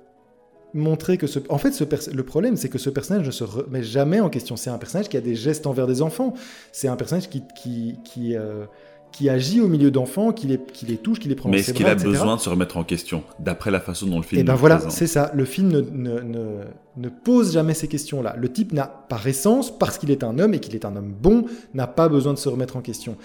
montrer 0.75 1.17
que 1.17 1.27
ce... 1.27 1.39
En 1.49 1.59
fait, 1.59 1.73
ce 1.73 1.85
le 2.13 2.23
problème, 2.23 2.57
c'est 2.57 2.69
que 2.69 2.79
ce 2.79 2.91
personnage 2.91 3.27
ne 3.27 3.31
se 3.31 3.45
remet 3.45 3.83
jamais 3.83 4.21
en 4.21 4.29
question. 4.29 4.57
C'est 4.57 4.71
un 4.71 4.79
personnage 4.79 5.09
qui 5.09 5.17
a 5.17 5.21
des 5.21 5.37
gestes 5.37 5.67
envers 5.67 5.87
des 5.87 6.03
enfants. 6.03 6.35
C'est 6.73 6.89
un 6.89 6.97
personnage 6.97 7.29
qui, 7.31 7.43
qui, 7.57 7.99
qui, 8.05 8.37
euh, 8.37 8.67
qui 9.13 9.29
agit 9.29 9.61
au 9.61 9.69
milieu 9.69 9.93
d'enfants, 9.93 10.33
qui 10.33 10.49
les, 10.49 10.59
qui 10.59 10.87
les 10.87 10.97
touche, 10.97 11.21
qui 11.21 11.29
les 11.29 11.37
prend 11.37 11.49
Mais 11.49 11.61
est-ce 11.61 11.73
qu'il 11.73 11.87
a 11.87 11.95
besoin 11.95 12.35
de 12.35 12.41
se 12.41 12.49
remettre 12.49 12.77
en 12.77 12.85
question, 12.85 13.23
d'après 13.39 13.71
la 13.71 13.81
façon 13.81 14.07
dont 14.07 14.17
le 14.17 14.25
film 14.25 14.41
Et 14.41 14.43
eh 14.43 14.45
ben 14.45 14.57
voilà, 14.57 14.91
c'est 14.91 15.07
ça. 15.07 15.31
Le 15.35 15.45
film 15.45 15.69
ne, 15.69 15.81
ne, 15.81 16.65
ne, 16.97 17.09
pose 17.09 17.53
jamais 17.53 17.75
ces 17.75 17.87
questions-là. 17.87 18.35
Le 18.37 18.53
type 18.53 18.73
n'a, 18.73 18.87
par 18.87 19.27
essence, 19.27 19.77
parce 19.77 19.99
qu'il 19.99 20.11
est 20.11 20.25
un 20.25 20.39
homme 20.41 20.53
et 20.55 20.59
qu'il 20.59 20.75
est 20.75 20.85
un 20.85 20.97
homme 20.97 21.15
bon, 21.19 21.45
n'a 21.75 21.87
pas 21.87 22.09
besoin 22.09 22.33
de 22.33 22.39
se 22.39 22.49
remettre 22.49 22.77
en 22.77 22.81
question. 22.81 23.17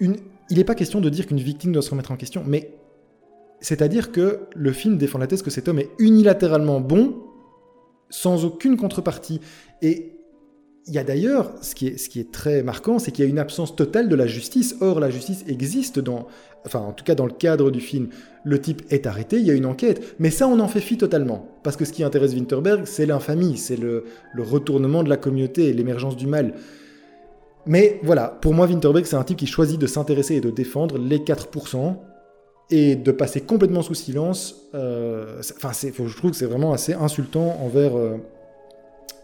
Une, 0.00 0.16
il 0.48 0.56
n'est 0.56 0.64
pas 0.64 0.74
question 0.74 1.00
de 1.00 1.10
dire 1.10 1.26
qu'une 1.26 1.40
victime 1.40 1.72
doit 1.72 1.82
se 1.82 1.90
remettre 1.90 2.10
en 2.10 2.16
question, 2.16 2.42
mais 2.46 2.70
c'est-à-dire 3.60 4.12
que 4.12 4.40
le 4.54 4.72
film 4.72 4.98
défend 4.98 5.18
la 5.18 5.26
thèse 5.26 5.42
que 5.42 5.50
cet 5.50 5.68
homme 5.68 5.78
est 5.78 5.90
unilatéralement 5.98 6.80
bon, 6.80 7.16
sans 8.10 8.44
aucune 8.44 8.76
contrepartie. 8.76 9.40
Et 9.82 10.18
il 10.88 10.94
y 10.94 10.98
a 10.98 11.04
d'ailleurs, 11.04 11.52
ce, 11.60 11.74
qui 11.74 11.86
est, 11.86 12.32
très 12.32 12.62
marquant, 12.62 12.98
c'est 12.98 13.12
qu'il 13.12 13.24
y 13.24 13.28
a 13.28 13.30
une 13.30 13.38
absence 13.38 13.76
totale 13.76 14.08
de 14.08 14.16
la 14.16 14.26
justice. 14.26 14.76
Or, 14.80 15.00
la 15.00 15.10
justice 15.10 15.44
existe 15.46 15.98
dans, 15.98 16.26
enfin, 16.64 16.80
en 16.80 16.92
tout 16.92 17.04
cas 17.04 17.14
dans 17.14 17.26
le 17.26 17.32
cadre 17.32 17.70
du 17.70 17.80
film. 17.80 18.08
Le 18.42 18.58
type 18.60 18.82
est 18.88 19.06
arrêté, 19.06 19.38
il 19.38 19.46
y 19.46 19.50
a 19.50 19.54
une 19.54 19.66
enquête, 19.66 20.16
mais 20.18 20.30
ça, 20.30 20.48
on 20.48 20.58
en 20.60 20.68
fait 20.68 20.80
fi 20.80 20.96
totalement. 20.96 21.46
Parce 21.62 21.76
que 21.76 21.84
ce 21.84 21.92
qui 21.92 22.02
intéresse 22.04 22.32
Winterberg, 22.32 22.86
c'est 22.86 23.04
l'infamie, 23.04 23.58
c'est 23.58 23.76
le, 23.76 24.04
retournement 24.38 25.02
de 25.02 25.10
la 25.10 25.18
communauté, 25.18 25.72
l'émergence 25.74 26.16
du 26.16 26.26
mal. 26.26 26.54
Mais 27.66 28.00
voilà, 28.02 28.38
pour 28.40 28.54
moi, 28.54 28.66
Winterberg, 28.66 29.04
c'est 29.04 29.16
un 29.16 29.24
type 29.24 29.36
qui 29.36 29.46
choisit 29.46 29.78
de 29.78 29.86
s'intéresser 29.86 30.36
et 30.36 30.40
de 30.40 30.50
défendre 30.50 30.96
les 30.96 31.18
4%, 31.18 31.96
et 32.70 32.96
de 32.96 33.12
passer 33.12 33.40
complètement 33.40 33.82
sous 33.82 33.94
silence. 33.94 34.66
Euh, 34.74 35.40
enfin, 35.56 35.72
je 35.72 36.16
trouve 36.16 36.32
que 36.32 36.36
c'est 36.36 36.46
vraiment 36.46 36.72
assez 36.72 36.92
insultant 36.92 37.58
envers. 37.62 37.96
Euh, 37.96 38.18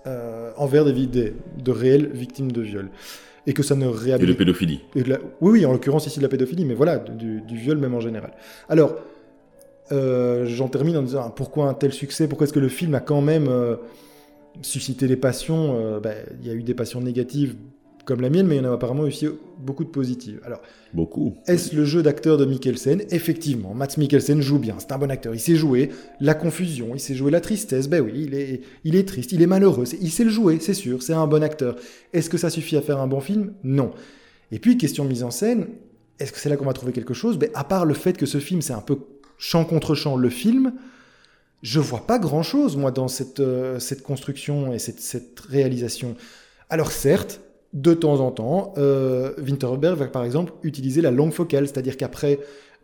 euh, 0.06 0.50
envers 0.58 0.84
des, 0.84 1.06
des, 1.06 1.32
de 1.62 1.70
réelles 1.70 2.10
victimes 2.12 2.52
de 2.52 2.60
viol. 2.60 2.90
Et 3.46 3.54
que 3.54 3.62
ça 3.62 3.74
ne 3.74 3.86
réhabilite... 3.86 4.28
Et 4.28 4.32
de 4.34 4.38
pédophilie. 4.38 4.82
Oui, 4.94 5.02
oui, 5.40 5.64
en 5.64 5.72
l'occurrence 5.72 6.06
ici 6.06 6.18
de 6.18 6.22
la 6.22 6.28
pédophilie, 6.28 6.66
mais 6.66 6.74
voilà, 6.74 6.98
du, 6.98 7.40
viol 7.48 7.78
même 7.78 7.94
en 7.94 8.00
général. 8.00 8.32
Alors, 8.68 8.96
euh, 9.92 10.44
j'en 10.44 10.68
termine 10.68 10.98
en 10.98 11.02
disant 11.02 11.22
ah, 11.26 11.32
pourquoi 11.34 11.68
un 11.68 11.74
tel 11.74 11.92
succès? 11.92 12.28
Pourquoi 12.28 12.44
est-ce 12.44 12.52
que 12.52 12.60
le 12.60 12.68
film 12.68 12.94
a 12.94 13.00
quand 13.00 13.22
même 13.22 13.48
euh, 13.48 13.76
suscité 14.60 15.06
des 15.06 15.16
passions? 15.16 15.74
Euh, 15.78 16.00
ben, 16.00 16.14
Il 16.42 16.46
y 16.46 16.50
a 16.50 16.54
eu 16.54 16.62
des 16.62 16.74
passions 16.74 17.00
négatives 17.00 17.56
comme 18.04 18.20
la 18.20 18.30
mienne, 18.30 18.46
mais 18.46 18.56
il 18.56 18.62
y 18.62 18.66
en 18.66 18.70
a 18.70 18.75
apparemment 18.75 19.02
aussi 19.02 19.26
beaucoup 19.58 19.84
de 19.84 19.88
positives. 19.88 20.40
Alors, 20.44 20.61
beaucoup. 20.92 21.37
Est-ce 21.46 21.75
le 21.75 21.84
jeu 21.84 22.02
d'acteur 22.02 22.37
de 22.37 22.44
Mikkelsen? 22.44 23.02
Effectivement, 23.11 23.75
Mats 23.75 23.96
Mikkelsen 23.96 24.40
joue 24.40 24.58
bien, 24.58 24.76
c'est 24.78 24.92
un 24.92 24.99
bon 24.99 25.11
acteur. 25.11 25.34
Il 25.34 25.40
sait 25.40 25.56
jouer 25.56 25.90
la 26.20 26.34
confusion, 26.34 26.90
il 26.94 27.00
sait 27.00 27.14
jouer 27.14 27.30
la 27.30 27.40
tristesse. 27.40 27.88
Ben 27.88 28.00
oui, 28.00 28.12
il 28.26 28.34
est, 28.34 28.61
il 28.84 28.96
est 28.96 29.08
triste, 29.08 29.32
il 29.32 29.42
est 29.42 29.46
malheureux, 29.46 29.84
il 30.00 30.11
sait 30.11 30.25
le 30.25 30.30
jouer, 30.30 30.58
c'est 30.61 30.75
sûr, 30.75 31.02
c'est 31.02 31.14
un 31.14 31.26
bon 31.26 31.42
acteur. 31.42 31.76
Est-ce 32.12 32.30
que 32.30 32.38
ça 32.38 32.50
suffit 32.50 32.76
à 32.76 32.82
faire 32.82 33.00
un 33.00 33.06
bon 33.06 33.20
film? 33.20 33.54
Non. 33.62 33.92
Et 34.52 34.58
puis, 34.58 34.76
question 34.76 35.04
mise 35.04 35.23
en 35.23 35.30
scène, 35.30 35.66
est-ce 36.18 36.32
que 36.32 36.38
c'est 36.38 36.49
là 36.49 36.56
qu'on 36.56 36.66
va 36.66 36.73
trouver 36.73 36.92
quelque 36.92 37.14
chose? 37.14 37.38
Ben, 37.38 37.50
À 37.54 37.64
part 37.64 37.84
le 37.84 37.94
fait 37.94 38.16
que 38.16 38.26
ce 38.26 38.38
film, 38.38 38.62
c'est 38.62 38.73
un 38.73 38.80
peu 38.80 38.99
champ 39.38 39.64
contre 39.64 39.94
champ 39.94 40.16
le 40.16 40.30
film, 40.30 40.73
je 41.62 41.80
vois 41.80 42.06
pas 42.06 42.18
grand 42.18 42.42
chose, 42.42 42.76
moi, 42.76 42.90
dans 42.90 43.08
cette, 43.08 43.40
euh, 43.40 43.78
cette 43.78 44.02
construction 44.02 44.73
et 44.73 44.78
cette, 44.78 45.00
cette, 45.00 45.40
réalisation. 45.40 46.14
Alors, 46.68 46.92
certes, 46.92 47.40
de 47.74 47.92
temps 47.92 48.20
en 48.20 48.30
temps, 48.30 48.72
euh, 48.78 49.32
Winterberg 49.38 49.98
va 49.98 50.06
par 50.06 50.24
exemple 50.24 50.52
utiliser 50.62 51.00
la 51.00 51.10
langue 51.10 51.32
focale, 51.32 51.66
c'est-à-dire 51.66 51.96
qu'après 51.96 52.38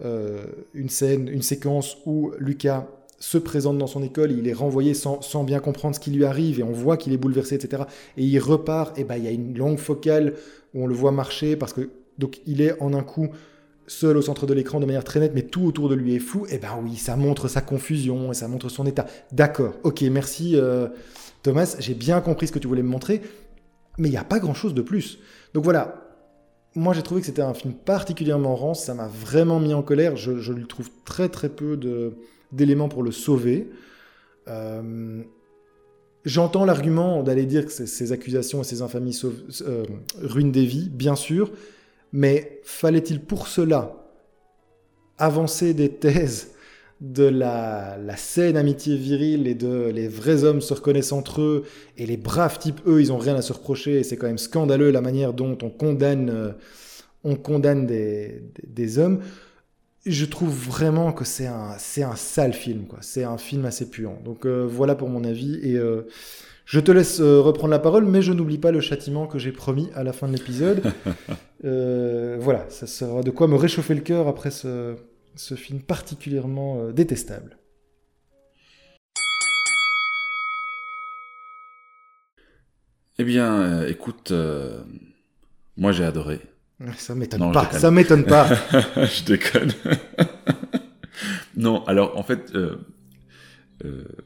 euh, 0.04 0.44
une 0.75 0.88
scène, 0.88 1.28
une 1.28 1.42
séquence 1.42 1.97
où 2.06 2.32
Lucas 2.38 2.87
se 3.20 3.38
présente 3.38 3.78
dans 3.78 3.87
son 3.87 4.02
école, 4.02 4.32
il 4.32 4.49
est 4.49 4.52
renvoyé 4.52 4.94
sans, 4.94 5.44
bien 5.44 5.61
comprendre 5.61 5.94
ce 5.94 6.00
qui 6.00 6.11
lui 6.11 6.25
arrive 6.25 6.59
et 6.59 6.62
on 6.62 6.73
voit 6.73 6.97
qu'il 6.97 7.12
est 7.12 7.18
bouleversé, 7.18 7.54
etc. 7.54 7.85
Et 8.16 8.25
il 8.25 8.38
repart, 8.38 8.99
et 8.99 9.04
ben 9.04 9.16
il 9.16 9.25
y 9.25 9.28
a 9.28 9.30
une 9.30 9.56
langue 9.56 9.78
focale 9.78 10.35
où 10.75 10.85
on 10.85 10.87
le 10.87 10.94
voit 10.94 11.12
marcher 11.12 11.54
parce 11.54 11.73
que 11.73 11.90
donc 12.18 12.40
il 12.47 12.61
est 12.61 12.80
en 12.82 12.92
un 12.94 13.02
coup 13.02 13.28
seul 13.87 14.16
au 14.16 14.23
centre 14.23 14.47
de 14.47 14.54
l'écran 14.54 14.80
de 14.80 14.87
manière 14.87 15.04
très 15.04 15.20
nette, 15.20 15.32
mais 15.35 15.42
tout 15.42 15.64
autour 15.64 15.88
de 15.88 15.94
lui 15.94 16.14
est 16.14 16.20
flou, 16.20 16.47
et 16.49 16.59
ben 16.59 16.78
oui, 16.82 16.97
ça 16.97 17.16
montre 17.16 17.49
sa 17.49 17.61
confusion, 17.61 18.30
et 18.30 18.35
ça 18.35 18.47
montre 18.47 18.68
son 18.68 18.87
état. 18.87 19.06
D'accord, 19.32 19.75
ok, 19.82 20.02
merci 20.02 20.52
euh, 20.54 20.87
Thomas, 21.42 21.75
j'ai 21.80 21.94
bien 21.94 22.20
compris 22.20 22.47
ce 22.47 22.52
que 22.52 22.61
tu 22.61 22.68
voulais 22.68 22.82
me 22.82 22.88
montrer, 22.88 23.20
mais 23.99 24.09
il 24.09 24.12
n'y 24.12 24.16
a 24.16 24.25
pas 24.25 24.38
grand-chose 24.38 24.75
de 24.75 24.82
plus. 24.82 25.18
Donc 25.54 25.64
voilà, 25.64 26.11
moi 26.75 26.94
j'ai 26.94 27.02
trouvé 27.02 27.20
que 27.20 27.26
c'était 27.26 27.42
un 27.42 27.54
film 27.54 27.75
particulièrement 27.75 28.54
rance, 28.54 28.85
ça 28.85 28.94
m'a 28.94 29.09
vraiment 29.09 29.61
mis 29.61 29.75
en 29.75 29.82
colère, 29.82 30.16
je, 30.16 30.52
lui 30.52 30.66
trouve 30.66 30.90
très 31.04 31.28
très 31.28 31.49
peu 31.49 31.78
d'éléments 32.52 32.88
pour 32.88 33.02
le 33.02 33.12
sauver. 33.12 33.70
Euh, 34.49 35.23
j'entends 36.25 36.64
l'argument 36.64 37.23
d'aller 37.23 37.47
dire 37.47 37.66
que 37.66 37.73
ces 37.73 38.12
accusations 38.12 38.62
et 38.62 38.64
ces 38.64 38.82
infamies 38.82 39.20
euh, 39.62 39.85
ruinent 40.20 40.52
des 40.52 40.64
vies, 40.64 40.88
bien 40.88 41.16
sûr, 41.16 41.52
mais 42.12 42.61
fallait-il 42.64 43.20
pour 43.20 43.47
cela 43.47 43.97
avancer 45.18 45.75
des 45.75 45.90
thèses 45.90 46.52
de 47.00 47.25
la, 47.25 47.97
la, 47.97 48.16
saine 48.16 48.57
amitié 48.57 48.97
virile 48.97 49.47
et 49.47 49.54
de 49.54 49.88
les 49.88 50.07
vrais 50.07 50.45
hommes 50.45 50.61
se 50.61 50.75
reconnaissent 50.75 51.12
entre 51.12 51.40
eux 51.40 51.64
et 51.97 52.04
les 52.07 52.16
braves 52.16 52.59
types, 52.59 52.80
eux, 52.87 53.00
ils 53.00 53.12
ont 53.12 53.19
rien 53.19 53.35
à 53.37 53.42
se 53.42 53.52
reprocher 53.52 54.00
et 54.00 54.02
c'est 54.04 54.16
quand 54.16 54.26
même 54.26 54.38
scandaleux 54.38 54.90
la 54.90 55.00
manière 55.00 55.33
dont 55.33 55.57
on 55.62 55.71
condamne, 55.71 56.30
euh, 56.30 56.52
on 57.25 57.37
condamne 57.37 57.87
des, 57.87 58.42
des, 58.66 58.99
hommes. 58.99 59.21
Je 60.04 60.25
trouve 60.26 60.54
vraiment 60.54 61.12
que 61.12 61.25
c'est 61.25 61.47
un, 61.47 61.75
c'est 61.78 62.02
un 62.02 62.16
sale 62.16 62.52
film, 62.52 62.87
quoi. 62.87 62.99
C'est 63.02 63.25
un 63.25 63.38
film 63.38 63.64
assez 63.64 63.88
puant. 63.88 64.19
Donc 64.25 64.45
euh, 64.45 64.66
voilà 64.69 64.95
pour 64.95 65.09
mon 65.09 65.25
avis 65.25 65.59
et 65.62 65.76
euh, 65.76 66.07
je 66.71 66.78
te 66.78 66.92
laisse 66.92 67.19
euh, 67.19 67.40
reprendre 67.40 67.73
la 67.73 67.80
parole, 67.80 68.04
mais 68.04 68.23
je 68.23 68.33
n'oublie 68.33 68.59
pas 68.59 68.71
le 68.71 68.80
châtiment 68.80 69.26
que 69.26 69.40
j'ai 69.40 69.50
promis 69.50 69.90
à 69.97 70.04
la 70.04 70.12
fin 70.12 70.28
de 70.28 70.33
l'épisode. 70.33 70.83
Euh, 71.62 72.38
voilà, 72.40 72.64
ça 72.71 72.87
sera 72.87 73.21
de 73.23 73.30
quoi 73.30 73.47
me 73.47 73.54
réchauffer 73.54 73.92
le 73.92 74.00
cœur 74.00 74.28
après 74.28 74.50
ce, 74.50 74.95
film 75.55 75.81
particulièrement 75.81 76.81
euh, 76.81 76.93
détestable. 76.93 77.59
Eh 83.19 83.25
bien, 83.25 83.87
écoute, 83.87 84.33
moi 85.77 85.93
j'ai 85.93 86.05
adoré. 86.05 86.40
Ça 86.97 87.14
m'étonne 87.14 87.53
pas, 87.53 87.71
ça 87.73 87.90
m'étonne 87.90 88.25
pas. 88.25 88.49
je 88.97 89.25
déconne. 89.25 89.73
non, 91.57 91.85
alors 91.85 92.16
en 92.16 92.23
fait, 92.23 92.55
euh, 92.55 92.77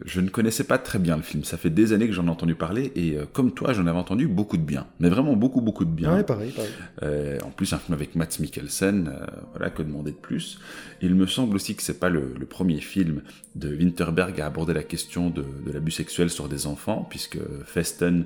je 0.05 0.21
ne 0.21 0.29
connaissais 0.29 0.65
pas 0.65 0.79
très 0.79 0.99
bien 0.99 1.17
le 1.17 1.23
film. 1.23 1.45
Ça 1.45 1.57
fait 1.57 1.71
des 1.71 1.93
années 1.93 2.07
que 2.07 2.13
j'en 2.13 2.27
ai 2.27 2.31
entendu 2.31 2.55
parler 2.55 2.93
et 2.97 3.17
euh, 3.17 3.25
comme 3.33 3.53
toi, 3.53 3.73
j'en 3.73 3.87
avais 3.87 3.99
entendu 3.99 4.27
beaucoup 4.27 4.57
de 4.57 4.63
bien. 4.63 4.87
Mais 4.99 5.09
vraiment 5.09 5.35
beaucoup, 5.37 5.61
beaucoup 5.61 5.85
de 5.85 5.91
bien. 5.91 6.15
Ouais, 6.15 6.25
pareil, 6.25 6.51
pareil. 6.51 6.71
Euh, 7.03 7.39
en 7.45 7.51
plus, 7.51 7.73
un 7.73 7.79
film 7.79 7.95
avec 7.95 8.15
Matt 8.17 8.39
Mikkelsen, 8.41 9.13
voilà, 9.53 9.71
que 9.71 9.83
demander 9.83 10.11
de 10.11 10.17
plus. 10.17 10.59
Il 11.03 11.15
me 11.15 11.27
semble 11.27 11.55
aussi 11.55 11.77
que 11.77 11.83
c'est 11.83 12.01
pas 12.01 12.09
le, 12.09 12.35
le, 12.39 12.47
premier 12.47 12.81
film 12.81 13.23
de 13.55 13.69
Winterberg 13.75 14.41
à 14.41 14.47
aborder 14.47 14.75
la 14.75 14.83
question 14.83 15.31
de, 15.31 15.45
de 15.65 15.73
l'abus 15.73 15.93
sexuel 15.93 16.31
sur 16.31 16.49
des 16.49 16.67
enfants, 16.67 17.07
puisque 17.09 17.39
Festen, 17.65 18.25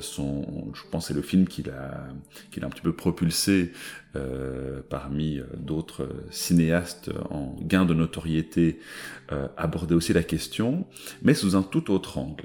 son, 0.00 0.72
je 0.74 0.82
pense, 0.90 1.08
c'est 1.08 1.14
le 1.14 1.22
film 1.22 1.46
qu'il 1.46 1.70
a, 1.70 2.06
qu'il 2.50 2.62
a 2.62 2.66
un 2.66 2.70
petit 2.70 2.82
peu 2.82 2.92
propulsé 2.92 3.72
euh, 4.16 4.80
parmi 4.88 5.38
euh, 5.38 5.44
d'autres 5.56 6.08
cinéastes 6.30 7.10
en 7.30 7.54
gain 7.60 7.84
de 7.84 7.94
notoriété, 7.94 8.78
euh, 9.32 9.48
aborder 9.56 9.94
aussi 9.94 10.12
la 10.12 10.22
question, 10.22 10.86
mais 11.22 11.34
sous 11.34 11.54
un 11.56 11.62
tout 11.62 11.90
autre 11.90 12.18
angle. 12.18 12.44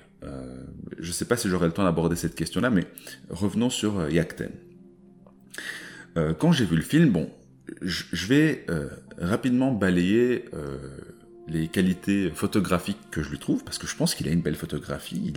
je 0.99 1.07
ne 1.07 1.13
sais 1.13 1.25
pas 1.25 1.37
si 1.37 1.49
j'aurai 1.49 1.67
le 1.67 1.73
temps 1.73 1.83
d'aborder 1.83 2.15
cette 2.15 2.35
question-là, 2.35 2.69
mais 2.69 2.85
revenons 3.29 3.69
sur 3.69 4.09
Yakten. 4.09 4.51
quand 6.37 6.51
j'ai 6.51 6.65
vu 6.65 6.75
le 6.75 6.83
film, 6.83 7.09
bon, 7.09 7.29
je 7.81 8.27
vais 8.27 8.65
rapidement 9.17 9.71
balayer 9.71 10.45
les 11.51 11.67
qualités 11.67 12.31
photographiques 12.33 12.97
que 13.11 13.21
je 13.21 13.29
lui 13.29 13.39
trouve, 13.39 13.63
parce 13.63 13.77
que 13.77 13.87
je 13.87 13.95
pense 13.95 14.15
qu'il 14.15 14.27
a 14.27 14.31
une 14.31 14.41
belle 14.41 14.55
photographie. 14.55 15.33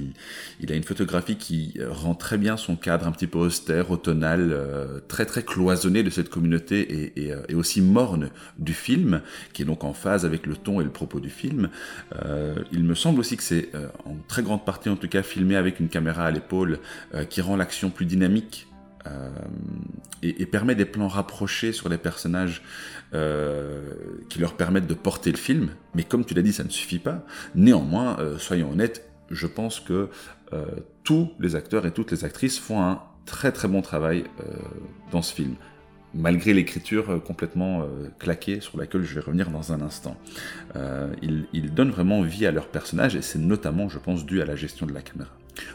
Il, 0.60 0.72
a 0.72 0.76
une 0.76 0.84
photographie 0.84 1.36
qui 1.36 1.74
rend 1.86 2.14
très 2.14 2.38
bien 2.38 2.56
son 2.56 2.76
cadre 2.76 3.06
un 3.06 3.12
petit 3.12 3.26
peu 3.26 3.38
austère, 3.38 3.90
automnal, 3.90 4.50
euh, 4.52 5.00
très 5.08 5.26
très 5.26 5.42
cloisonné 5.42 6.02
de 6.02 6.10
cette 6.10 6.28
communauté 6.28 7.12
euh, 7.18 7.42
et, 7.48 7.54
aussi 7.54 7.80
morne 7.80 8.30
du 8.58 8.74
film, 8.74 9.22
qui 9.52 9.62
est 9.62 9.64
donc 9.64 9.84
en 9.84 9.92
phase 9.92 10.24
avec 10.24 10.46
le 10.46 10.56
ton 10.56 10.80
et 10.80 10.84
le 10.84 10.90
propos 10.90 11.20
du 11.20 11.30
film. 11.30 11.68
Euh, 12.24 12.54
il 12.72 12.84
me 12.84 12.94
semble 12.94 13.20
aussi 13.20 13.36
que 13.36 13.42
c'est 13.42 13.70
en 14.04 14.16
très 14.28 14.42
grande 14.42 14.64
partie 14.64 14.88
en 14.88 14.96
tout 14.96 15.08
cas 15.08 15.22
filmé 15.22 15.56
avec 15.56 15.80
une 15.80 15.88
caméra 15.88 16.26
à 16.26 16.30
l'épaule 16.30 16.78
qui 17.28 17.40
rend 17.40 17.56
l'action 17.56 17.90
plus 17.90 18.06
dynamique 18.06 18.68
euh, 19.06 19.30
et, 20.22 20.46
permet 20.46 20.74
des 20.74 20.86
plans 20.86 21.08
rapprochés 21.08 21.72
sur 21.72 21.88
les 21.88 21.98
personnages 21.98 22.62
euh, 23.12 23.82
qui 24.30 24.38
leur 24.38 24.56
permettent 24.56 24.86
de 24.86 24.94
porter 24.94 25.30
le 25.30 25.36
film. 25.36 25.70
Mais 25.94 26.04
comme 26.04 26.24
tu 26.24 26.32
l'as 26.32 26.42
dit, 26.42 26.52
ça 26.52 26.64
ne 26.64 26.70
suffit 26.70 26.98
pas. 26.98 27.26
Néanmoins, 27.54 28.18
euh, 28.18 28.38
soyons 28.38 28.70
honnêtes, 28.70 29.10
je 29.30 29.46
pense 29.46 29.80
que 29.80 30.08
tous 31.02 31.32
les 31.40 31.56
acteurs 31.56 31.84
et 31.84 31.90
toutes 31.90 32.12
les 32.12 32.24
actrices 32.24 32.60
font 32.60 32.80
un 32.80 33.02
très 33.26 33.50
très 33.50 33.66
bon 33.66 33.82
travail 33.82 34.22
dans 35.10 35.20
ce 35.20 35.34
film 35.34 35.56
malgré 36.14 36.52
l'écriture 36.52 37.20
complètement 37.24 37.88
claquée 38.20 38.60
sur 38.60 38.78
laquelle 38.78 39.02
je 39.02 39.16
vais 39.16 39.22
revenir 39.22 39.50
dans 39.50 39.72
un 39.72 39.80
instant. 39.80 40.16
ils, 41.22 41.46
ils, 41.52 41.74
donnent 41.74 41.90
vraiment 41.90 42.22
vie 42.22 42.46
à 42.46 42.52
leurs 42.52 42.68
personnages 42.68 43.16
et 43.16 43.22
c'est 43.22 43.40
notamment, 43.40 43.88
je 43.88 43.98
pense, 43.98 44.24
dû 44.24 44.40
à 44.40 44.44
la 44.44 44.54
gestion 44.54 44.86
de 44.86 44.92
la 44.92 45.02
caméra. 45.02 45.32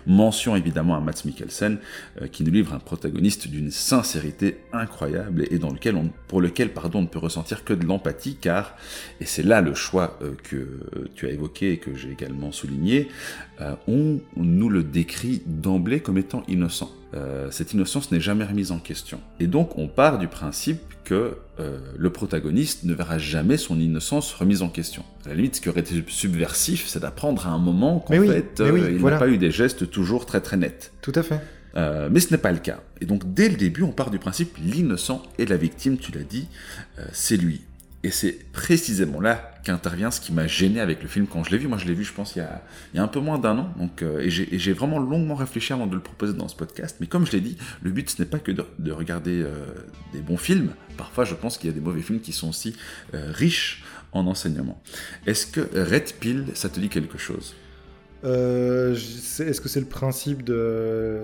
Mention 0.08 0.56
évidemment 0.56 0.96
à 0.96 1.00
Mats 1.00 1.24
Mikkelsen, 1.26 1.78
euh, 2.22 2.28
qui 2.28 2.44
nous 2.44 2.52
livre 2.52 2.74
un 2.74 2.80
protagoniste 2.80 3.48
d'une 3.48 3.72
sincérité 3.72 4.58
incroyable 4.74 5.46
et 5.52 5.60
dans 5.60 5.72
lequel 5.72 5.96
on, 5.96 6.10
pour 6.28 6.42
lequel 6.42 6.74
pardon, 6.74 7.00
on 7.00 7.04
ne 7.04 7.08
peut 7.08 7.20
ressentir 7.20 7.64
que 7.64 7.74
de 7.74 7.86
l'empathie, 7.86 8.36
car, 8.36 8.76
et 9.22 9.26
c'est 9.26 9.44
là 9.44 9.62
le 9.62 9.74
choix 9.74 10.18
euh, 10.22 10.34
que 10.44 10.80
tu 11.16 11.28
as 11.28 11.32
évoqué 11.32 11.74
et 11.74 11.78
que 11.78 11.96
j'ai 11.96 12.12
également 12.12 12.52
souligné, 12.52 13.10
euh, 13.62 13.76
on, 13.88 14.20
nous 14.36 14.70
le 14.70 14.84
décrit 14.84 15.42
d'emblée 15.46 16.00
comme 16.00 16.18
étant 16.18 16.44
innocent. 16.48 16.92
Cette 17.50 17.74
innocence 17.74 18.12
n'est 18.12 18.20
jamais 18.20 18.46
remise 18.46 18.72
en 18.72 18.80
question. 18.80 19.20
Et 19.40 19.48
donc 19.48 19.78
on 19.78 19.88
part 19.88 20.20
du 20.20 20.28
principe 20.28 20.82
que 21.04 21.38
le 21.98 22.10
protagoniste 22.12 22.84
ne 22.84 22.94
verra 22.94 23.18
jamais 23.18 23.58
son 23.58 23.80
innocence 23.80 24.34
remise 24.34 24.62
en 24.62 24.70
question. 24.70 25.04
À 25.26 25.30
la 25.30 25.36
limite, 25.36 25.56
ce 25.56 25.62
qui 25.62 25.70
aurait 25.70 25.80
été 25.82 26.04
subversif, 26.08 26.88
c'est 26.88 27.00
d'apprendre 27.00 27.48
à 27.48 27.50
un 27.50 27.58
moment 27.58 28.00
qu'en 28.00 28.14
fait, 28.22 28.62
il 28.62 29.02
n'a 29.02 29.18
pas 29.18 29.28
eu 29.28 29.38
des 29.38 29.52
gestes 29.52 29.90
toujours 29.90 30.26
très 30.26 30.42
très 30.42 30.58
nets. 30.58 30.92
Tout 31.02 31.14
à 31.16 31.24
fait. 31.24 31.42
mais 31.76 32.20
ce 32.20 32.32
n'est 32.32 32.38
pas 32.38 32.52
le 32.52 32.60
cas. 32.60 32.80
Et 33.02 33.06
donc 33.06 33.34
dès 33.34 33.50
le 33.50 33.56
début, 33.56 33.84
on 33.84 33.92
part 33.92 34.12
du 34.12 34.20
principe 34.20 34.58
l'innocent 34.64 35.24
et 35.38 35.46
la 35.46 35.58
victime, 35.58 35.98
tu 35.98 36.12
l'as 36.12 36.24
dit, 36.24 36.48
c'est 37.12 37.38
lui. 37.38 37.62
Et 38.02 38.12
c'est 38.12 38.52
précisément 38.54 39.20
là 39.20 39.52
qu'intervient 39.66 40.10
ce 40.10 40.22
qui 40.22 40.32
m'a 40.32 40.48
gêné 40.48 40.80
avec 40.80 41.02
le 41.02 41.10
film 41.10 41.28
quand 41.28 41.44
je 41.44 41.52
l'ai 41.52 41.58
vu. 41.58 41.68
Moi, 41.68 41.78
je 41.78 41.86
l'ai 41.86 41.94
vu, 41.94 42.06
je 42.06 42.14
pense, 42.14 42.36
il 42.36 42.40
y 42.40 42.98
a, 42.98 43.04
un 43.04 43.08
peu 43.08 43.20
moins 43.20 43.38
d'un 43.38 43.58
an. 43.58 43.74
Donc, 43.78 44.02
euh, 44.02 44.22
et 44.22 44.30
j'ai 44.30 44.74
vraiment 44.74 45.00
longuement 45.00 45.36
réfléchi 45.36 45.74
avant 45.74 45.86
de 45.86 45.96
le 45.96 46.02
proposer 46.02 46.34
dans 46.34 46.48
ce 46.48 46.56
podcast. 46.56 46.98
Mais 47.02 47.08
comme 47.08 47.26
je 47.26 47.34
l'ai 47.34 47.42
dit, 47.42 47.58
le 47.82 47.92
but, 47.92 48.10
ce 48.10 48.22
n'est 48.22 48.28
pas 48.28 48.40
que 48.40 48.52
de, 48.52 48.92
regarder 48.92 49.42
euh, 49.42 49.66
des 50.14 50.22
bons 50.22 50.38
films. 50.38 50.72
Parfois, 50.98 51.26
je 51.26 51.36
pense 51.36 51.58
qu'il 51.58 51.70
y 51.70 51.74
a 51.74 51.76
des 51.76 51.82
mauvais 51.82 52.02
films 52.02 52.22
qui 52.22 52.32
sont 52.32 52.50
aussi 52.50 52.76
euh, 53.14 53.32
riches 53.34 53.84
en 54.14 54.28
enseignement. 54.28 54.82
Est-ce 55.28 55.46
que 55.46 55.60
Red 55.60 56.14
Pill, 56.20 56.46
ça 56.54 56.70
te 56.70 56.80
dit 56.80 56.90
quelque 56.90 57.18
chose? 57.18 57.54
Est-ce 58.24 59.62
que 59.62 59.70
c'est 59.70 59.80
le 59.80 59.86
principe 59.86 60.44
de 60.44 61.24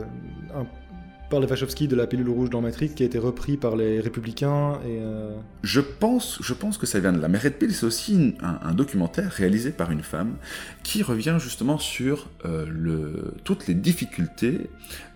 par 1.29 1.39
les 1.39 1.47
Wachowski 1.47 1.87
de 1.87 1.95
la 1.95 2.05
pilule 2.07 2.29
rouge 2.29 2.49
dans 2.49 2.61
Matrix 2.61 2.89
qui 2.89 3.03
a 3.03 3.05
été 3.05 3.17
repris 3.17 3.57
par 3.57 3.75
les 3.75 3.99
républicains 3.99 4.73
et 4.85 4.99
euh, 5.01 5.31
Je 5.63 5.81
pense, 5.81 6.39
je 6.41 6.53
pense 6.53 6.77
que 6.77 6.85
ça 6.85 6.99
vient 6.99 7.13
de 7.13 7.19
là. 7.19 7.27
Mais 7.27 7.37
Red 7.39 7.53
Pill, 7.55 7.73
c'est 7.73 7.85
aussi 7.85 8.13
une- 8.13 8.35
un, 8.41 8.59
un 8.69 8.73
documentaire 8.73 9.31
réalisé 9.31 9.71
par 9.71 9.91
une 9.91 10.03
femme 10.03 10.35
qui 10.83 11.01
revient 11.03 11.37
justement 11.39 11.77
sur 11.79 12.29
euh, 12.45 12.65
le, 12.69 13.33
toutes 13.43 13.67
les 13.67 13.73
difficultés 13.73 14.69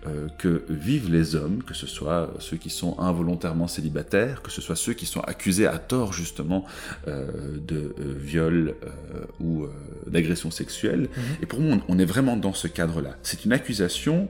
euh, 0.06 0.26
que 0.38 0.64
vivent 0.68 1.10
les 1.12 1.36
hommes, 1.36 1.62
que 1.62 1.74
ce 1.74 1.86
soit 1.86 2.32
ceux 2.40 2.56
qui 2.56 2.70
sont 2.70 2.98
involontairement 2.98 3.68
célibataires, 3.68 4.42
que 4.42 4.50
ce 4.50 4.60
soit 4.60 4.76
ceux 4.76 4.94
qui 4.94 5.06
sont 5.06 5.20
accusés 5.20 5.66
à 5.66 5.78
tort 5.78 6.12
justement 6.12 6.64
de 7.06 7.94
viol 8.18 8.74
ou 9.40 9.66
d'agression 10.06 10.50
sexuelle. 10.50 11.08
Et 11.42 11.46
pour 11.46 11.60
moi, 11.60 11.76
on, 11.88 11.94
on 11.94 11.98
est 11.98 12.04
vraiment 12.04 12.36
dans 12.36 12.52
ce 12.54 12.66
cadre-là. 12.66 13.16
C'est 13.22 13.44
une 13.44 13.52
accusation 13.52 14.28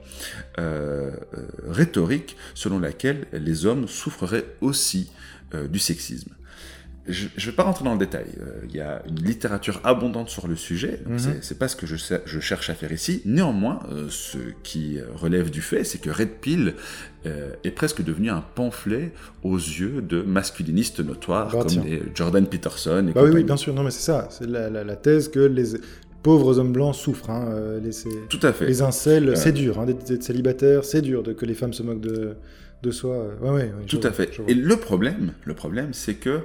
rhétorique 1.70 2.36
selon 2.54 2.78
laquelle 2.78 3.26
les 3.32 3.66
hommes 3.66 3.88
souffreraient 3.88 4.46
aussi 4.60 5.10
euh, 5.54 5.66
du 5.68 5.78
sexisme. 5.78 6.30
Je 7.08 7.24
ne 7.24 7.46
vais 7.46 7.52
pas 7.52 7.62
rentrer 7.64 7.82
dans 7.84 7.94
le 7.94 7.98
détail. 7.98 8.26
Euh, 8.40 8.60
Il 8.68 8.76
y 8.76 8.80
a 8.80 9.02
une 9.08 9.20
littérature 9.24 9.80
abondante 9.84 10.28
sur 10.28 10.46
le 10.46 10.54
sujet. 10.54 11.00
Mhm. 11.08 11.18
c'est- 11.40 11.58
pas 11.58 11.66
ce 11.66 11.74
que 11.74 11.86
je, 11.86 11.96
cherche 12.40 12.70
à 12.70 12.74
faire 12.74 12.92
ici. 12.92 13.22
Néanmoins, 13.24 13.80
euh, 13.90 14.06
ce 14.10 14.38
qui 14.62 14.98
relève 15.16 15.50
du 15.50 15.60
fait, 15.62 15.82
c'est 15.82 15.98
que 15.98 16.10
Red 16.10 16.28
Pill 16.40 16.74
euh, 17.26 17.52
est 17.64 17.70
presque 17.72 18.02
devenu 18.04 18.30
un 18.30 18.42
pamphlet 18.54 19.12
aux 19.42 19.56
yeux 19.56 20.02
de 20.02 20.22
masculinistes 20.22 21.00
notoires 21.00 21.50
Bah, 21.50 21.64
comme 21.66 21.84
les 21.84 22.02
Jordan 22.14 22.46
Peterson 22.46 23.06
et 23.08 23.12
Bah 23.12 23.24
oui, 23.24 23.42
bien 23.44 23.56
sûr, 23.56 23.74
non 23.74 23.82
mais 23.82 23.90
c'est 23.90 24.02
ça, 24.12 24.28
c'est 24.30 24.46
la, 24.46 24.70
la- 24.70 24.84
la 24.84 24.96
thèse 24.96 25.28
que 25.30 25.40
les 25.40 25.76
pauvres 26.22 26.58
hommes 26.58 26.72
blancs 26.72 26.94
souffrent. 26.94 27.30
Hein, 27.30 27.48
euh, 27.50 27.80
les, 27.80 27.90
Tout 28.28 28.40
à 28.42 28.52
fait. 28.52 28.66
les 28.66 28.82
incels, 28.82 29.36
c'est 29.36 29.52
dur, 29.52 29.78
hein, 29.78 29.86
d'être, 29.86 30.22
célibataire, 30.22 30.84
c'est 30.84 31.02
dur, 31.02 31.22
de, 31.22 31.32
que 31.32 31.46
les 31.46 31.54
femmes 31.54 31.72
se 31.72 31.82
moquent 31.82 32.00
de, 32.00 32.36
de 32.82 32.90
soi. 32.90 33.28
Ouais, 33.40 33.50
ouais, 33.50 33.56
ouais, 33.56 33.72
Tout 33.86 34.00
vois, 34.00 34.10
à 34.10 34.12
fait. 34.12 34.38
Et 34.48 34.54
le 34.54 34.76
problème, 34.76 35.32
le 35.44 35.54
problème, 35.54 35.92
c'est 35.92 36.14
que 36.14 36.40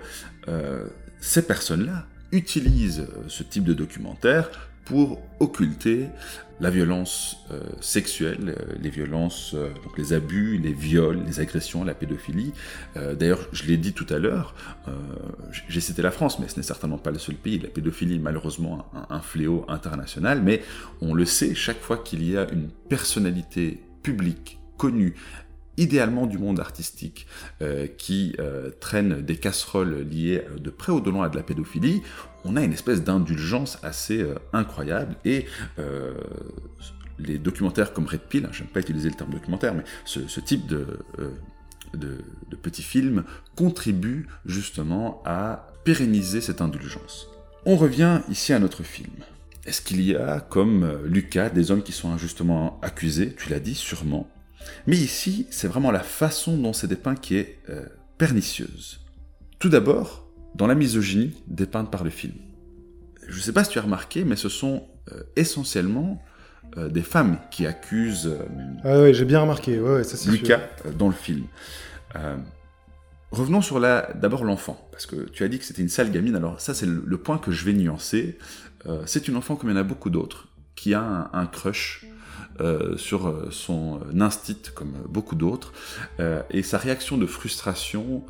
euh, 0.47 0.85
ces 1.19 1.41
personnes-là 1.41 2.05
utilisent 2.31 3.07
ce 3.27 3.43
type 3.43 3.63
de 3.63 3.73
documentaire 3.73 4.49
pour 4.85 5.19
occulter 5.39 6.07
la 6.61 6.69
violence 6.69 7.37
euh, 7.51 7.59
sexuelle, 7.81 8.55
euh, 8.57 8.73
les 8.79 8.89
violences, 8.89 9.53
euh, 9.53 9.69
donc 9.83 9.97
les 9.97 10.13
abus, 10.13 10.57
les 10.57 10.71
viols, 10.71 11.21
les 11.25 11.39
agressions, 11.39 11.83
la 11.83 11.93
pédophilie. 11.93 12.53
D'ailleurs, 12.95 13.47
je 13.51 13.63
l'ai 13.65 13.77
dit 13.77 13.93
tout 13.93 14.05
à 14.09 14.19
l'heure, 14.19 14.55
j'ai 15.67 15.81
cité 15.81 16.01
la 16.01 16.11
France, 16.11 16.39
mais 16.39 16.47
ce 16.47 16.57
n'est 16.57 16.63
certainement 16.63 16.97
pas 16.97 17.11
le 17.11 17.19
seul 17.19 17.35
pays. 17.35 17.59
La 17.59 17.67
pédophilie 17.67 18.19
malheureusement 18.19 18.89
un, 18.93 19.15
un 19.15 19.19
fléau 19.19 19.65
international, 19.67 20.41
mais 20.41 20.61
on 21.01 21.13
le 21.13 21.25
sait, 21.25 21.55
chaque 21.55 21.81
fois 21.81 21.97
qu'il 21.97 22.23
y 22.29 22.37
a 22.37 22.49
une 22.51 22.69
personnalité 22.69 23.81
publique 24.01 24.59
connue, 24.77 25.15
idéalement 25.77 26.25
du 26.25 26.37
monde 26.37 26.59
artistique, 26.59 27.27
euh, 27.61 27.87
qui 27.87 28.35
euh, 28.39 28.71
traîne 28.79 29.21
des 29.21 29.37
casseroles 29.37 30.01
liées 30.09 30.43
euh, 30.49 30.59
de 30.59 30.69
près 30.69 30.91
ou 30.91 31.01
de 31.01 31.09
loin 31.09 31.25
à 31.25 31.29
de 31.29 31.35
la 31.35 31.43
pédophilie, 31.43 32.01
on 32.43 32.55
a 32.55 32.63
une 32.63 32.73
espèce 32.73 33.03
d'indulgence 33.03 33.79
assez 33.81 34.23
incroyable 34.53 35.15
et 35.25 35.47
les 37.17 37.39
documentaires 37.39 37.91
comme 37.91 38.05
Red 38.05 38.21
Pill, 38.29 38.45
hein, 38.45 38.49
j'aime 38.51 38.67
pas 38.67 38.81
utiliser 38.81 39.09
le 39.09 39.15
terme 39.15 39.31
documentaire, 39.31 39.73
mais 39.73 39.83
ce, 40.05 40.39
type 40.41 40.67
de, 40.67 40.99
de, 41.95 42.19
de 42.51 42.55
petits 42.55 42.83
films 42.83 43.23
contribue 43.55 44.27
justement 44.45 45.23
à 45.25 45.73
pérenniser 45.85 46.39
cette 46.39 46.61
indulgence. 46.61 47.27
On 47.65 47.77
revient 47.77 48.21
ici 48.29 48.53
à 48.53 48.59
notre 48.59 48.83
film. 48.83 49.13
Est-ce 49.65 49.81
qu'il 49.81 50.01
y 50.01 50.15
a, 50.15 50.39
comme 50.39 50.99
Lucas, 51.05 51.49
des 51.49 51.71
hommes 51.71 51.81
qui 51.81 51.93
sont 51.93 52.11
injustement 52.11 52.79
accusés? 52.83 53.33
Tu 53.35 53.49
l'as 53.49 53.59
dit, 53.59 53.73
sûrement. 53.73 54.29
Mais 54.87 54.97
ici, 54.97 55.47
c'est 55.49 55.67
vraiment 55.67 55.91
la 55.91 56.01
façon 56.01 56.57
dont 56.57 56.73
c'est 56.73 56.87
dépeint 56.87 57.15
qui 57.15 57.37
est 57.37 57.59
euh, 57.69 57.85
pernicieuse. 58.17 58.99
Tout 59.59 59.69
d'abord, 59.69 60.27
dans 60.55 60.67
la 60.67 60.75
misogynie 60.75 61.33
dépeinte 61.47 61.91
par 61.91 62.03
le 62.03 62.09
film. 62.09 62.35
Je 63.27 63.37
ne 63.37 63.41
sais 63.41 63.53
pas 63.53 63.63
si 63.63 63.71
tu 63.71 63.79
as 63.79 63.81
remarqué, 63.81 64.23
mais 64.23 64.35
ce 64.35 64.49
sont 64.49 64.87
euh, 65.11 65.23
essentiellement 65.35 66.21
euh, 66.77 66.89
des 66.89 67.01
femmes 67.01 67.39
qui 67.51 67.65
accusent 67.65 68.37
Ah 68.83 68.99
ouais, 69.01 69.13
j'ai 69.13 69.25
bien 69.25 69.39
remarqué, 69.39 69.79
ouais, 69.79 69.95
ouais, 69.95 70.03
ça 70.03 70.17
c'est 70.17 70.29
Lucas 70.29 70.61
dans 70.97 71.07
le 71.07 71.13
film. 71.13 71.45
Revenons 73.31 73.61
sur 73.61 73.79
la 73.79 74.13
d'abord 74.13 74.45
l'enfant, 74.45 74.87
parce 74.91 75.05
que 75.05 75.27
tu 75.29 75.43
as 75.43 75.49
dit 75.49 75.59
que 75.59 75.65
c'était 75.65 75.81
une 75.81 75.89
sale 75.89 76.09
gamine. 76.09 76.37
Alors 76.37 76.61
ça, 76.61 76.73
c'est 76.73 76.85
le, 76.85 77.03
le 77.05 77.17
point 77.17 77.37
que 77.37 77.51
je 77.51 77.65
vais 77.65 77.73
nuancer. 77.73 78.37
C'est 79.05 79.27
une 79.27 79.35
enfant 79.35 79.55
comme 79.55 79.69
il 79.69 79.73
y 79.73 79.75
en 79.75 79.81
a 79.81 79.83
beaucoup 79.83 80.09
d'autres, 80.09 80.47
qui 80.75 80.93
a 80.93 81.01
un, 81.01 81.29
un 81.33 81.45
crush 81.47 82.05
euh, 82.61 82.95
sur 82.95 83.27
euh, 83.27 83.49
son 83.51 83.99
euh, 83.99 84.21
instinct, 84.21 84.71
comme 84.73 84.93
beaucoup 85.09 85.35
d'autres, 85.35 85.73
et 86.49 86.63
sa 86.63 86.77
réaction 86.77 87.17
de 87.17 87.25
frustration. 87.25 88.23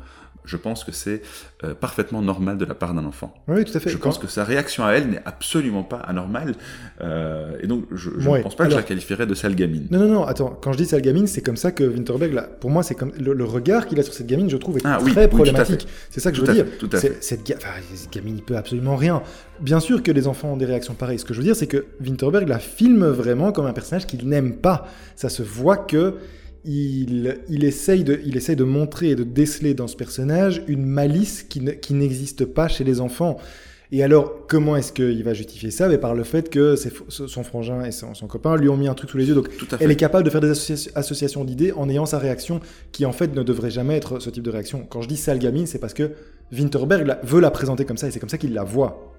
Je 0.46 0.56
pense 0.56 0.84
que 0.84 0.92
c'est 0.92 1.20
euh, 1.64 1.74
parfaitement 1.74 2.22
normal 2.22 2.56
de 2.56 2.64
la 2.64 2.74
part 2.74 2.94
d'un 2.94 3.04
enfant. 3.04 3.34
Oui, 3.48 3.64
tout 3.64 3.76
à 3.76 3.80
fait. 3.80 3.90
Je 3.90 3.98
pense 3.98 4.18
que 4.18 4.26
sa 4.28 4.44
réaction 4.44 4.84
à 4.84 4.92
elle 4.92 5.08
n'est 5.10 5.22
absolument 5.24 5.82
pas 5.82 5.98
anormale, 5.98 6.54
euh, 7.02 7.56
et 7.60 7.66
donc 7.66 7.84
je 7.92 8.10
ne 8.10 8.26
Ouais, 8.28 8.42
pense 8.42 8.54
pas 8.56 8.64
que 8.64 8.68
alors- 8.68 8.78
je 8.78 8.82
la 8.84 8.88
qualifierais 8.88 9.26
de 9.26 9.34
sale 9.34 9.54
gamine. 9.54 9.86
Non, 9.90 9.98
non, 9.98 10.08
non, 10.08 10.24
attends, 10.24 10.58
quand 10.62 10.72
je 10.72 10.78
dis 10.78 10.86
sale 10.86 11.02
gamine, 11.02 11.26
c'est 11.26 11.42
comme 11.42 11.56
ça 11.56 11.72
que 11.72 11.84
Winterberg, 11.84 12.32
là, 12.32 12.42
pour 12.42 12.70
moi, 12.70 12.82
c'est 12.82 12.94
comme 12.94 13.12
le, 13.20 13.32
le 13.32 13.44
regard 13.44 13.86
qu'il 13.86 13.98
a 14.00 14.02
sur 14.02 14.14
cette 14.14 14.26
gamine, 14.26 14.48
je 14.48 14.56
trouve, 14.56 14.78
est 14.78 14.82
Ah 14.84 14.98
très 15.00 15.22
oui, 15.24 15.28
problématique. 15.28 15.86
C'est 16.10 16.20
ça 16.20 16.30
que 16.30 16.36
je 16.36 16.42
veux 16.42 16.52
dire. 16.52 16.64
fait, 16.66 16.78
tout 16.78 16.88
à 16.92 16.98
C'est- 17.00 17.08
fait. 17.10 17.16
Cette, 17.22 17.46
ga- 17.46 17.56
enfin, 17.58 17.68
cette 17.94 18.12
gamine, 18.12 18.36
il 18.36 18.42
peut 18.42 18.56
absolument 18.56 18.96
rien. 18.96 19.22
Bien 19.60 19.80
sûr 19.80 20.02
que 20.02 20.10
les 20.12 20.26
enfants 20.28 20.52
ont 20.52 20.56
des 20.56 20.64
réactions 20.66 20.94
pareilles. 20.94 21.18
Ce 21.18 21.24
que 21.24 21.34
je 21.34 21.38
veux 21.40 21.44
dire, 21.44 21.56
c'est 21.56 21.66
que 21.66 21.86
Winterberg 22.00 22.48
la 22.48 22.58
filme 22.58 23.06
vraiment 23.06 23.52
comme 23.52 23.66
un 23.66 23.72
personnage 23.72 24.06
qu'il 24.06 24.28
n'aime 24.28 24.56
pas. 24.56 24.86
Ça 25.16 25.28
se 25.28 25.42
voit 25.42 25.76
que 25.78 26.14
il, 26.66 27.38
il, 27.48 27.64
essaye 27.64 28.04
de, 28.04 28.20
il 28.24 28.36
essaye 28.36 28.56
de 28.56 28.64
montrer 28.64 29.10
et 29.10 29.14
de 29.16 29.24
déceler 29.24 29.74
dans 29.74 29.86
ce 29.86 29.96
personnage 29.96 30.62
une 30.68 30.84
malice 30.84 31.42
qui 31.42 31.60
ne- 31.60 31.70
qui 31.72 31.94
n'existe 31.94 32.44
pas 32.44 32.68
chez 32.68 32.84
les 32.84 33.00
enfants. 33.00 33.38
Et 33.92 34.02
alors, 34.02 34.46
comment 34.48 34.76
est-ce 34.76 34.92
qu'il 34.92 35.22
va 35.22 35.32
justifier 35.32 35.70
ça? 35.70 35.88
Mais 35.88 35.96
Par 35.96 36.12
le 36.14 36.24
fait 36.24 36.50
que 36.50 36.74
ses 36.74 36.90
son 37.08 37.44
frangin 37.44 37.84
et 37.84 37.92
son, 37.92 38.14
son 38.14 38.26
copain 38.26 38.56
lui 38.56 38.68
ont 38.68 38.76
mis 38.76 38.88
un 38.88 38.94
truc 38.94 39.10
sous 39.10 39.16
les 39.16 39.28
yeux. 39.28 39.34
Donc, 39.36 39.48
elle 39.78 39.92
est 39.92 39.96
capable 39.96 40.24
de 40.24 40.30
faire 40.30 40.40
des 40.40 40.50
associa- 40.50 40.90
associations 40.96 41.44
d'idées 41.44 41.70
en 41.70 41.88
ayant 41.88 42.04
sa 42.04 42.18
réaction 42.18 42.60
qui 42.90 43.06
en 43.06 43.12
fait 43.12 43.32
ne 43.32 43.44
devrait 43.44 43.70
jamais 43.70 43.94
être 43.96 44.18
ce 44.18 44.28
type 44.28 44.42
de 44.42 44.50
réaction. 44.50 44.84
Quand 44.90 45.02
je 45.02 45.08
dis 45.08 45.16
sale 45.16 45.38
gamine, 45.38 45.66
c'est 45.68 45.78
parce 45.78 45.94
que 45.94 46.10
Winterberg 46.52 47.06
la- 47.06 47.20
veut 47.22 47.40
la 47.40 47.52
présenter 47.52 47.84
comme 47.84 47.96
ça 47.96 48.08
et 48.08 48.10
c'est 48.10 48.18
comme 48.18 48.28
ça 48.28 48.38
qu'il 48.38 48.54
la 48.54 48.64
voit. 48.64 49.14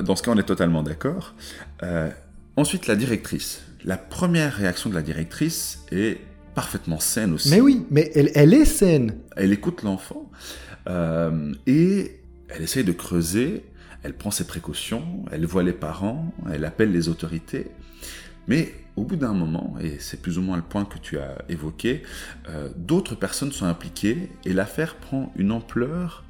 Dans 0.00 0.14
ce 0.14 0.22
cas, 0.22 0.30
on 0.30 0.38
est 0.38 0.44
totalement 0.44 0.84
d'accord. 0.84 1.34
Euh, 1.82 2.08
ensuite, 2.56 2.86
la 2.86 2.94
directrice. 2.94 3.60
La 3.84 3.96
première 3.96 4.54
réaction 4.54 4.88
de 4.88 4.94
la 4.94 5.02
directrice 5.02 5.80
est 5.90 6.18
parfaitement 6.56 6.98
saine 6.98 7.34
aussi. 7.34 7.50
Mais 7.50 7.60
oui, 7.60 7.86
mais 7.90 8.10
elle, 8.14 8.32
elle 8.34 8.54
est 8.54 8.64
saine. 8.64 9.14
Elle 9.36 9.52
écoute 9.52 9.82
l'enfant 9.82 10.30
euh, 10.88 11.52
et 11.66 12.20
elle 12.48 12.62
essaye 12.62 12.82
de 12.82 12.92
creuser. 12.92 13.62
Elle 14.02 14.14
prend 14.14 14.30
ses 14.30 14.46
précautions, 14.46 15.24
elle 15.30 15.44
voit 15.46 15.62
les 15.62 15.72
parents, 15.72 16.32
elle 16.52 16.64
appelle 16.64 16.92
les 16.92 17.08
autorités. 17.08 17.66
Mais 18.48 18.72
au 18.94 19.02
bout 19.02 19.16
d'un 19.16 19.34
moment, 19.34 19.76
et 19.80 19.98
c'est 19.98 20.22
plus 20.22 20.38
ou 20.38 20.42
moins 20.42 20.56
le 20.56 20.62
point 20.62 20.84
que 20.84 20.98
tu 20.98 21.18
as 21.18 21.36
évoqué, 21.48 22.02
euh, 22.48 22.68
d'autres 22.76 23.16
personnes 23.16 23.52
sont 23.52 23.66
impliquées 23.66 24.30
et 24.44 24.52
l'affaire 24.52 24.94
prend 24.94 25.32
une 25.36 25.52
ampleur 25.52 26.24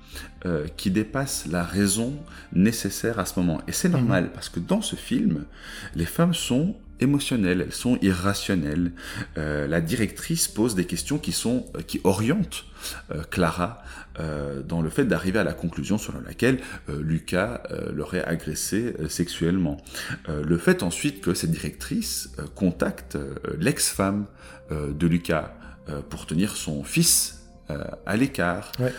euh, 0.45 0.67
qui 0.77 0.91
dépasse 0.91 1.47
la 1.47 1.63
raison 1.63 2.15
nécessaire 2.53 3.19
à 3.19 3.27
ce 3.27 3.39
moment. 3.39 3.61
Et 3.69 3.73
c'est 3.73 3.91
normal, 3.91 4.33
parce 4.33 4.49
que 4.49 4.59
dans 4.59 4.81
ce 4.81 4.97
film, 4.97 5.45
les 5.95 6.07
femmes 6.07 6.35
sont 6.35 6.75
émotionnelles, 7.01 7.63
elles 7.63 7.73
sont 7.73 7.99
irrationnelles. 8.03 8.93
Euh, 9.39 9.67
la 9.67 9.81
directrice 9.81 10.49
pose 10.49 10.75
des 10.75 10.85
questions 10.85 11.19
qui, 11.19 11.33
sont, 11.33 11.67
euh, 11.77 11.83
qui 11.83 12.01
orientent 12.05 12.65
euh, 13.11 13.23
Clara 13.31 13.83
euh, 14.19 14.63
dans 14.63 14.81
le 14.81 14.91
fait 14.91 15.05
d'arriver 15.05 15.39
à 15.39 15.45
la 15.45 15.53
conclusion 15.53 15.99
selon 15.99 16.21
laquelle 16.21 16.61
Lucas 16.89 17.63
l'aurait 17.93 18.25
agressé 18.25 18.95
sexuellement. 19.09 19.77
Le 20.29 20.57
fait 20.57 20.83
ensuite 20.83 21.21
que 21.21 21.35
cette 21.35 21.51
directrice 21.51 22.31
contacte 22.55 23.19
l'ex-femme 23.59 24.27
de 24.71 25.07
Lucas 25.07 25.55
pour 26.09 26.27
tenir 26.27 26.57
son 26.57 26.83
fils 26.83 27.47
à 27.69 28.17
l'écart. 28.17 28.73
Ouais. 28.79 28.93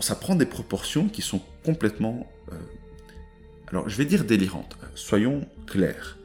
Ça 0.00 0.14
prend 0.14 0.36
des 0.36 0.46
proportions 0.46 1.08
qui 1.08 1.22
sont 1.22 1.42
complètement, 1.64 2.30
alors 3.68 3.88
je 3.88 3.96
vais 3.96 4.06
dire 4.06 4.24
délirantes. 4.24 4.76
Soyons 4.94 5.46
clairs. 5.66 6.16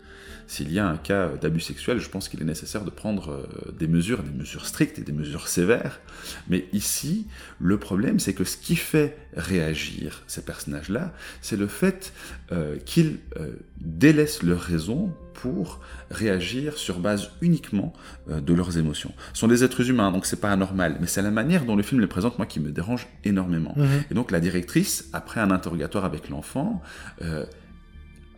S'il 0.50 0.72
y 0.74 0.80
a 0.80 0.88
un 0.88 0.98
cas 0.98 1.30
d'abus 1.40 1.60
sexuel, 1.60 2.00
je 2.00 2.10
pense 2.10 2.28
qu'il 2.28 2.42
est 2.42 2.46
nécessaire 2.46 2.84
de 2.84 2.90
prendre 2.90 3.30
euh, 3.30 3.72
des 3.78 3.88
mesures, 3.88 4.24
des 4.24 4.36
mesures 4.36 4.66
strictes 4.66 4.98
et 4.98 5.04
des 5.04 5.12
mesures 5.12 5.48
sévères. 5.48 6.02
Mais 6.48 6.66
ici, 6.74 7.28
le 7.60 7.78
problème, 7.78 8.18
c'est 8.18 8.34
que 8.34 8.44
ce 8.44 8.58
qui 8.58 8.76
fait 8.76 9.16
réagir 9.36 10.24
ces 10.26 10.42
personnages-là, 10.42 11.14
c'est 11.42 11.56
le 11.56 11.68
fait 11.68 12.14
euh, 12.52 12.78
qu'ils 12.78 13.20
euh, 13.40 13.52
délaissent 13.80 14.42
leur 14.42 14.60
raison 14.60 15.14
pour 15.36 15.82
réagir 16.10 16.80
sur 16.80 16.98
base 16.98 17.30
uniquement 17.42 17.94
euh, 18.32 18.42
de 18.42 18.56
leurs 18.56 18.80
émotions. 18.80 19.14
Ce 19.34 19.42
sont 19.42 19.48
des 19.48 19.64
êtres 19.64 19.88
humains, 19.88 20.12
donc 20.12 20.26
c'est 20.26 20.42
pas 20.42 20.52
anormal, 20.52 20.98
mais 21.00 21.06
c'est 21.06 21.22
la 21.22 21.30
manière 21.30 21.64
dont 21.64 21.76
le 21.76 21.84
film 21.84 22.02
les 22.02 22.08
présente, 22.08 22.40
moi, 22.40 22.48
qui 22.48 22.60
me 22.60 22.72
dérange 22.72 23.08
énormément. 23.24 23.76
Mhm. 23.78 24.04
Et 24.10 24.16
donc 24.16 24.32
la 24.32 24.40
directrice, 24.40 25.12
après 25.14 25.42
un 25.42 25.52
interrogatoire 25.52 26.06
avec 26.06 26.30
l'enfant, 26.30 26.82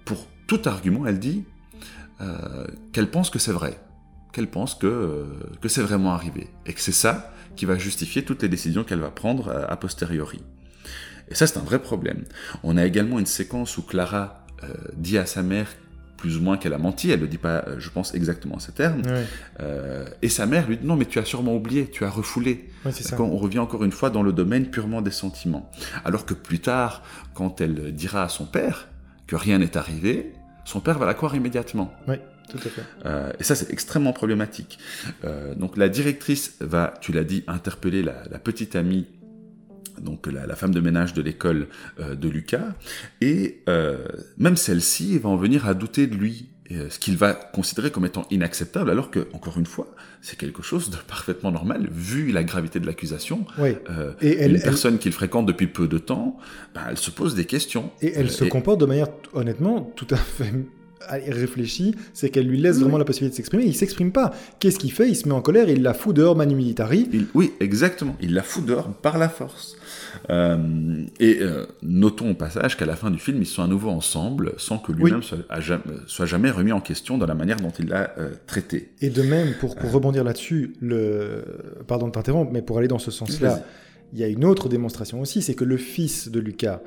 pour 0.03 0.27
tout 0.47 0.61
argument, 0.65 1.05
elle 1.07 1.19
dit 1.19 1.45
euh, 2.21 2.67
qu'elle 2.93 3.09
pense 3.09 3.29
que 3.29 3.39
c'est 3.39 3.51
vrai. 3.51 3.79
qu'elle 4.31 4.47
pense 4.47 4.75
que, 4.75 5.25
que 5.61 5.67
c'est 5.67 5.81
vraiment 5.81 6.13
arrivé. 6.13 6.47
Et 6.65 6.73
que 6.73 6.79
c'est 6.79 6.93
ça 6.93 7.33
qui 7.57 7.65
va 7.65 7.77
justifier 7.77 8.23
toutes 8.23 8.41
les 8.43 8.49
décisions 8.49 8.83
qu'elle 8.85 9.01
va 9.01 9.09
prendre 9.09 9.51
a 9.51 9.75
posteriori. 9.75 10.41
Et 11.29 11.35
ça, 11.35 11.47
c'est 11.47 11.59
un 11.59 11.63
vrai 11.63 11.79
problème. 11.79 12.23
On 12.63 12.77
a 12.77 12.85
également 12.85 13.19
une 13.19 13.25
séquence 13.25 13.77
où 13.77 13.81
Clara 13.81 14.45
dit 14.95 15.17
à 15.17 15.25
sa 15.25 15.43
mère 15.43 15.67
plus 16.15 16.37
ou 16.37 16.41
moins 16.41 16.55
qu'elle 16.57 16.73
a 16.73 16.77
menti, 16.77 17.09
elle 17.09 17.17
ne 17.17 17.23
le 17.23 17.27
dit 17.27 17.39
pas, 17.39 17.65
je 17.79 17.89
pense, 17.89 18.13
exactement 18.13 18.59
ces 18.59 18.71
termes. 18.71 19.01
et 20.21 20.29
sa 20.29 20.45
mère 20.45 20.67
lui 20.67 20.77
dit 20.77 20.85
non, 20.85 20.95
mais 20.95 21.05
tu 21.05 21.19
as 21.19 21.25
sûrement 21.25 21.55
oublié, 21.55 21.89
tu 21.89 22.05
as 22.05 22.09
refoulé. 22.09 22.69
On 23.19 23.37
revient 23.37 23.59
encore 23.59 23.83
une 23.83 23.91
fois 23.91 24.09
dans 24.11 24.23
le 24.23 24.31
domaine 24.31 24.67
purement 24.67 25.01
des 25.01 25.11
sentiments. 25.11 25.69
Alors 26.05 26.25
que 26.25 26.33
plus 26.33 26.59
tard, 26.59 27.03
quand 27.33 27.59
elle 27.59 27.93
dira 27.93 28.23
à 28.23 28.29
son 28.29 28.45
père 28.45 28.87
que 29.27 29.35
rien 29.35 29.57
n'est 29.57 29.75
arrivé, 29.75 30.33
son 30.65 30.79
père 30.79 30.99
va 30.99 31.05
la 31.05 31.13
croire 31.13 31.35
immédiatement. 31.35 31.93
Oui, 32.07 32.15
tout 32.49 32.57
à 32.57 32.69
fait. 32.69 32.83
Euh, 33.05 33.31
et 33.39 33.43
ça, 33.43 33.55
c'est 33.55 33.71
extrêmement 33.71 34.13
problématique. 34.13 34.79
Euh, 35.23 35.55
donc 35.55 35.77
la 35.77 35.89
directrice 35.89 36.55
va, 36.59 36.93
tu 37.01 37.11
l'as 37.11 37.23
dit, 37.23 37.43
interpeller 37.47 38.03
la, 38.03 38.13
petite 38.39 38.75
amie 38.75 39.07
donc 40.01 40.25
la, 40.25 40.55
femme 40.55 40.73
de 40.73 40.79
ménage 40.79 41.13
de 41.13 41.21
l'école 41.21 41.67
euh, 41.99 42.15
de 42.15 42.27
Lucas, 42.27 42.73
et 43.19 43.63
même 44.37 44.57
celle-ci 44.57 45.19
va 45.19 45.29
en 45.29 45.35
venir 45.35 45.67
à 45.67 45.73
douter 45.73 46.07
de 46.07 46.15
lui, 46.15 46.49
ce 46.89 46.99
qu'il 46.99 47.17
va 47.17 47.33
considérer 47.33 47.91
comme 47.91 48.05
étant 48.05 48.25
inacceptable, 48.31 48.89
alors 48.89 49.11
que, 49.11 49.27
encore 49.33 49.57
une 49.57 49.65
fois, 49.65 49.87
c'est 50.21 50.37
quelque 50.37 50.61
chose 50.61 50.89
de 50.89 50.97
parfaitement 50.97 51.51
normal, 51.51 51.89
vu 51.91 52.31
la 52.31 52.43
gravité 52.43 52.79
de 52.79 52.85
l'accusation. 52.85 53.45
Oui. 53.57 53.75
et 54.21 54.45
une 54.45 54.61
personne 54.61 54.97
qu'il 54.97 55.11
fréquente 55.11 55.45
depuis 55.45 55.67
peu 55.67 55.87
de 55.87 55.97
temps, 55.97 56.37
bah, 56.73 56.81
elle 56.89 56.97
se 56.97 57.11
pose 57.11 57.35
des 57.35 57.45
questions. 57.45 57.91
Et 58.01 58.13
elle 58.15 58.29
se 58.29 58.45
comporte 58.45 58.79
de 58.79 58.85
manière, 58.85 59.07
honnêtement, 59.33 59.91
tout 59.95 60.07
à 60.09 60.17
fait 60.17 60.53
réfléchit, 61.09 61.95
c'est 62.13 62.29
qu'elle 62.29 62.47
lui 62.47 62.57
laisse 62.57 62.79
vraiment 62.79 62.97
la 62.97 63.05
possibilité 63.05 63.33
de 63.33 63.37
s'exprimer. 63.37 63.63
Il 63.65 63.75
s'exprime 63.75 64.11
pas. 64.11 64.31
Qu'est-ce 64.59 64.79
qu'il 64.79 64.91
fait? 64.91 65.09
Il 65.09 65.15
se 65.15 65.27
met 65.27 65.33
en 65.33 65.41
colère 65.41 65.69
il 65.69 65.81
la 65.81 65.93
fout 65.93 66.15
dehors 66.15 66.35
manu 66.35 66.55
militari. 66.55 67.09
oui, 67.33 67.53
exactement. 67.59 68.15
Il 68.21 68.33
la 68.33 68.43
fout 68.43 68.65
dehors 68.65 68.91
par 68.93 69.17
la 69.17 69.29
force. 69.29 69.77
Euh, 70.29 71.05
et 71.19 71.39
euh, 71.41 71.65
notons 71.81 72.31
au 72.31 72.33
passage 72.33 72.77
qu'à 72.77 72.85
la 72.85 72.95
fin 72.95 73.11
du 73.11 73.19
film, 73.19 73.41
ils 73.41 73.45
sont 73.45 73.63
à 73.63 73.67
nouveau 73.67 73.89
ensemble, 73.89 74.53
sans 74.57 74.77
que 74.77 74.91
lui-même 74.91 75.23
soit, 75.23 75.39
soit, 76.07 76.25
jamais 76.25 76.51
remis 76.51 76.71
en 76.71 76.81
question 76.81 77.17
dans 77.17 77.25
la 77.25 77.33
manière 77.33 77.57
dont 77.57 77.71
il 77.79 77.87
l'a 77.87 78.13
euh, 78.17 78.31
traité. 78.47 78.89
Et 79.01 79.09
de 79.09 79.21
même, 79.21 79.53
pour, 79.59 79.75
pour 79.75 79.91
rebondir 79.91 80.23
là-dessus, 80.23 80.73
le... 80.81 81.43
pardon 81.87 82.07
de 82.07 82.11
t'interrompre, 82.11 82.51
mais 82.51 82.61
pour 82.61 82.77
aller 82.77 82.87
dans 82.87 82.99
ce 82.99 83.11
sens-là, 83.11 83.61
il 84.13 84.19
y 84.19 84.23
a 84.23 84.27
une 84.27 84.45
autre 84.45 84.69
démonstration 84.69 85.21
aussi, 85.21 85.41
c'est 85.41 85.53
que 85.53 85.63
le 85.63 85.77
fils 85.77 86.29
de 86.29 86.39
Lucas, 86.39 86.81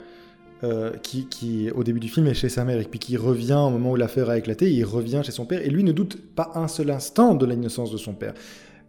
euh, 0.64 0.90
qui, 1.02 1.70
au 1.74 1.84
début 1.84 2.00
du 2.00 2.08
film, 2.08 2.26
est 2.26 2.34
chez 2.34 2.48
sa 2.48 2.64
mère 2.64 2.80
et 2.80 2.84
puis 2.84 2.98
qui 2.98 3.16
revient 3.16 3.60
au 3.66 3.70
moment 3.70 3.92
où 3.92 3.96
l'affaire 3.96 4.30
a 4.30 4.38
éclaté, 4.38 4.72
il 4.72 4.84
revient 4.84 5.20
chez 5.22 5.30
son 5.30 5.44
père 5.44 5.60
et 5.64 5.68
lui 5.68 5.84
ne 5.84 5.92
doute 5.92 6.16
pas 6.34 6.52
un 6.54 6.68
seul 6.68 6.90
instant 6.90 7.34
de 7.34 7.44
l'innocence 7.44 7.92
de 7.92 7.98
son 7.98 8.14
père. 8.14 8.32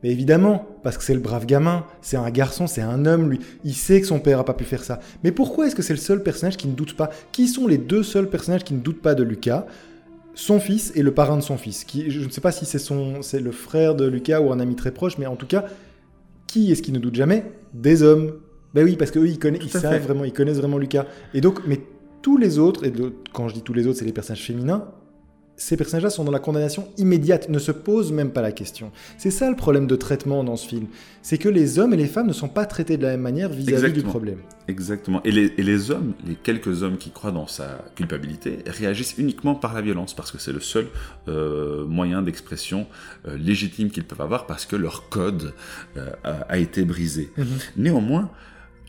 Mais 0.01 0.09
évidemment, 0.09 0.65
parce 0.83 0.97
que 0.97 1.03
c'est 1.03 1.13
le 1.13 1.19
brave 1.19 1.45
gamin, 1.45 1.85
c'est 2.01 2.17
un 2.17 2.29
garçon, 2.29 2.67
c'est 2.67 2.81
un 2.81 3.05
homme, 3.05 3.29
lui, 3.29 3.39
il 3.63 3.73
sait 3.73 3.99
que 3.99 4.07
son 4.07 4.19
père 4.19 4.39
a 4.39 4.45
pas 4.45 4.53
pu 4.53 4.63
faire 4.63 4.83
ça. 4.83 4.99
Mais 5.23 5.31
pourquoi 5.31 5.67
est-ce 5.67 5.75
que 5.75 5.81
c'est 5.81 5.93
le 5.93 5.99
seul 5.99 6.23
personnage 6.23 6.57
qui 6.57 6.67
ne 6.67 6.73
doute 6.73 6.95
pas? 6.95 7.09
Qui 7.31 7.47
sont 7.47 7.67
les 7.67 7.77
deux 7.77 8.03
seuls 8.03 8.29
personnages 8.29 8.63
qui 8.63 8.73
ne 8.73 8.79
doutent 8.79 9.01
pas 9.01 9.15
de 9.15 9.23
Lucas? 9.23 9.65
Son 10.33 10.59
fils 10.59 10.91
et 10.95 11.01
le 11.01 11.13
parrain 11.13 11.37
de 11.37 11.41
son 11.43 11.57
fils. 11.57 11.83
Qui, 11.83 12.09
je 12.09 12.25
ne 12.25 12.29
sais 12.29 12.41
pas 12.41 12.51
si 12.51 12.65
c'est 12.65 12.79
son, 12.79 13.21
c'est 13.21 13.39
le 13.39 13.51
frère 13.51 13.95
de 13.95 14.05
Lucas 14.05 14.41
ou 14.41 14.51
un 14.51 14.59
ami 14.59 14.75
très 14.75 14.91
proche, 14.91 15.17
mais 15.17 15.25
en 15.25 15.35
tout 15.35 15.47
cas, 15.47 15.65
qui 16.47 16.71
est-ce 16.71 16.81
qui 16.81 16.91
ne 16.91 16.99
doute 16.99 17.15
jamais? 17.15 17.43
Des 17.73 18.03
hommes, 18.03 18.33
ben 18.75 18.83
oui, 18.83 18.97
parce 18.97 19.09
qu'eux, 19.09 19.27
ils, 19.27 19.39
connaissent, 19.39 19.63
ils 19.63 19.69
savent 19.69 20.03
vraiment, 20.03 20.25
ils 20.25 20.33
connaissent 20.33 20.57
vraiment 20.57 20.77
Lucas. 20.77 21.05
Et 21.33 21.39
donc, 21.39 21.61
mais 21.65 21.79
tous 22.21 22.37
les 22.37 22.59
autres, 22.59 22.85
et 22.85 22.91
quand 23.33 23.47
je 23.47 23.53
dis 23.53 23.61
tous 23.61 23.73
les 23.73 23.87
autres, 23.87 23.99
c'est 23.99 24.05
les 24.05 24.11
personnages 24.11 24.43
féminins, 24.43 24.85
ces 25.57 25.77
personnages-là 25.77 26.09
sont 26.09 26.25
dans 26.25 26.31
la 26.31 26.39
condamnation 26.39 26.89
immédiate, 26.97 27.47
ne 27.47 27.59
se 27.59 27.71
posent 27.71 28.11
même 28.11 28.31
pas 28.31 28.41
la 28.41 28.51
question. 28.51 28.91
C'est 29.17 29.31
ça 29.31 29.49
le 29.49 29.55
problème 29.55 29.87
de 29.87 29.95
traitement 29.95 30.43
dans 30.43 30.57
ce 30.57 30.67
film. 30.67 30.87
C'est 31.21 31.37
que 31.37 31.47
les 31.47 31.79
hommes 31.79 31.93
et 31.93 31.97
les 31.97 32.07
femmes 32.07 32.27
ne 32.27 32.33
sont 32.33 32.49
pas 32.49 32.65
traités 32.65 32.97
de 32.97 33.03
la 33.03 33.11
même 33.11 33.21
manière 33.21 33.49
vis-à-vis 33.49 33.93
du 33.93 34.03
problème. 34.03 34.39
Exactement. 34.67 35.23
Et 35.23 35.31
les, 35.31 35.53
et 35.57 35.63
les, 35.63 35.91
hommes, 35.91 36.13
les 36.27 36.35
quelques 36.35 36.83
hommes 36.83 36.97
qui 36.97 37.11
croient 37.11 37.31
dans 37.31 37.47
sa 37.47 37.85
culpabilité, 37.95 38.59
réagissent 38.67 39.17
uniquement 39.17 39.55
par 39.55 39.73
la 39.73 39.81
violence, 39.81 40.13
parce 40.13 40.31
que 40.31 40.37
c'est 40.37 40.51
le 40.51 40.59
seul 40.59 40.87
euh, 41.29 41.85
moyen 41.85 42.21
d'expression 42.21 42.87
euh, 43.27 43.37
légitime 43.37 43.89
qu'ils 43.89 44.03
peuvent 44.03 44.21
avoir, 44.21 44.47
parce 44.47 44.65
que 44.65 44.75
leur 44.75 45.07
code 45.07 45.53
euh, 45.95 46.11
a, 46.23 46.57
été 46.57 46.83
brisé. 46.83 47.31
Mm-hmm. 47.37 47.45
Néanmoins, 47.77 48.29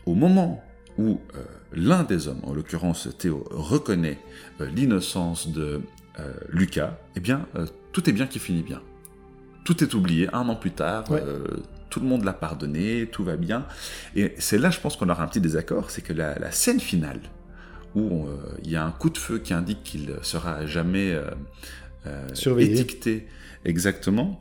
au 0.07 0.15
moment 0.15 0.63
où 0.97 1.19
euh, 1.35 1.43
l'un 1.73 2.03
des 2.03 2.27
hommes, 2.27 2.39
en 2.43 2.53
l'occurrence 2.53 3.09
Théo, 3.19 3.45
reconnaît 3.51 4.17
euh, 4.61 4.67
l'innocence 4.73 5.49
de 5.49 5.81
euh, 6.19 6.33
Lucas, 6.49 6.97
eh 7.15 7.19
bien, 7.19 7.45
tout 7.91 8.09
est 8.09 8.13
bien 8.13 8.25
qui 8.25 8.39
finit 8.39 8.63
bien. 8.63 8.81
Tout 9.65 9.83
est 9.83 9.93
oublié, 9.93 10.29
un 10.33 10.47
an 10.47 10.55
plus 10.55 10.71
tard, 10.71 11.03
tout 11.89 11.99
le 11.99 12.05
monde 12.05 12.23
l'a 12.23 12.33
pardonné, 12.33 13.07
tout 13.11 13.25
va 13.25 13.35
bien. 13.35 13.67
Et 14.15 14.33
c'est 14.39 14.57
là, 14.57 14.69
je 14.69 14.79
pense 14.79 14.95
qu'on 14.95 15.09
aura 15.09 15.23
un 15.23 15.27
petit 15.27 15.41
désaccord, 15.41 15.91
c'est 15.91 16.01
que 16.01 16.13
la, 16.13 16.51
scène 16.51 16.79
finale, 16.79 17.19
où 17.93 18.27
il 18.63 18.71
y 18.71 18.77
a 18.77 18.85
un 18.85 18.91
coup 18.91 19.09
de 19.09 19.17
feu 19.17 19.39
qui 19.39 19.53
indique 19.53 19.83
qu'il 19.83 20.15
sera 20.21 20.65
jamais 20.65 21.19
étiqueté. 22.57 23.27
Exactement, 23.65 24.39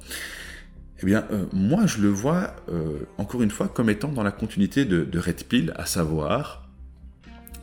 eh 1.02 1.06
bien, 1.06 1.26
euh, 1.30 1.44
moi, 1.52 1.86
je 1.86 2.00
le 2.00 2.08
vois, 2.08 2.56
euh, 2.70 3.00
encore 3.18 3.42
une 3.42 3.50
fois, 3.50 3.68
comme 3.68 3.90
étant 3.90 4.08
dans 4.08 4.22
la 4.22 4.32
continuité 4.32 4.84
de, 4.84 5.18
Red 5.18 5.44
Pill, 5.44 5.72
à 5.76 5.84
savoir 5.84 6.68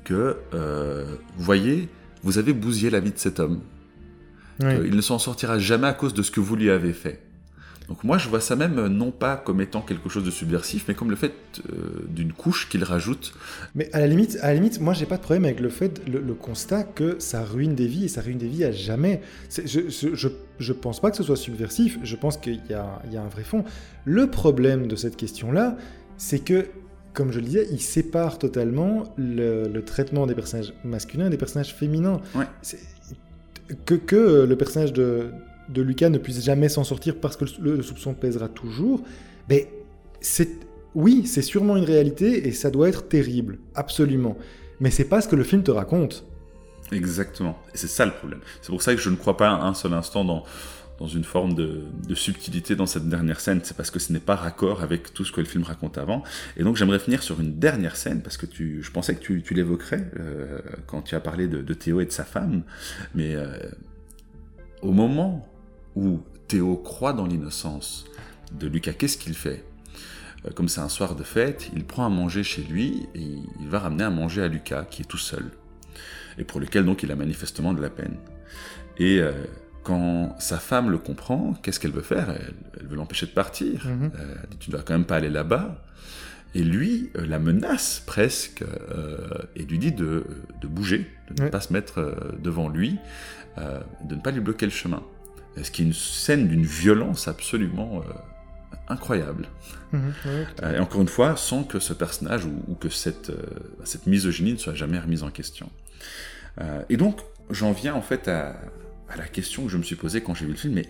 que, 0.04 0.38
euh, 0.54 1.16
vous 1.38 1.44
voyez, 1.44 1.90
vous 2.22 2.38
avez 2.38 2.54
bousillé 2.54 2.90
la 2.90 3.00
vie 3.00 3.12
de 3.12 3.18
cet 3.18 3.40
homme. 3.40 3.62
il 4.60 4.96
ne 4.96 5.02
s'en 5.02 5.18
sortira 5.18 5.58
jamais 5.58 5.88
à 5.88 5.94
cause 5.94 6.14
de 6.14 6.22
ce 6.22 6.30
que 6.30 6.40
vous 6.40 6.56
lui 6.56 6.70
avez 6.70 6.94
fait. 6.94 7.23
Donc 7.94 8.04
moi, 8.04 8.18
je 8.18 8.28
vois 8.28 8.42
ça 8.42 8.56
même 8.56 8.88
non 8.88 9.12
pas 9.12 9.38
comme 9.38 9.62
étant 9.62 9.82
quelque 9.82 10.10
chose 10.10 10.24
de 10.24 10.32
subversif, 10.32 10.86
mais 10.88 10.96
comme 10.96 11.12
le 11.12 11.16
fait 11.16 11.62
d'une 12.10 12.34
couche 12.34 12.68
qu'il 12.68 12.84
rajoute. 12.84 13.36
Mais 13.76 13.88
à 13.94 14.00
la 14.00 14.08
limite, 14.08 14.40
à 14.42 14.48
la 14.48 14.56
limite, 14.56 14.82
moi, 14.82 14.96
j'ai 14.96 15.06
pas 15.06 15.18
de 15.18 15.22
problème 15.22 15.46
avec 15.46 15.60
le 15.60 15.70
fait, 15.70 16.02
le, 16.08 16.34
constat 16.34 16.86
que 16.86 17.18
ça 17.20 17.44
ruine 17.44 17.76
des 17.76 17.86
vies 17.86 18.06
et 18.06 18.08
ça 18.08 18.22
ruine 18.22 18.40
des 18.40 18.48
vies 18.48 18.64
à 18.64 18.72
jamais. 18.72 19.22
Je, 19.64 19.90
je, 19.90 20.28
je, 20.58 20.74
pense 20.74 21.02
pas 21.02 21.12
que 21.12 21.18
ce 21.18 21.22
soit 21.22 21.36
subversif. 21.36 22.00
Je 22.02 22.16
pense 22.16 22.38
qu'il 22.38 22.56
y, 22.68 22.72
y 22.72 22.74
a, 22.74 23.22
un 23.22 23.28
vrai 23.28 23.44
fond. 23.44 23.64
Le 24.06 24.26
problème 24.26 24.88
de 24.88 24.96
cette 24.96 25.16
question-là, 25.16 25.78
c'est 26.18 26.40
que 26.40 26.66
comme 27.14 27.32
je 27.32 27.38
le 27.38 27.46
disais, 27.46 27.68
il 27.70 27.80
sépare 27.80 28.40
totalement 28.40 29.04
le, 29.18 29.70
traitement 29.82 30.26
des 30.26 30.34
personnages 30.34 30.74
masculins 30.84 31.28
et 31.28 31.30
des 31.30 31.38
personnages 31.38 31.76
féminins. 31.76 32.22
Que, 33.86 33.94
que 33.94 34.46
le 34.46 34.56
personnage 34.58 34.94
de, 34.94 35.28
de 35.70 35.82
Lucas 35.82 36.10
ne 36.10 36.18
puisse 36.18 36.44
jamais 36.44 36.70
s'en 36.70 36.84
sortir 36.84 37.16
parce 37.20 37.38
que 37.38 37.46
le, 37.60 37.82
soupçon 37.82 38.14
pèsera 38.14 38.50
toujours, 38.50 39.02
mais 39.50 39.70
c'est 40.22 40.50
oui, 40.96 41.26
c'est 41.26 41.42
sûrement 41.42 41.76
une 41.76 41.86
réalité 41.86 42.48
et 42.48 42.52
ça 42.52 42.70
doit 42.70 42.88
être 42.88 43.08
terrible, 43.08 43.58
absolument. 43.74 44.38
Mais 44.80 44.92
c'est 44.92 45.06
pas 45.06 45.22
ce 45.22 45.28
que 45.28 45.36
le 45.36 45.44
film 45.44 45.64
te 45.64 45.72
raconte. 45.72 46.26
Exactement. 46.92 47.58
Et 47.74 47.78
c'est 47.78 47.88
ça 47.88 48.06
le 48.06 48.12
problème. 48.12 48.40
C'est 48.62 48.70
pour 48.70 48.82
ça 48.82 48.94
que 48.94 49.02
je 49.02 49.10
ne 49.10 49.16
crois 49.16 49.38
pas 49.38 49.50
un 49.50 49.74
seul 49.74 49.94
instant 49.94 50.24
dans, 50.24 50.44
dans 51.00 51.08
une 51.08 51.24
forme 51.24 51.54
de, 51.54 51.84
subtilité 52.16 52.76
dans 52.76 52.86
cette 52.86 53.10
dernière 53.10 53.40
scène. 53.40 53.62
C'est 53.64 53.76
parce 53.76 53.92
que 53.92 54.00
ce 54.00 54.14
n'est 54.14 54.20
pas 54.20 54.36
raccord 54.36 54.84
avec 54.84 55.14
tout 55.14 55.26
ce 55.26 55.32
que 55.32 55.42
le 55.42 55.48
film 55.48 55.64
raconte 55.64 55.98
avant. 55.98 56.24
Et 56.58 56.64
donc 56.64 56.78
j'aimerais 56.78 57.00
finir 57.00 57.24
sur 57.24 57.40
une 57.42 57.60
dernière 57.60 57.96
scène, 57.96 58.22
parce 58.22 58.38
que 58.38 58.46
tu, 58.46 58.84
je 58.84 58.92
pensais 58.92 59.16
que 59.16 59.22
tu, 59.22 59.42
tu 59.42 59.54
l'évoquerais 59.54 60.06
euh, 60.20 60.60
quand 60.86 61.02
tu 61.02 61.16
as 61.16 61.20
parlé 61.20 61.48
de, 61.48 61.74
Théo 61.74 62.02
et 62.02 62.06
de 62.06 62.12
sa 62.12 62.24
femme. 62.24 62.64
Mais 63.16 63.36
euh, 63.36 63.58
au 64.82 64.92
moment 64.92 65.48
où 65.96 66.20
Théo 66.48 66.76
croit 66.78 67.14
dans 67.14 67.26
l'innocence 67.26 68.06
de 68.52 68.68
Lucas, 68.68 68.94
qu'est-ce 68.94 69.18
qu'il 69.18 69.34
fait? 69.34 69.64
Euh, 70.46 70.52
Comme 70.54 70.70
c'est 70.70 70.82
un 70.82 70.90
soir 70.90 71.16
de 71.16 71.24
fête, 71.24 71.70
il 71.76 71.84
prend 71.86 72.06
à 72.06 72.10
manger 72.10 72.44
chez 72.44 72.62
lui 72.62 73.08
et 73.16 73.38
il 73.60 73.68
va 73.68 73.80
ramener 73.80 74.04
à 74.04 74.10
manger 74.10 74.44
à 74.44 74.48
Lucas, 74.48 74.86
qui 74.86 75.04
est 75.04 75.06
tout 75.06 75.18
seul, 75.18 75.46
et 76.38 76.44
pour 76.44 76.60
lequel 76.60 76.86
donc 76.86 77.04
il 77.04 77.12
a 77.12 77.16
manifestement 77.16 77.74
de 77.74 77.82
la 77.82 77.90
peine. 77.90 78.18
Et 78.98 79.20
euh, 79.20 79.32
quand 79.84 80.36
sa 80.40 80.60
femme 80.60 80.90
le 80.90 80.98
comprend, 80.98 81.54
qu'est-ce 81.62 81.80
qu'elle 81.80 81.92
veut 81.92 82.02
faire? 82.02 82.30
Elle, 82.80 82.88
veut 82.88 82.96
l'empêcher 82.96 83.26
de 83.26 83.32
partir. 83.32 83.88
Mhm. 83.88 84.12
Euh, 84.16 84.36
elle 84.44 84.50
dit 84.50 84.58
Tu 84.58 84.70
ne 84.70 84.76
dois 84.76 84.84
quand 84.84 84.94
même 84.94 85.06
pas 85.06 85.18
aller 85.18 85.30
là-bas. 85.30 85.84
Et 86.56 86.62
lui 86.62 87.10
la 87.16 87.40
menace 87.40 88.04
presque 88.06 88.64
et 89.56 89.64
lui 89.64 89.80
dit 89.80 89.92
de, 89.92 90.24
bouger, 90.62 91.10
de 91.32 91.46
ne 91.46 91.50
pas 91.50 91.62
se 91.62 91.74
mettre 91.74 92.16
devant 92.44 92.70
lui, 92.70 93.00
de 93.58 94.14
ne 94.14 94.22
pas 94.22 94.30
lui 94.30 94.40
bloquer 94.40 94.68
le 94.68 94.72
chemin 94.72 95.02
ce 95.62 95.72
qui 95.72 95.84
est 95.84 95.86
une 95.86 95.94
scène 95.94 96.48
d'une 96.48 96.66
violence 96.66 97.28
absolument 97.28 98.02
euh, 98.02 98.14
incroyable. 98.88 99.48
Mhm, 99.92 100.14
euh, 100.64 100.76
et 100.76 100.80
encore 100.80 101.02
une 101.02 101.08
fois, 101.08 101.36
sans 101.36 101.64
que 101.64 101.80
ce 101.80 101.94
personnage 101.94 102.46
ou, 102.46 102.76
que 102.76 102.90
cette, 102.90 103.30
euh, 103.30 103.38
cette 103.84 104.08
misogynie 104.08 104.54
ne 104.54 104.58
soit 104.58 104.74
jamais 104.74 105.00
remise 105.00 105.24
en 105.24 105.30
question. 105.30 105.70
et 106.90 106.98
donc, 106.98 107.20
j'en 107.50 107.72
viens 107.72 107.96
en 107.96 108.02
fait 108.02 108.28
à, 108.28 108.56
la 109.16 109.28
question 109.28 109.66
que 109.66 109.70
je 109.70 109.78
me 109.78 109.84
suis 109.84 109.96
posée 109.96 110.22
quand 110.22 110.34
j'ai 110.34 110.46
vu 110.46 110.52
le 110.52 110.58
film, 110.58 110.74
mais 110.74 110.90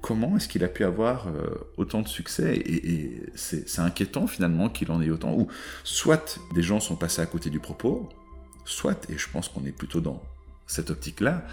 comment 0.00 0.36
est-ce 0.36 0.48
qu'il 0.48 0.64
a 0.64 0.68
pu 0.68 0.84
avoir 0.84 1.28
autant 1.76 2.02
de 2.02 2.08
succès? 2.08 2.56
Et, 2.56 3.22
c'est 3.34 3.78
inquiétant 3.78 4.26
finalement 4.26 4.68
qu'il 4.68 4.90
en 4.90 5.00
ait 5.00 5.10
autant, 5.10 5.34
ou 5.34 5.48
soit 5.84 6.40
des 6.54 6.62
gens 6.62 6.80
sont 6.80 6.96
passés 6.96 7.22
à 7.22 7.26
côté 7.26 7.50
du 7.50 7.60
propos, 7.60 8.08
soit, 8.64 9.08
et 9.08 9.18
je 9.18 9.28
pense 9.28 9.48
qu'on 9.48 9.64
est 9.66 9.76
plutôt 9.76 10.00
dans 10.00 10.20
cette 10.66 10.90
optique-là, 10.90 11.44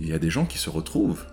il 0.00 0.08
y 0.08 0.12
a 0.12 0.18
des 0.18 0.30
gens 0.30 0.46
qui 0.46 0.58
se 0.58 0.70
retrouvent 0.70 1.24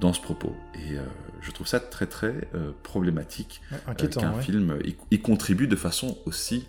dans 0.00 0.12
ce 0.12 0.20
propos. 0.20 0.54
Et 0.74 0.96
je 1.40 1.50
trouve 1.50 1.66
ça 1.66 1.80
très 1.80 2.06
très 2.06 2.34
problématique 2.82 3.60
Inquiétant, 3.86 4.20
qu'un 4.20 4.34
ouais. 4.36 4.42
film 4.42 4.78
y, 4.84 4.96
y 5.14 5.18
contribue 5.20 5.66
de 5.68 5.76
façon 5.76 6.16
aussi 6.26 6.66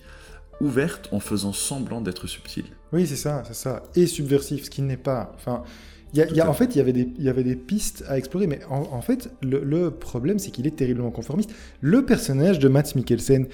ouverte 0.61 1.09
en 1.11 1.19
faisant 1.19 1.53
semblant 1.53 2.01
d'être 2.01 2.27
subtil. 2.27 2.65
Oui, 2.91 3.07
c'est 3.07 3.15
ça, 3.15 3.43
c'est 3.47 3.55
ça. 3.55 3.83
Et 3.95 4.05
subversif, 4.07 4.65
ce 4.65 4.69
qui 4.69 4.81
n'est 4.81 4.97
pas. 4.97 5.31
Enfin, 5.35 5.63
y 6.13 6.21
a- 6.21 6.29
y 6.31 6.39
a- 6.39 6.47
en 6.49 6.53
fait, 6.53 6.75
il 6.75 6.77
y 6.77 6.81
avait 6.81 6.93
des, 6.93 7.09
il 7.17 7.23
y 7.23 7.27
avait 7.29 7.43
des 7.43 7.55
pistes 7.55 8.03
à 8.07 8.17
explorer, 8.19 8.45
mais 8.47 8.61
en, 8.69 8.81
en 8.91 9.01
fait, 9.01 9.31
le, 9.41 9.63
le 9.63 9.89
problème, 9.91 10.37
c'est 10.39 10.51
qu'il 10.51 10.67
est 10.67 10.75
terriblement 10.75 11.09
conformiste. 11.11 11.51
Le 11.81 12.05
personnage 12.05 12.59
de 12.59 12.67
Mats 12.69 12.93
Mikkelsen, 12.95 13.47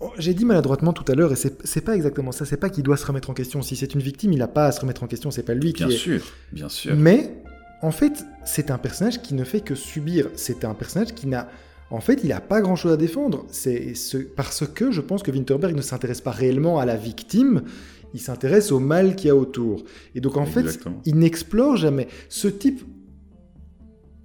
oh, 0.00 0.10
j'ai 0.18 0.34
dit 0.34 0.44
maladroitement 0.44 0.92
tout 0.92 1.10
à 1.10 1.14
l'heure, 1.14 1.32
et 1.32 1.36
c'est 1.36 1.80
pas 1.80 1.96
exactement 1.96 2.32
ça. 2.32 2.44
C'est 2.44 2.58
pas 2.58 2.68
qu'il 2.68 2.84
doit 2.84 2.98
se 2.98 3.06
remettre 3.06 3.30
en 3.30 3.34
question. 3.34 3.62
Si 3.62 3.74
c'est 3.76 3.94
une 3.94 4.02
victime, 4.02 4.32
il 4.32 4.38
n'a 4.38 4.48
pas 4.48 4.66
à 4.66 4.72
se 4.72 4.80
remettre 4.80 5.02
en 5.02 5.06
question. 5.06 5.30
C'est 5.30 5.42
pas 5.42 5.54
lui 5.54 5.72
qui 5.72 5.84
Bien 5.84 5.88
est. 5.94 5.96
sûr, 5.98 6.22
bien 6.52 6.68
sûr. 6.68 6.94
Mais 6.96 7.42
en 7.82 7.90
fait, 7.90 8.24
c'est 8.44 8.70
un 8.70 8.78
personnage 8.78 9.20
qui 9.22 9.34
ne 9.34 9.44
fait 9.44 9.60
que 9.60 9.74
subir. 9.74 10.28
C'est 10.34 10.64
un 10.64 10.74
personnage 10.74 11.12
qui 11.14 11.26
n'a. 11.26 11.48
En 11.90 12.00
fait, 12.00 12.20
il 12.24 12.30
n'a 12.30 12.40
pas 12.40 12.60
grand-chose 12.62 12.92
à 12.92 12.96
défendre. 12.96 13.44
C'est 13.50 13.94
ce... 13.94 14.16
parce 14.16 14.66
que 14.66 14.90
je 14.90 15.00
pense 15.02 15.22
que 15.22 15.30
Winterberg 15.30 15.74
ne 15.76 15.82
s'intéresse 15.82 16.20
pas 16.22 16.30
réellement 16.30 16.78
à 16.78 16.86
la 16.86 16.96
victime. 16.96 17.62
Il 18.14 18.20
s'intéresse 18.20 18.72
au 18.72 18.78
mal 18.78 19.14
qu'il 19.16 19.28
y 19.28 19.30
a 19.30 19.36
autour. 19.36 19.84
Et 20.14 20.20
donc 20.20 20.36
en 20.36 20.46
fait, 20.46 20.80
il 21.04 21.16
n'explore 21.18 21.76
jamais. 21.76 22.08
Ce 22.28 22.48
type, 22.48 22.82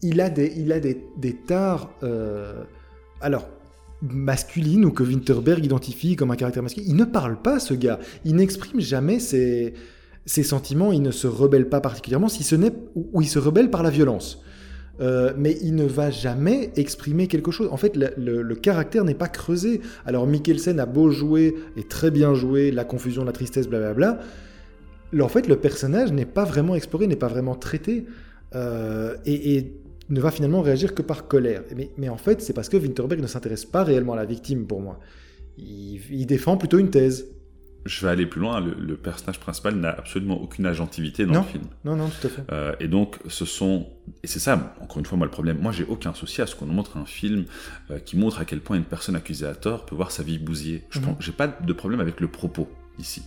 il 0.01 0.21
a 0.21 0.29
des, 0.29 0.53
il 0.55 0.71
a 0.71 0.79
des, 0.79 1.03
des 1.17 1.33
tares. 1.35 1.89
euh, 2.03 2.63
Alors. 3.21 3.49
masculines 4.01 4.85
ou 4.85 4.91
que 4.91 5.03
Winterberg 5.03 5.65
identifie 5.65 6.15
comme 6.15 6.29
un 6.31 6.35
caractère 6.35 6.61
masculin. 6.63 6.85
Il 6.87 6.95
ne 6.95 7.05
parle 7.05 7.41
pas, 7.41 7.59
ce 7.59 7.73
gars. 7.73 7.99
Il 8.25 8.35
n'exprime 8.35 8.79
jamais 8.79 9.19
ses, 9.19 9.73
ses 10.27 10.43
sentiments, 10.43 10.91
il 10.91 11.01
ne 11.01 11.11
se 11.11 11.25
rebelle 11.25 11.69
pas 11.69 11.81
particulièrement, 11.81 12.27
si 12.27 12.43
ce 12.43 12.55
n'est 12.55 12.73
ou 12.95 13.09
ou 13.13 13.21
il 13.21 13.27
se 13.27 13.39
rebelle 13.39 13.71
par 13.71 13.81
la 13.81 13.89
violence. 13.89 14.43
Euh, 14.99 15.33
mais 15.37 15.57
il 15.61 15.75
ne 15.75 15.85
va 15.85 16.09
jamais 16.09 16.71
exprimer 16.75 17.27
quelque 17.27 17.51
chose. 17.51 17.69
En 17.71 17.77
fait, 17.77 17.95
le, 17.95 18.55
caractère 18.55 19.03
n'est 19.03 19.13
pas 19.13 19.27
creusé. 19.27 19.81
Alors 20.05 20.25
Mikkelsen 20.27 20.79
a 20.79 20.85
beau 20.85 21.11
jouer 21.11 21.55
et 21.75 21.83
très 21.83 22.11
bien 22.11 22.33
jouer 22.33 22.71
la 22.71 22.83
confusion, 22.83 23.23
la 23.23 23.31
tristesse, 23.31 23.67
blablabla. 23.67 24.19
En 25.19 25.27
fait, 25.29 25.47
le 25.47 25.55
personnage 25.55 26.11
n'est 26.11 26.25
pas 26.25 26.43
vraiment 26.43 26.75
exploré, 26.75 27.07
n'est 27.07 27.15
pas 27.15 27.27
vraiment 27.27 27.55
traité 27.55 28.05
euh, 28.55 29.15
et, 29.25 29.73
ne 30.09 30.21
va 30.21 30.31
finalement 30.31 30.61
réagir 30.61 30.95
que 30.95 31.01
par 31.01 31.27
colère. 31.27 31.63
Mais, 31.97 32.07
en 32.07 32.15
fait, 32.15 32.41
c'est 32.41 32.53
parce 32.53 32.69
que 32.69 32.77
Winterberg 32.77 33.19
ne 33.21 33.27
s'intéresse 33.27 33.65
pas 33.65 33.83
réellement 33.83 34.13
à 34.13 34.15
la 34.15 34.23
victime 34.23 34.65
pour 34.65 34.79
moi. 34.79 34.99
Il 35.57 36.25
défend 36.25 36.55
plutôt 36.55 36.79
une 36.79 36.89
thèse. 36.89 37.25
Je 37.88 38.06
vais 38.06 38.12
aller 38.12 38.26
plus 38.26 38.39
loin. 38.41 38.60
Le, 38.60 38.76
le 38.80 38.95
personnage 38.97 39.39
principal 39.39 39.76
n'a 39.76 39.89
absolument 39.89 40.39
aucune 40.41 40.65
agentivité 40.65 41.26
dans 41.26 41.34
Non. 41.34 41.41
le 41.41 41.47
film. 41.47 41.63
Non, 41.86 41.95
non, 41.95 42.10
tout 42.10 42.28
à 42.28 42.30
fait. 42.30 42.43
Euh, 42.52 42.76
et 42.80 42.88
donc, 42.88 43.17
ce 43.28 43.45
sont. 43.45 43.88
Et 44.23 44.28
c'est 44.28 44.39
ça, 44.39 44.76
encore 44.82 45.00
une 45.00 45.06
fois, 45.06 45.17
moi, 45.17 45.26
le 45.26 45.32
problème. 45.32 45.58
Moi, 45.60 45.71
j'ai 45.71 45.86
aucun 45.86 46.13
souci 46.13 46.41
à 46.41 46.47
ce 46.47 46.56
qu'on 46.56 46.65
nous 46.67 46.73
montre 46.73 46.97
un 46.97 47.06
film 47.06 47.45
euh, 47.91 48.00
qui 48.00 48.17
montre 48.17 48.39
à 48.39 48.45
quel 48.45 48.60
point 48.60 48.78
une 48.78 48.84
personne 48.84 49.15
accusée 49.15 49.45
à 49.47 49.56
tort 49.56 49.86
peut 49.86 49.95
voir 49.95 50.12
sa 50.12 50.21
vie 50.23 50.38
bousillée. 50.38 50.84
Je 50.91 51.00
Mhm. 51.00 51.15
j'ai 51.19 51.32
pas 51.32 51.47
de 51.47 51.73
problème 51.73 52.00
avec 52.02 52.19
le 52.19 52.28
propos 52.28 52.69
ici. 53.00 53.23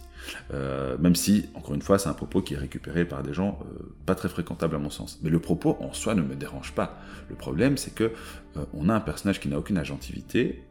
Euh, 0.53 0.97
même 0.99 1.15
si, 1.15 1.49
encore 1.55 1.75
une 1.75 1.83
fois, 1.83 1.99
c'est 1.99 2.09
un 2.09 2.15
propos 2.15 2.43
qui 2.43 2.55
est 2.55 2.59
récupéré 2.59 3.05
par 3.05 3.23
des 3.23 3.33
gens 3.33 3.59
euh, 3.63 3.95
pas 4.07 4.15
très 4.15 4.29
fréquentables 4.29 4.75
à 4.77 4.79
mon 4.79 4.91
sens. 4.91 5.19
Mais 5.23 5.31
le 5.31 5.39
propos 5.39 5.77
en 5.81 5.93
soi 5.93 6.15
ne 6.15 6.23
me 6.23 6.35
dérange 6.35 6.73
pas. 6.73 7.01
Le 7.29 7.37
problème, 7.37 7.77
c'est 7.77 7.95
que 7.95 8.05
euh, 8.57 8.65
on 8.75 8.89
a 8.89 8.95
un 8.95 9.01
personnage 9.01 9.41
qui 9.41 9.49
n'a 9.49 9.59
aucune 9.59 9.79
agentivité 9.79 10.65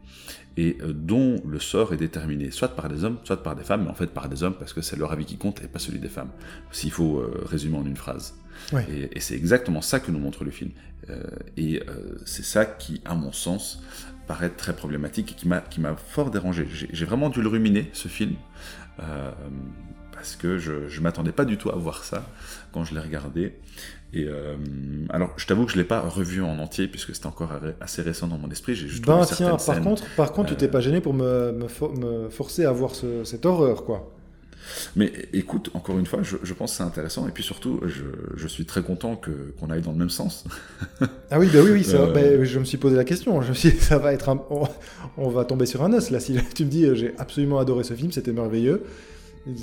et 0.57 0.77
dont 0.83 1.41
le 1.47 1.59
sort 1.59 1.93
est 1.93 1.97
déterminé 1.97 2.51
soit 2.51 2.75
par 2.75 2.89
des 2.89 3.05
hommes, 3.05 3.17
soit 3.23 3.41
par 3.41 3.55
des 3.55 3.63
femmes, 3.63 3.83
mais 3.83 3.89
en 3.89 3.93
fait 3.93 4.07
par 4.07 4.27
des 4.27 4.43
hommes 4.43 4.55
parce 4.59 4.73
que 4.73 4.81
c'est 4.81 4.97
leur 4.97 5.12
avis 5.13 5.23
qui 5.23 5.38
compte 5.38 5.63
et 5.63 5.67
pas 5.67 5.79
celui 5.79 5.99
des 5.99 6.09
femmes. 6.09 6.31
S'il 6.71 6.91
faut 6.91 7.23
résumer 7.45 7.77
en 7.77 7.85
une 7.85 7.95
phrase. 7.95 8.35
Ouais. 8.73 8.85
Et, 8.91 9.17
et 9.17 9.19
c'est 9.21 9.35
exactement 9.35 9.81
ça 9.81 10.01
que 10.01 10.12
nous 10.12 10.19
montre 10.19 10.43
le 10.43 10.51
film. 10.51 10.71
Et 11.55 11.81
c'est 12.25 12.43
ça 12.43 12.65
qui, 12.65 12.99
à 13.05 13.15
mon 13.15 13.31
sens, 13.31 13.81
paraît 14.29 14.49
très 14.63 14.75
problématique 14.75 15.31
et 15.31 15.35
qui 15.35 15.47
m'a 15.47 15.59
qui 15.59 15.81
m'a 15.81 15.95
fort 15.95 16.29
dérangé. 16.29 16.67
J'ai 16.71 17.05
vraiment 17.05 17.29
dû 17.29 17.41
le 17.41 17.49
ruminer, 17.49 17.89
ce 17.93 18.07
film, 18.07 18.35
euh, 19.01 19.31
parce 20.13 20.35
que 20.35 20.57
je 20.59 20.71
ne 20.73 21.01
m'attendais 21.01 21.31
pas 21.31 21.45
du 21.45 21.57
tout 21.57 21.69
à 21.71 21.75
voir 21.75 22.03
ça 22.03 22.23
quand 22.71 22.83
je 22.85 22.93
l'ai 22.93 22.99
regardé. 23.01 23.55
Et 24.13 24.25
euh, 24.27 24.55
alors, 25.09 25.31
je 25.37 25.45
t'avoue 25.47 25.65
que 25.65 25.71
je 25.71 25.77
l'ai 25.77 25.83
pas 25.95 26.01
revu 26.01 26.41
en 26.43 26.57
entier 26.59 26.87
puisque 26.87 27.13
c'était 27.15 27.27
encore 27.27 27.51
assez 27.81 28.01
récent 28.03 28.27
dans 28.27 28.37
mon 28.37 28.49
esprit. 28.51 28.75
J'ai 28.75 28.87
juste 28.87 29.05
Ben 29.05 29.19
trouvé 29.21 29.35
tiens, 29.35 29.49
par 29.51 29.59
scènes. 29.61 29.83
contre, 29.83 30.03
par 30.15 30.31
contre, 30.31 30.49
tu 30.49 30.53
euh, 30.53 30.57
t'es 30.57 30.67
pas 30.67 30.79
gêné 30.81 31.01
pour 31.01 31.13
me, 31.15 31.51
me, 31.51 31.67
for- 31.67 31.95
me 31.95 32.29
forcer 32.29 32.65
à 32.65 32.71
voir 32.71 32.93
ce- 32.95 33.23
cette 33.23 33.45
horreur, 33.47 33.83
quoi. 33.85 34.11
Mais 34.95 35.12
écoute, 35.34 35.69
encore 35.73 35.97
une 35.99 36.05
fois, 36.05 36.21
je, 36.23 36.38
je 36.43 36.53
pense 36.53 36.71
que 36.71 36.77
c'est 36.77 36.84
intéressant 36.84 37.27
et 37.27 37.32
puis 37.32 37.43
surtout, 37.43 37.79
je, 37.86 38.03
je 38.36 38.47
suis 38.47 38.65
très 38.65 38.82
content 38.82 39.15
que 39.15 39.32
qu'on 39.60 39.69
aille 39.69 39.82
dans 39.82 39.91
le 39.91 39.97
même 39.97 40.10
sens. 40.10 40.43
Ah 41.32 41.39
oui, 41.39 41.49
bah 41.53 41.60
oui, 41.63 41.71
oui, 41.71 41.84
ça, 41.84 42.01
Euh. 42.01 42.13
bah, 42.13 42.43
je 42.43 42.60
me 42.60 42.65
suis 42.65 42.77
posé 42.77 42.95
la 42.95 43.03
question. 43.05 43.41
Je 43.41 43.49
me 43.49 43.53
suis 43.53 43.71
dit, 43.71 43.77
ça 43.79 43.97
va 43.97 44.13
être 44.13 44.29
un... 44.29 44.41
on, 44.49 44.67
on 45.17 45.29
va 45.29 45.45
tomber 45.45 45.65
sur 45.65 45.84
un 45.84 45.93
os, 45.93 46.10
là. 46.12 46.19
Si 46.19 46.36
tu 46.55 46.65
me 46.65 46.69
dis, 46.69 46.86
euh, 46.86 46.95
j'ai 46.95 47.13
absolument 47.17 47.60
adoré 47.60 47.84
ce 47.84 47.93
film, 47.93 48.12
c'était 48.12 48.32
merveilleux. 48.34 48.84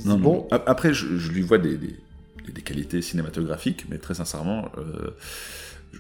Non, 0.05 0.19
bon, 0.19 0.47
non. 0.51 0.59
Après, 0.67 0.93
je, 0.95 1.17
je 1.19 1.31
lui 1.31 1.43
vois 1.43 1.59
des, 1.59 1.77
des, 1.77 1.95
des 2.53 2.63
qualités 2.63 3.03
cinématographiques, 3.03 3.87
mais 3.91 3.99
très 3.99 4.15
sincèrement, 4.15 4.67
euh, 4.79 5.11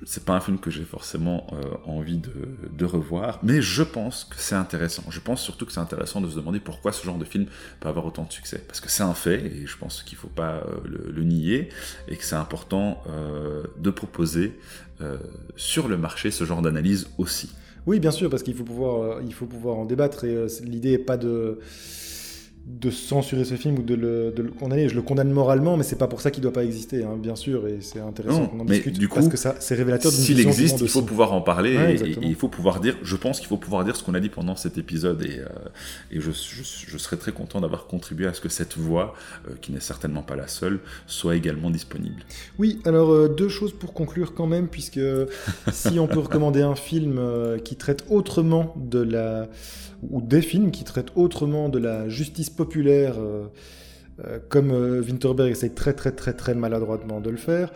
c'est 0.04 0.24
pas 0.24 0.34
un 0.34 0.40
film 0.40 0.58
que 0.58 0.70
j'ai 0.70 0.84
forcément 0.84 1.46
euh, 1.52 1.76
envie 1.86 2.18
de, 2.18 2.84
revoir. 2.84 3.38
Mais 3.42 3.62
je 3.62 3.82
pense 3.82 4.24
que 4.24 4.36
c'est 4.38 4.54
intéressant. 4.54 5.02
Je 5.10 5.20
pense 5.20 5.42
surtout 5.42 5.66
que 5.66 5.72
c'est 5.72 5.80
intéressant 5.80 6.20
de 6.20 6.28
se 6.28 6.36
demander 6.36 6.60
pourquoi 6.60 6.92
ce 6.92 7.04
genre 7.04 7.18
de 7.18 7.24
film 7.24 7.46
peut 7.80 7.88
avoir 7.88 8.06
autant 8.06 8.24
de 8.24 8.32
succès. 8.32 8.62
Parce 8.66 8.80
que 8.80 8.88
c'est 8.88 9.02
un 9.02 9.14
fait, 9.14 9.44
et 9.44 9.66
je 9.66 9.76
pense 9.76 10.02
qu'il 10.02 10.16
faut 10.16 10.28
pas 10.28 10.56
euh, 10.56 11.10
le, 11.12 11.22
nier, 11.24 11.70
et 12.08 12.16
que 12.16 12.24
c'est 12.24 12.36
important 12.36 13.02
euh, 13.08 13.64
de 13.78 13.90
proposer 13.90 14.58
sur 15.56 15.88
le 15.88 15.98
marché 15.98 16.30
ce 16.30 16.44
genre 16.44 16.62
d'analyse 16.62 17.08
aussi. 17.18 17.50
oui, 17.86 18.00
bien 18.00 18.10
sûr, 18.10 18.30
parce 18.30 18.42
qu'il 18.42 18.54
faut 18.54 18.64
pouvoir, 18.64 19.20
faut 19.32 19.44
pouvoir 19.44 19.76
en 19.76 19.84
débattre. 19.84 20.24
Et 20.24 20.46
l'idée 20.64 20.92
n'est 20.92 20.98
pas 20.98 21.18
de 21.18 21.58
de 22.66 22.90
censurer 22.90 23.44
ce 23.44 23.54
film 23.54 23.78
ou 23.78 23.82
de 23.82 23.94
le, 23.94 24.32
de 24.32 24.42
le 24.42 24.50
condamner. 24.50 24.88
Je 24.88 24.96
le 24.96 25.02
condamne 25.02 25.30
moralement, 25.30 25.76
mais 25.76 25.84
c'est 25.84 25.94
pas 25.98 26.08
pour 26.08 26.20
ça 26.20 26.32
qu'il 26.32 26.42
doit 26.42 26.52
pas 26.52 26.64
exister, 26.64 27.04
hein, 27.04 27.16
bien 27.16 27.36
sûr, 27.36 27.68
et 27.68 27.78
c'est 27.80 28.00
intéressant 28.00 28.46
qu'on 28.46 28.58
en 28.58 28.64
mais 28.64 28.74
discute 28.76 28.98
du 28.98 29.06
parce 29.08 29.26
coup, 29.26 29.30
que 29.30 29.36
ça, 29.36 29.54
c'est 29.60 29.76
révélateur 29.76 30.10
d'une 30.10 30.20
S'il 30.20 30.40
existe, 30.40 30.80
il 30.80 30.88
faut 30.88 31.02
pouvoir 31.02 31.32
en 31.32 31.40
parler 31.42 31.76
Ouais, 31.76 31.94
et- 31.94 32.16
il 32.22 32.34
faut 32.34 32.48
pouvoir 32.48 32.80
dire, 32.80 32.96
je 33.04 33.14
pense 33.14 33.38
qu'il 33.38 33.46
faut 33.48 33.56
pouvoir 33.56 33.84
dire 33.84 33.94
ce 33.94 34.02
qu'on 34.02 34.14
a 34.14 34.20
dit 34.20 34.30
pendant 34.30 34.56
cet 34.56 34.78
épisode 34.78 35.22
et, 35.22 35.38
euh, 35.38 35.46
et 36.10 36.20
je, 36.20 36.32
je, 36.32 36.62
je 36.88 36.98
serais 36.98 37.16
très 37.16 37.30
content 37.30 37.60
d'avoir 37.60 37.86
contribué 37.86 38.26
à 38.26 38.34
ce 38.34 38.40
que 38.40 38.48
cette 38.48 38.76
voix, 38.76 39.14
euh, 39.48 39.52
qui 39.60 39.70
n'est 39.70 39.78
certainement 39.78 40.22
pas 40.22 40.34
la 40.34 40.48
seule, 40.48 40.80
soit 41.06 41.36
également 41.36 41.70
disponible. 41.70 42.24
Oui, 42.58 42.80
alors 42.84 43.10
euh, 43.12 43.28
deux 43.28 43.48
choses 43.48 43.74
pour 43.74 43.92
conclure 43.94 44.34
quand 44.34 44.48
même, 44.48 44.66
puisque 44.66 44.98
si 45.72 46.00
on 46.00 46.08
peut 46.08 46.18
recommander 46.18 46.62
un 46.62 46.74
film 46.74 47.20
qui 47.64 47.76
traite 47.76 48.04
autrement 48.10 48.74
de 48.76 49.00
la... 49.02 49.46
ou 50.10 50.20
des 50.20 50.42
films 50.42 50.70
qui 50.72 50.82
traitent 50.84 51.12
autrement 51.14 51.68
de 51.68 51.78
la 51.78 52.08
justice 52.08 52.50
populaire, 52.56 53.14
euh, 53.18 53.44
euh, 54.24 54.38
comme 54.48 54.70
euh, 54.70 55.02
Winterberg 55.02 55.50
essaye 55.50 55.70
très 55.74 55.92
très 55.92 56.12
très 56.12 56.32
très 56.32 56.54
maladroitement 56.54 57.20
de 57.20 57.30
le 57.30 57.36
faire, 57.36 57.72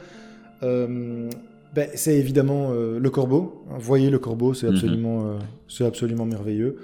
ben, 0.62 1.88
c'est 1.94 2.16
évidemment 2.16 2.72
Le 2.72 3.10
Corbeau. 3.10 3.64
Hein, 3.70 3.76
Voyez 3.78 4.10
Le 4.10 4.18
Corbeau, 4.18 4.54
c'est 4.54 4.66
Mhm. 4.66 4.74
absolument, 4.74 5.38
c'est 5.68 5.84
absolument 5.84 6.26
merveilleux. 6.26 6.76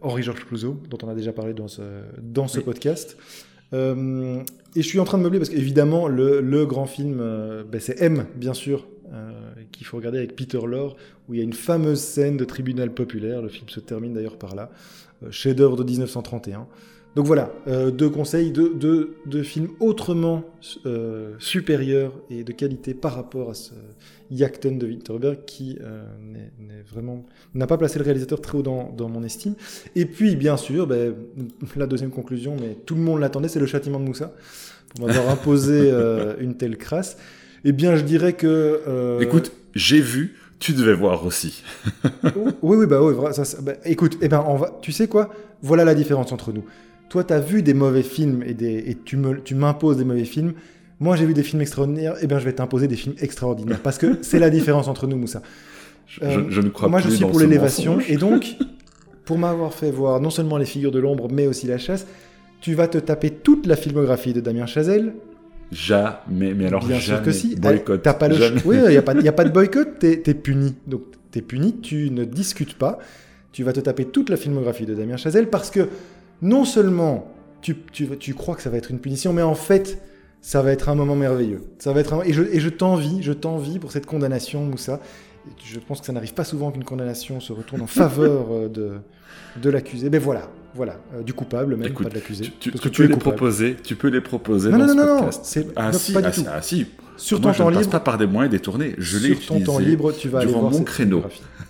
Henri-Georges 0.00 0.44
Clouzot, 0.46 0.80
dont 0.90 0.98
on 1.02 1.08
a 1.08 1.14
déjà 1.14 1.32
parlé 1.32 1.54
dans 1.54 1.68
ce, 1.68 1.82
dans 2.22 2.48
ce 2.48 2.58
Oui. 2.58 2.64
podcast. 2.64 3.16
Euh, 3.74 4.40
et 4.76 4.82
je 4.82 4.86
suis 4.88 4.98
en 4.98 5.04
train 5.04 5.18
de 5.18 5.22
meubler 5.22 5.38
parce 5.38 5.50
qu'évidemment, 5.50 6.08
le, 6.08 6.40
le 6.40 6.64
grand 6.66 6.86
film, 6.86 7.18
euh, 7.20 7.64
ben, 7.70 7.80
c'est 7.80 8.00
M, 8.00 8.24
bien 8.34 8.54
sûr, 8.54 8.86
euh, 9.12 9.30
qu'il 9.72 9.86
faut 9.86 9.96
regarder 9.98 10.18
avec 10.18 10.36
Peter 10.36 10.60
Lorre, 10.66 10.96
où 11.28 11.34
il 11.34 11.38
y 11.38 11.40
a 11.40 11.44
une 11.44 11.52
fameuse 11.52 12.00
scène 12.00 12.36
de 12.36 12.44
tribunal 12.44 12.92
populaire. 12.92 13.42
Le 13.42 13.48
film 13.48 13.68
se 13.68 13.80
termine 13.80 14.14
d'ailleurs 14.14 14.38
par 14.38 14.54
là. 14.54 14.70
Chef-d'œuvre 15.30 15.76
de 15.76 15.84
1931. 15.84 16.66
Donc 17.16 17.26
voilà, 17.26 17.50
euh, 17.66 17.90
deux 17.90 18.10
conseils, 18.10 18.52
deux, 18.52 18.72
deux- 19.26 19.42
films 19.42 19.70
autrement 19.80 20.44
euh, 20.86 21.34
supérieurs 21.38 22.12
et 22.30 22.44
de 22.44 22.52
qualité 22.52 22.94
par 22.94 23.14
rapport 23.14 23.50
à 23.50 23.54
ce 23.54 23.72
Yachten 24.30 24.78
de 24.78 24.86
Winterberg 24.86 25.38
qui 25.44 25.78
euh, 25.80 26.04
n'a 27.54 27.66
pas 27.66 27.76
placé 27.78 27.98
le 27.98 28.04
réalisateur 28.04 28.40
très 28.40 28.58
haut 28.58 28.62
dans, 28.62 28.92
dans 28.96 29.08
mon 29.08 29.24
estime. 29.24 29.54
Et 29.96 30.04
puis 30.04 30.36
bien 30.36 30.56
sûr, 30.56 30.86
ben, 30.86 31.14
la 31.76 31.86
deuxième 31.86 32.10
conclusion, 32.10 32.56
mais 32.60 32.76
tout 32.86 32.94
le 32.94 33.00
monde 33.00 33.20
l'attendait, 33.20 33.48
c'est 33.48 33.60
le 33.60 33.66
châtiment 33.66 33.98
de 33.98 34.04
Moussa 34.04 34.32
pour 34.94 35.06
m'avoir 35.06 35.30
imposé 35.30 35.90
une 36.38 36.56
telle 36.56 36.76
crasse. 36.76 37.16
Eh 37.64 37.72
bien, 37.72 37.96
je 37.96 38.04
dirais 38.04 38.34
que 38.34 39.18
Écoute, 39.20 39.52
j'ai 39.74 40.00
vu, 40.00 40.36
tu 40.58 40.72
devais 40.72 40.94
voir 40.94 41.24
aussi. 41.24 41.62
oui, 42.36 42.52
oui, 42.62 42.86
bah 42.86 43.02
oui, 43.02 43.14
vra- 43.14 43.32
ça, 43.32 43.44
ça- 43.44 43.60
bah, 43.62 43.72
écoute, 43.84 44.18
eh 44.20 44.28
ben, 44.28 44.44
on 44.46 44.56
va, 44.56 44.78
tu 44.82 44.92
sais 44.92 45.08
quoi? 45.08 45.30
Voilà 45.62 45.84
la 45.84 45.94
différence 45.94 46.32
entre 46.32 46.52
nous. 46.52 46.64
Toi, 47.08 47.24
tu 47.24 47.32
as 47.32 47.40
vu 47.40 47.62
des 47.62 47.74
mauvais 47.74 48.02
films 48.02 48.42
et, 48.46 48.54
des, 48.54 48.84
et 48.86 48.96
tu 49.04 49.16
me- 49.16 49.40
tu 49.40 49.54
m'imposes 49.54 49.96
des 49.96 50.04
mauvais 50.04 50.24
films. 50.24 50.52
Moi, 51.00 51.16
j'ai 51.16 51.26
vu 51.26 51.32
des 51.34 51.42
films 51.44 51.62
extraordinaires, 51.62 52.16
eh 52.20 52.26
bien, 52.26 52.38
je 52.38 52.44
vais 52.44 52.52
t'imposer 52.52 52.88
des 52.88 52.96
films 52.96 53.14
extraordinaires. 53.20 53.80
Parce 53.82 53.98
que 53.98 54.18
c'est 54.22 54.38
la 54.40 54.50
différence 54.50 54.88
entre 54.88 55.06
nous, 55.06 55.16
Moussa. 55.16 55.42
Je, 56.06 56.20
Euh, 56.24 56.44
je- 56.48 56.54
je 56.56 56.60
ne 56.60 56.68
crois 56.70 56.88
Moi, 56.88 57.00
plus 57.00 57.10
je 57.10 57.14
suis 57.16 57.24
dans 57.24 57.30
pour 57.30 57.38
l'élévation. 57.40 58.00
Et 58.08 58.16
donc, 58.16 58.56
pour 59.24 59.38
m'avoir 59.38 59.72
fait 59.72 59.90
voir 59.90 60.20
non 60.20 60.30
seulement 60.30 60.56
les 60.58 60.64
figures 60.64 60.90
de 60.90 60.98
l'ombre, 60.98 61.28
mais 61.30 61.46
aussi 61.46 61.66
la 61.66 61.78
chasse, 61.78 62.06
tu 62.60 62.74
vas 62.74 62.88
te 62.88 62.98
taper 62.98 63.30
toute 63.30 63.66
la 63.66 63.76
filmographie 63.76 64.32
de 64.32 64.40
Damien 64.40 64.66
Chazelle. 64.66 65.14
Jamais, 65.72 66.54
mais 66.54 66.66
alors 66.66 66.80
Bien 66.84 66.98
jamais. 66.98 67.18
sûr 67.18 67.22
que 67.22 67.32
si. 67.32 67.56
Boycott. 67.56 68.02
T'as 68.02 68.14
pas 68.14 68.28
le 68.28 68.36
Jamais. 68.36 68.60
choix. 68.60 68.74
Oui, 68.74 68.80
il 68.86 68.90
n'y 68.90 68.96
a, 68.96 69.02
pas- 69.02 69.14
y 69.14 69.28
a 69.28 69.32
pas 69.32 69.44
de 69.44 69.50
boycott, 69.52 69.98
t'es 69.98 70.22
es 70.26 70.34
puni. 70.34 70.74
Donc 70.86 71.02
t'es 71.30 71.42
puni, 71.42 71.78
tu 71.80 72.10
ne 72.10 72.24
discutes 72.24 72.74
pas. 72.74 72.98
Tu 73.52 73.64
vas 73.64 73.72
te 73.72 73.80
taper 73.80 74.04
toute 74.06 74.30
la 74.30 74.36
filmographie 74.36 74.86
de 74.86 74.94
Damien 74.94 75.16
Chazelle 75.16 75.48
parce 75.48 75.70
que 75.70 75.88
non 76.42 76.64
seulement 76.64 77.32
tu, 77.60 77.76
tu, 77.92 78.06
tu 78.18 78.34
crois 78.34 78.54
que 78.54 78.62
ça 78.62 78.70
va 78.70 78.76
être 78.76 78.90
une 78.90 79.00
punition, 79.00 79.32
mais 79.32 79.42
en 79.42 79.54
fait, 79.54 79.98
ça 80.40 80.62
va 80.62 80.70
être 80.72 80.88
un 80.88 80.94
moment 80.94 81.16
merveilleux. 81.16 81.62
Ça 81.78 81.92
va 81.92 82.00
être 82.00 82.14
un- 82.14 82.22
et 82.22 82.32
je, 82.32 82.42
et 82.42 82.60
je 82.60 82.68
t'envie, 82.68 83.22
je 83.22 83.32
t'envie 83.32 83.78
pour 83.78 83.90
cette 83.92 84.06
condamnation, 84.06 84.64
Moussa. 84.64 85.00
Je 85.64 85.78
pense 85.80 86.00
que 86.00 86.06
ça 86.06 86.12
n'arrive 86.12 86.34
pas 86.34 86.44
souvent 86.44 86.70
qu'une 86.70 86.84
condamnation 86.84 87.40
se 87.40 87.52
retourne 87.52 87.82
en 87.82 87.86
faveur 87.86 88.46
euh, 88.52 88.68
de, 88.68 88.92
de 89.60 89.70
l'accusé. 89.70 90.08
Mais 90.10 90.18
voilà, 90.18 90.48
voilà, 90.74 90.98
euh, 91.14 91.22
du 91.22 91.32
coupable, 91.34 91.76
même 91.76 91.88
Écoute, 91.88 92.04
pas 92.04 92.10
de 92.10 92.14
l'accusé. 92.16 92.44
Tu, 92.60 92.70
tu- 92.70 92.72
tu 92.72 92.90
peux 92.90 93.04
es 93.04 93.06
les 93.08 93.12
coupable. 93.14 93.36
proposer, 93.36 93.76
tu 93.82 93.96
peux 93.96 94.08
les 94.08 94.20
proposer 94.20 94.70
Non, 94.70 94.78
dans 94.78 94.86
non, 94.86 94.94
non, 94.94 95.06
non, 95.06 95.16
podcast. 95.18 95.40
c'est 95.44 95.66
Ah 95.76 95.90
non, 95.92 95.98
si, 95.98 96.12
pas 96.12 96.20
ah, 96.24 96.30
du 96.30 96.34
tout. 96.34 96.40
si, 96.42 96.46
ah, 96.50 96.62
si. 96.62 96.86
Sur 97.16 97.40
Moi, 97.40 97.50
ton 97.50 97.52
je 97.54 97.58
temps 97.58 97.70
ne 97.70 97.74
passe 97.74 97.82
libre, 97.84 97.92
pas 97.92 98.00
par 98.00 98.18
des 98.18 98.26
moyens 98.26 98.52
détournés. 98.52 98.94
Je 98.98 99.18
l'ai 99.18 99.34
sur 99.34 99.46
ton 99.46 99.60
temps 99.60 99.72
utilisé 99.74 99.90
libre, 99.90 100.12
tu 100.12 100.28
vas 100.28 100.40
aller 100.40 100.52
voir 100.52 100.70
mon 100.70 100.82
créneau. 100.84 101.24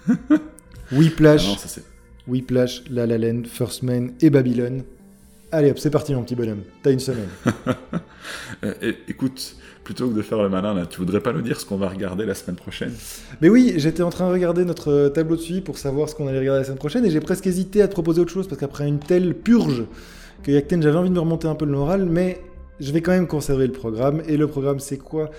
Whiplash, 0.93 1.45
Ah 1.47 1.51
non, 1.51 1.57
ça, 1.57 1.81
Whiplash, 2.27 2.83
La 2.91 3.07
La 3.07 3.19
Land, 3.19 3.43
First 3.47 3.83
Man 3.83 4.13
et 4.21 4.31
Babylone. 4.31 4.83
Allez 5.51 5.71
hop, 5.71 5.79
c'est 5.79 5.91
parti 5.91 6.15
mon 6.15 6.23
petit 6.23 6.35
bonhomme. 6.35 6.63
T'as 6.83 6.93
une 6.93 7.01
semaine. 7.01 7.29
Euh, 8.65 8.93
écoute, 9.07 9.57
plutôt 9.85 10.09
que 10.09 10.15
de 10.15 10.21
faire 10.21 10.43
le 10.43 10.49
malin, 10.49 10.75
là, 10.75 10.85
tu 10.85 10.99
voudrais 10.99 11.21
pas 11.21 11.33
nous 11.33 11.41
dire 11.41 11.61
ce 11.61 11.65
qu'on 11.65 11.77
va 11.77 11.89
regarder 11.89 12.27
la 12.27 12.35
semaine 12.35 12.57
prochaine? 12.57 12.93
Mais 13.41 13.49
oui, 13.49 13.75
j'étais 13.77 14.03
en 14.03 14.11
train 14.11 14.27
de 14.27 14.33
regarder 14.33 14.65
notre 14.65 14.91
euh, 14.91 15.09
tableau 15.09 15.37
de 15.37 15.41
suivi 15.41 15.61
pour 15.61 15.79
savoir 15.79 16.09
ce 16.09 16.15
qu'on 16.15 16.27
allait 16.27 16.41
regarder 16.41 16.59
la 16.61 16.65
semaine 16.65 16.79
prochaine 16.79 17.07
et 17.07 17.11
j'ai 17.11 17.21
presque 17.21 17.47
hésité 17.47 17.81
à 17.81 17.89
te 17.89 17.93
proposer 17.93 18.21
autre 18.21 18.33
chose 18.33 18.49
parce 18.49 18.61
qu'après 18.61 18.89
une 18.89 18.99
telle 18.99 19.35
purge 19.35 19.85
que 20.43 20.51
Yakten, 20.51 20.83
j'avais 20.83 20.99
envie 20.99 21.09
de 21.09 21.15
me 21.15 21.21
remonter 21.21 21.47
un 21.47 21.55
peu 21.55 21.65
le 21.65 21.73
moral, 21.73 22.05
mais 22.05 22.41
je 22.81 22.93
vais 22.93 23.01
quand 23.01 23.13
même 23.13 23.29
conserver 23.29 23.67
le 23.67 23.73
programme. 23.73 24.23
Et 24.27 24.37
le 24.37 24.47
programme, 24.47 24.81
c'est 24.81 24.99
quoi? 24.99 25.31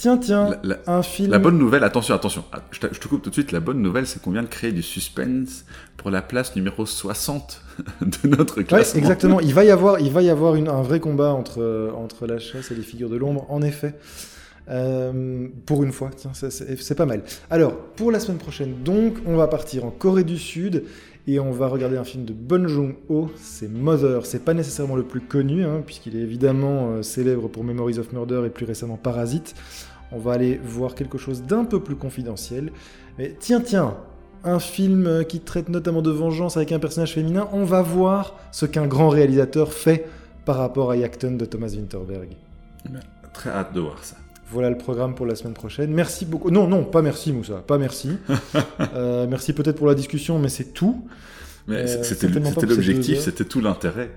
Tiens, 0.00 0.16
tiens, 0.16 0.48
la, 0.62 0.76
la- 0.86 0.92
un 0.96 1.02
film. 1.02 1.30
la 1.30 1.38
bonne 1.38 1.58
nouvelle, 1.58 1.84
attention, 1.84 2.14
attention, 2.14 2.42
ah, 2.52 2.62
je, 2.70 2.80
te- 2.80 2.94
je 2.94 2.98
te 3.00 3.06
coupe 3.06 3.20
tout 3.20 3.28
de 3.28 3.34
suite, 3.34 3.52
la 3.52 3.60
bonne 3.60 3.82
nouvelle, 3.82 4.06
c'est 4.06 4.22
qu'on 4.22 4.30
vient 4.30 4.42
de 4.42 4.48
créer 4.48 4.72
du 4.72 4.82
suspense 4.82 5.66
pour 5.98 6.10
la 6.10 6.22
place 6.22 6.56
numéro 6.56 6.86
60 6.86 7.60
de 8.00 8.28
notre 8.28 8.56
Ouais, 8.56 8.64
classement. 8.64 8.98
exactement. 8.98 9.40
Il 9.40 9.52
va 9.52 9.62
y 9.64 9.70
avoir, 9.70 10.00
il 10.00 10.10
va 10.10 10.22
y 10.22 10.30
avoir 10.30 10.54
une- 10.54 10.68
un 10.68 10.80
vrai 10.80 11.00
combat 11.00 11.32
entre, 11.34 11.92
entre 11.94 12.26
la 12.26 12.38
chasse 12.38 12.70
et 12.70 12.74
les 12.74 12.80
figures 12.82 13.10
de 13.10 13.16
l'ombre, 13.16 13.44
en 13.50 13.60
effet. 13.60 13.94
Euh, 14.70 15.48
pour 15.66 15.82
une 15.82 15.92
fois, 15.92 16.10
tiens, 16.16 16.30
c'est 16.32 16.94
pas 16.94 17.06
mal. 17.06 17.22
Alors, 17.50 17.76
pour 17.76 18.10
la 18.10 18.20
semaine 18.20 18.38
prochaine, 18.38 18.82
donc, 18.82 19.16
on 19.26 19.36
va 19.36 19.48
partir 19.48 19.84
en 19.84 19.90
Corée 19.90 20.24
du 20.24 20.38
Sud 20.38 20.84
et 21.26 21.38
on 21.40 21.50
va 21.50 21.66
regarder 21.68 21.96
un 21.98 22.04
film 22.04 22.24
de 22.24 22.32
Bon 22.32 22.66
Joon-ho, 22.66 23.30
c'est 23.36 23.68
Mother. 23.70 24.24
C'est 24.24 24.44
pas 24.44 24.54
nécessairement 24.54 24.96
le 24.96 25.02
plus 25.02 25.20
connu, 25.20 25.64
hein, 25.64 25.82
puisqu'il 25.84 26.16
est 26.16 26.20
évidemment 26.22 26.90
euh, 26.92 27.02
célèbre 27.02 27.48
pour 27.48 27.64
Memories 27.64 27.98
of 27.98 28.12
Murder 28.12 28.42
et 28.46 28.50
plus 28.50 28.64
récemment 28.64 28.96
Parasite. 28.96 29.54
On 30.12 30.18
va 30.18 30.32
aller 30.32 30.60
voir 30.64 30.94
quelque 30.94 31.18
chose 31.18 31.42
d'un 31.42 31.64
peu 31.64 31.80
plus 31.80 31.96
confidentiel. 31.96 32.72
Mais 33.18 33.34
tiens, 33.38 33.60
tiens, 33.60 33.96
un 34.44 34.58
film 34.58 35.24
qui 35.28 35.40
traite 35.40 35.68
notamment 35.68 36.02
de 36.02 36.10
vengeance 36.10 36.56
avec 36.56 36.72
un 36.72 36.78
personnage 36.78 37.12
féminin, 37.14 37.48
on 37.52 37.64
va 37.64 37.82
voir 37.82 38.36
ce 38.52 38.66
qu'un 38.66 38.86
grand 38.86 39.08
réalisateur 39.08 39.72
fait 39.72 40.06
par 40.44 40.56
rapport 40.56 40.90
à 40.90 40.96
Yakton 40.96 41.32
de 41.32 41.44
Thomas 41.44 41.68
Winterberg. 41.68 42.30
Très 43.32 43.50
hâte 43.50 43.72
de 43.74 43.80
voir 43.80 44.02
ça. 44.02 44.16
Voilà 44.50 44.68
le 44.70 44.76
programme 44.78 45.14
pour 45.14 45.26
la 45.26 45.36
semaine 45.36 45.52
prochaine. 45.54 45.92
Merci 45.92 46.24
beaucoup. 46.24 46.50
Non, 46.50 46.66
non, 46.66 46.82
pas 46.84 47.02
merci 47.02 47.32
Moussa, 47.32 47.62
pas 47.66 47.78
merci. 47.78 48.10
Euh, 48.94 49.26
merci 49.28 49.52
peut-être 49.52 49.76
pour 49.76 49.86
la 49.86 49.94
discussion, 49.94 50.38
mais 50.40 50.48
c'est 50.48 50.72
tout. 50.72 51.04
Mais 51.68 51.88
Euh, 51.88 52.02
c'était 52.02 52.26
l'objectif, 52.28 53.20
c'était 53.20 53.44
tout 53.44 53.60
l'intérêt. 53.60 54.10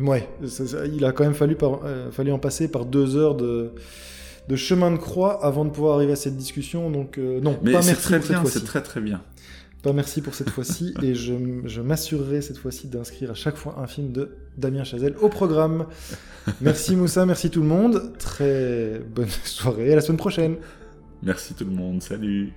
Ouais, 0.00 0.26
ça- 0.46 0.66
ça- 0.66 0.86
il 0.86 1.04
a 1.04 1.12
quand 1.12 1.24
même 1.24 1.34
fallu, 1.34 1.56
par- 1.56 1.80
euh, 1.84 2.10
fallu 2.10 2.32
en 2.32 2.38
passer 2.38 2.68
par 2.68 2.86
deux 2.86 3.16
heures 3.16 3.34
de, 3.34 3.72
de 4.48 4.56
chemin 4.56 4.90
de 4.90 4.96
croix 4.96 5.44
avant 5.44 5.64
de 5.64 5.70
pouvoir 5.70 5.96
arriver 5.96 6.12
à 6.12 6.16
cette 6.16 6.36
discussion. 6.36 6.90
Donc 6.90 7.18
euh, 7.18 7.40
non, 7.40 7.58
Mais 7.62 7.72
pas 7.72 7.82
merci 7.82 7.94
très 8.02 8.16
pour 8.18 8.26
cette 8.26 8.30
bien, 8.32 8.40
fois-ci. 8.42 8.58
c'est 8.58 8.64
très 8.64 8.82
très 8.82 9.00
bien. 9.00 9.22
Pas 9.82 9.92
merci 9.92 10.22
pour 10.22 10.34
cette 10.34 10.50
fois-ci 10.50 10.94
et 11.02 11.14
je, 11.14 11.34
je 11.64 11.80
m'assurerai 11.82 12.40
cette 12.42 12.58
fois-ci 12.58 12.88
d'inscrire 12.88 13.30
à 13.30 13.34
chaque 13.34 13.56
fois 13.56 13.76
un 13.78 13.86
film 13.86 14.12
de 14.12 14.36
Damien 14.56 14.84
Chazelle 14.84 15.14
au 15.20 15.28
programme. 15.28 15.86
Merci 16.60 16.96
Moussa, 16.96 17.26
merci 17.26 17.50
tout 17.50 17.60
le 17.60 17.68
monde. 17.68 18.12
Très 18.18 19.00
bonne 19.14 19.28
soirée, 19.44 19.92
à 19.92 19.96
la 19.96 20.00
semaine 20.00 20.18
prochaine. 20.18 20.56
Merci 21.22 21.54
tout 21.54 21.64
le 21.64 21.70
monde, 21.72 22.02
salut 22.02 22.52